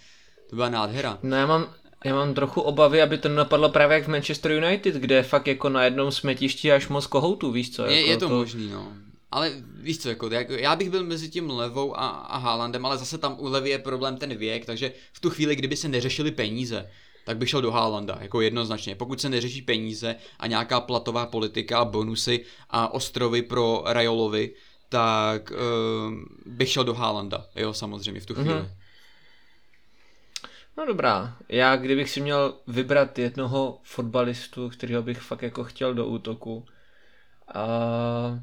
[0.51, 1.18] To byla nádhera.
[1.23, 1.74] No já mám,
[2.07, 5.47] já mám trochu obavy, aby to napadlo právě jak v Manchester United, kde je fakt
[5.47, 7.87] jako na jednom smetišti až moc kohoutů, víš co?
[7.87, 8.93] Je, jako je to, to možný, no.
[9.31, 13.19] Ale víš co, jako, já bych byl mezi tím Levou a, a Haalandem, ale zase
[13.19, 16.87] tam u Levy je problém ten věk, takže v tu chvíli, kdyby se neřešili peníze,
[17.24, 18.95] tak bych šel do Haalanda, jako jednoznačně.
[18.95, 24.55] Pokud se neřeší peníze a nějaká platová politika a bonusy a ostrovy pro Rajolovi,
[24.89, 26.15] tak uh,
[26.47, 28.51] bych šel do Haalanda, jo, samozřejmě v tu chvíli.
[28.51, 28.86] Mm-hmm.
[30.77, 36.07] No dobrá, já kdybych si měl vybrat jednoho fotbalistu, kterého bych fakt jako chtěl do
[36.07, 38.39] útoku, uh,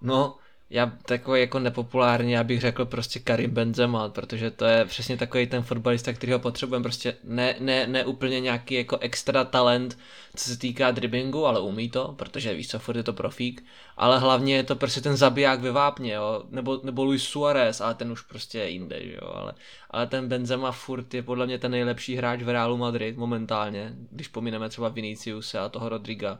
[0.00, 0.38] no,
[0.70, 5.46] já takový jako nepopulární, já bych řekl prostě Karim Benzema, protože to je přesně takový
[5.46, 9.98] ten fotbalista, který ho potřebujeme, prostě ne, ne, ne úplně nějaký jako extra talent,
[10.36, 13.64] co se týká driblingu, ale umí to, protože víš co, furt je to profík,
[13.96, 17.94] ale hlavně je to prostě ten zabiják ve vápně, jo, nebo, nebo Luis Suarez, ale
[17.94, 19.54] ten už prostě je jinde, jo, ale,
[19.90, 24.28] ale ten Benzema furt je podle mě ten nejlepší hráč v Realu Madrid momentálně, když
[24.28, 26.38] pomineme třeba Viniciuse a toho Rodriga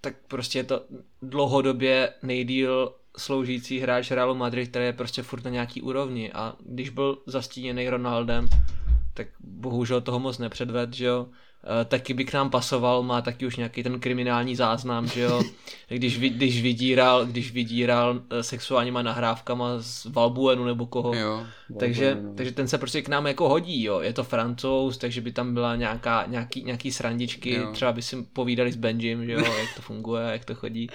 [0.00, 0.84] tak prostě je to
[1.22, 6.90] dlouhodobě nejdíl sloužící hráč Realu Madrid, který je prostě furt na nějaký úrovni a když
[6.90, 8.48] byl zastíněný Ronaldem,
[9.14, 11.26] tak bohužel toho moc nepředved, že jo.
[11.66, 15.42] Eh, taky by k nám pasoval, má taky už nějaký ten kriminální záznam, že jo,
[15.88, 21.46] když, když vydíral, když vydíral eh, sexuálníma nahrávkama z Valbuenu nebo koho, jo.
[21.78, 25.32] takže, takže ten se prostě k nám jako hodí, jo, je to francouz, takže by
[25.32, 27.72] tam byla nějaká, nějaký, nějaký srandičky, jo.
[27.72, 30.88] třeba by si povídali s Benjim, že jo, jak to funguje, jak to chodí,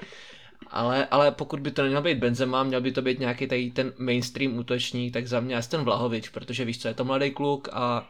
[0.67, 3.93] ale, ale pokud by to neměl být Benzema, měl by to být nějaký tady ten
[3.97, 7.67] mainstream útočník, tak za mě asi ten Vlahovič, protože víš co, je to mladý kluk
[7.71, 8.09] a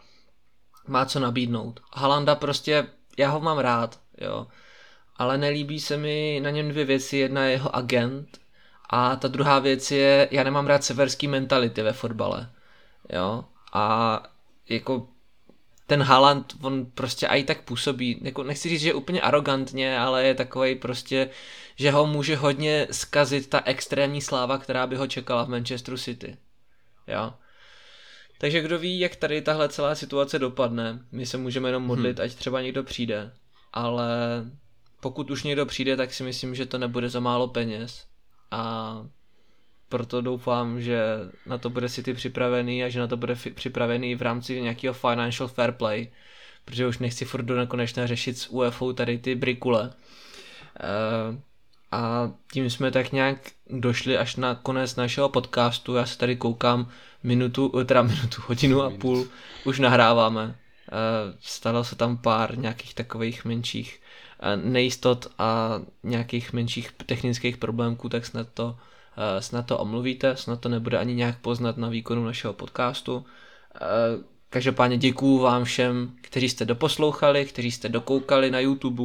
[0.90, 1.80] má co nabídnout.
[1.94, 2.88] Halanda prostě,
[3.18, 4.48] já ho mám rád, jo.
[5.16, 7.18] Ale nelíbí se mi na něm dvě věci.
[7.18, 8.40] Jedna je jeho agent
[8.90, 12.50] a ta druhá věc je, já nemám rád severský mentality ve fotbale.
[13.10, 13.46] Jo.
[13.74, 14.24] A
[14.70, 15.08] jako
[15.88, 20.24] ten Haaland, on prostě i tak působí, jako nechci říct, že je úplně arrogantně, ale
[20.24, 21.30] je takový prostě,
[21.76, 26.38] že ho může hodně skazit ta extrémní sláva, která by ho čekala v Manchesteru City.
[27.08, 27.34] Jo.
[28.42, 31.00] Takže kdo ví, jak tady tahle celá situace dopadne.
[31.12, 32.26] My se můžeme jenom modlit, hmm.
[32.26, 33.32] ať třeba někdo přijde.
[33.74, 34.10] Ale
[35.00, 38.06] pokud už někdo přijde, tak si myslím, že to nebude za málo peněz.
[38.52, 38.94] A
[39.90, 41.02] proto doufám, že
[41.46, 44.94] na to bude City připravený a že na to bude fi- připravený v rámci nějakého
[44.94, 46.12] financial fair play,
[46.66, 49.82] protože už nechci furt do nekonečna řešit s UFO tady ty brikule.
[49.84, 51.40] Uh,
[51.92, 55.96] a tím jsme tak nějak došli až na konec našeho podcastu.
[55.96, 56.90] Já se tady koukám,
[57.24, 59.28] minutu, eh, teda minutu, hodinu a půl
[59.66, 60.56] už nahráváme.
[60.88, 60.92] Eh,
[61.42, 64.02] stalo se tam pár nějakých takových menších
[64.40, 68.78] eh, nejistot a nějakých menších technických problémků, tak snad to,
[69.40, 73.26] snad to omluvíte, snad to nebude ani nějak poznat na výkonu našeho podcastu.
[74.50, 79.04] Každopádně děkuju vám všem, kteří jste doposlouchali, kteří jste dokoukali na YouTube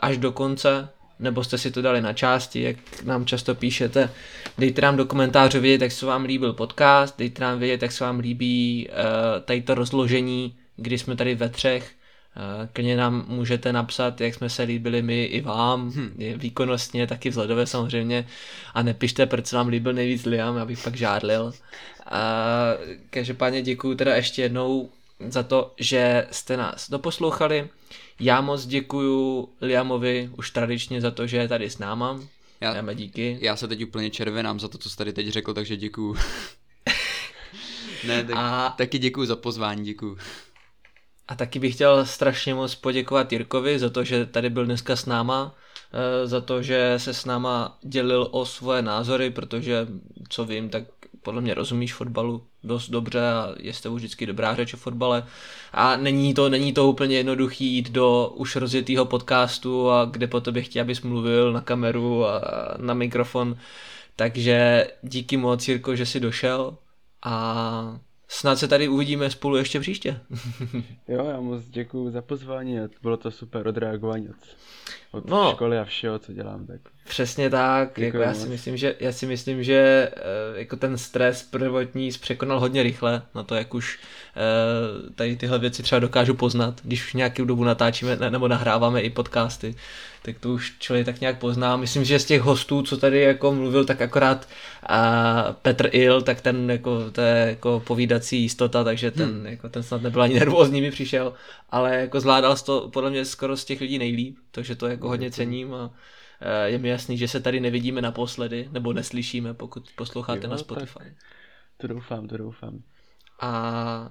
[0.00, 0.88] až do konce
[1.20, 4.10] nebo jste si to dali na části, jak nám často píšete.
[4.58, 8.04] Dejte nám do komentářů vědět, jak se vám líbil podcast, dejte nám vědět, jak se
[8.04, 11.92] vám líbí uh, tady to rozložení, kdy jsme tady ve třech.
[12.36, 16.12] Uh, klidně nám můžete napsat, jak jsme se líbili my i vám, hmm.
[16.36, 18.26] výkonnostně, taky vzhledově samozřejmě.
[18.74, 21.44] A nepište, proč se vám líbil nejvíc Liam, abych pak žádlil.
[21.44, 21.52] Uh,
[23.10, 24.88] každopádně děkuju teda ještě jednou
[25.28, 27.68] za to, že jste nás doposlouchali.
[28.20, 32.20] Já moc děkuju Liamovi už tradičně za to, že je tady s náma.
[32.60, 33.38] Já, Dáme díky.
[33.40, 36.16] Já se teď úplně červenám za to, co jsi tady teď řekl, takže děkuju.
[38.06, 38.74] ne, tak, a...
[38.78, 40.18] taky děkuju za pozvání, děkuju.
[41.28, 45.06] A taky bych chtěl strašně moc poděkovat Jirkovi za to, že tady byl dneska s
[45.06, 45.54] náma,
[45.92, 49.86] eh, za to, že se s náma dělil o svoje názory, protože
[50.28, 50.84] co vím, tak
[51.22, 55.26] podle mě rozumíš fotbalu dost dobře a je s tebou vždycky dobrá řeč o fotbale.
[55.72, 60.40] A není to, není to úplně jednoduchý jít do už rozjetého podcastu a kde po
[60.40, 62.40] tobě chtějí, abys mluvil na kameru a
[62.76, 63.56] na mikrofon.
[64.16, 66.76] Takže díky moc, Jirko, že jsi došel
[67.24, 70.20] a snad se tady uvidíme spolu ještě příště.
[71.08, 74.36] jo, já moc děkuji za pozvání bylo to super odreagování od,
[75.12, 75.52] od no.
[75.52, 76.66] školy a všeho, co dělám.
[76.66, 80.98] Tak Přesně tak, jako já si myslím, že, já si myslím, že uh, jako ten
[80.98, 86.34] stres prvotní překonal hodně rychle na to, jak už uh, tady tyhle věci třeba dokážu
[86.34, 89.74] poznat, když už nějakou dobu natáčíme ne, nebo nahráváme i podcasty,
[90.22, 91.76] tak to už člověk tak nějak pozná.
[91.76, 94.48] Myslím, že z těch hostů, co tady jako mluvil, tak akorát
[94.86, 99.46] a Petr Il, tak ten jako, to je jako povídací jistota, takže ten, hmm.
[99.46, 101.32] jako, ten snad nebyl ani nervózní, mi přišel,
[101.70, 105.30] ale jako zvládal to podle mě skoro z těch lidí nejlíp, takže to jako hodně
[105.30, 106.17] cením a Eh,
[106.64, 110.98] je mi jasný, že se tady nevidíme naposledy, nebo neslyšíme, pokud posloucháte jo, na Spotify.
[110.98, 111.12] Tak.
[111.76, 112.82] To doufám, to doufám.
[113.40, 114.10] A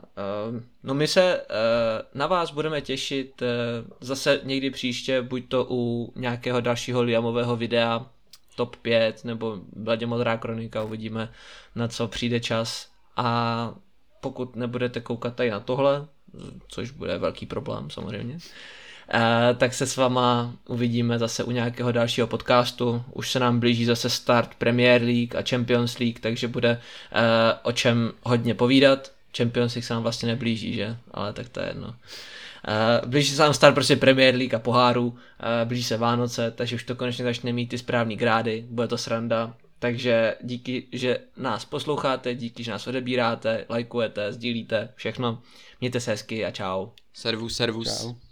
[0.51, 3.43] uh, no my se uh, na vás budeme těšit
[3.99, 8.05] zase někdy příště, buď to u nějakého dalšího Liamového videa,
[8.55, 11.31] top 5, nebo Bladě modrá kronika, uvidíme
[11.75, 12.91] na co přijde čas.
[13.15, 13.75] A
[14.21, 16.07] pokud nebudete koukat tady na tohle,
[16.67, 18.39] což bude velký problém samozřejmě, Eh,
[19.57, 23.03] tak se s váma uvidíme zase u nějakého dalšího podcastu.
[23.13, 26.69] Už se nám blíží zase start Premier League a Champions League, takže bude
[27.11, 29.11] eh, o čem hodně povídat.
[29.37, 30.97] Champions League se nám vlastně neblíží, že?
[31.11, 31.95] Ale tak to je jedno.
[32.67, 35.15] Uh, blíží se nám start prostě Premier League a poháru, uh,
[35.63, 39.53] blíží se Vánoce, takže už to konečně začne mít ty správný grády, bude to sranda.
[39.79, 45.41] Takže díky, že nás posloucháte, díky, že nás odebíráte, lajkujete, sdílíte, všechno.
[45.81, 46.87] Mějte se hezky a čau.
[47.13, 48.01] Servus, servus.
[48.01, 48.26] Čau.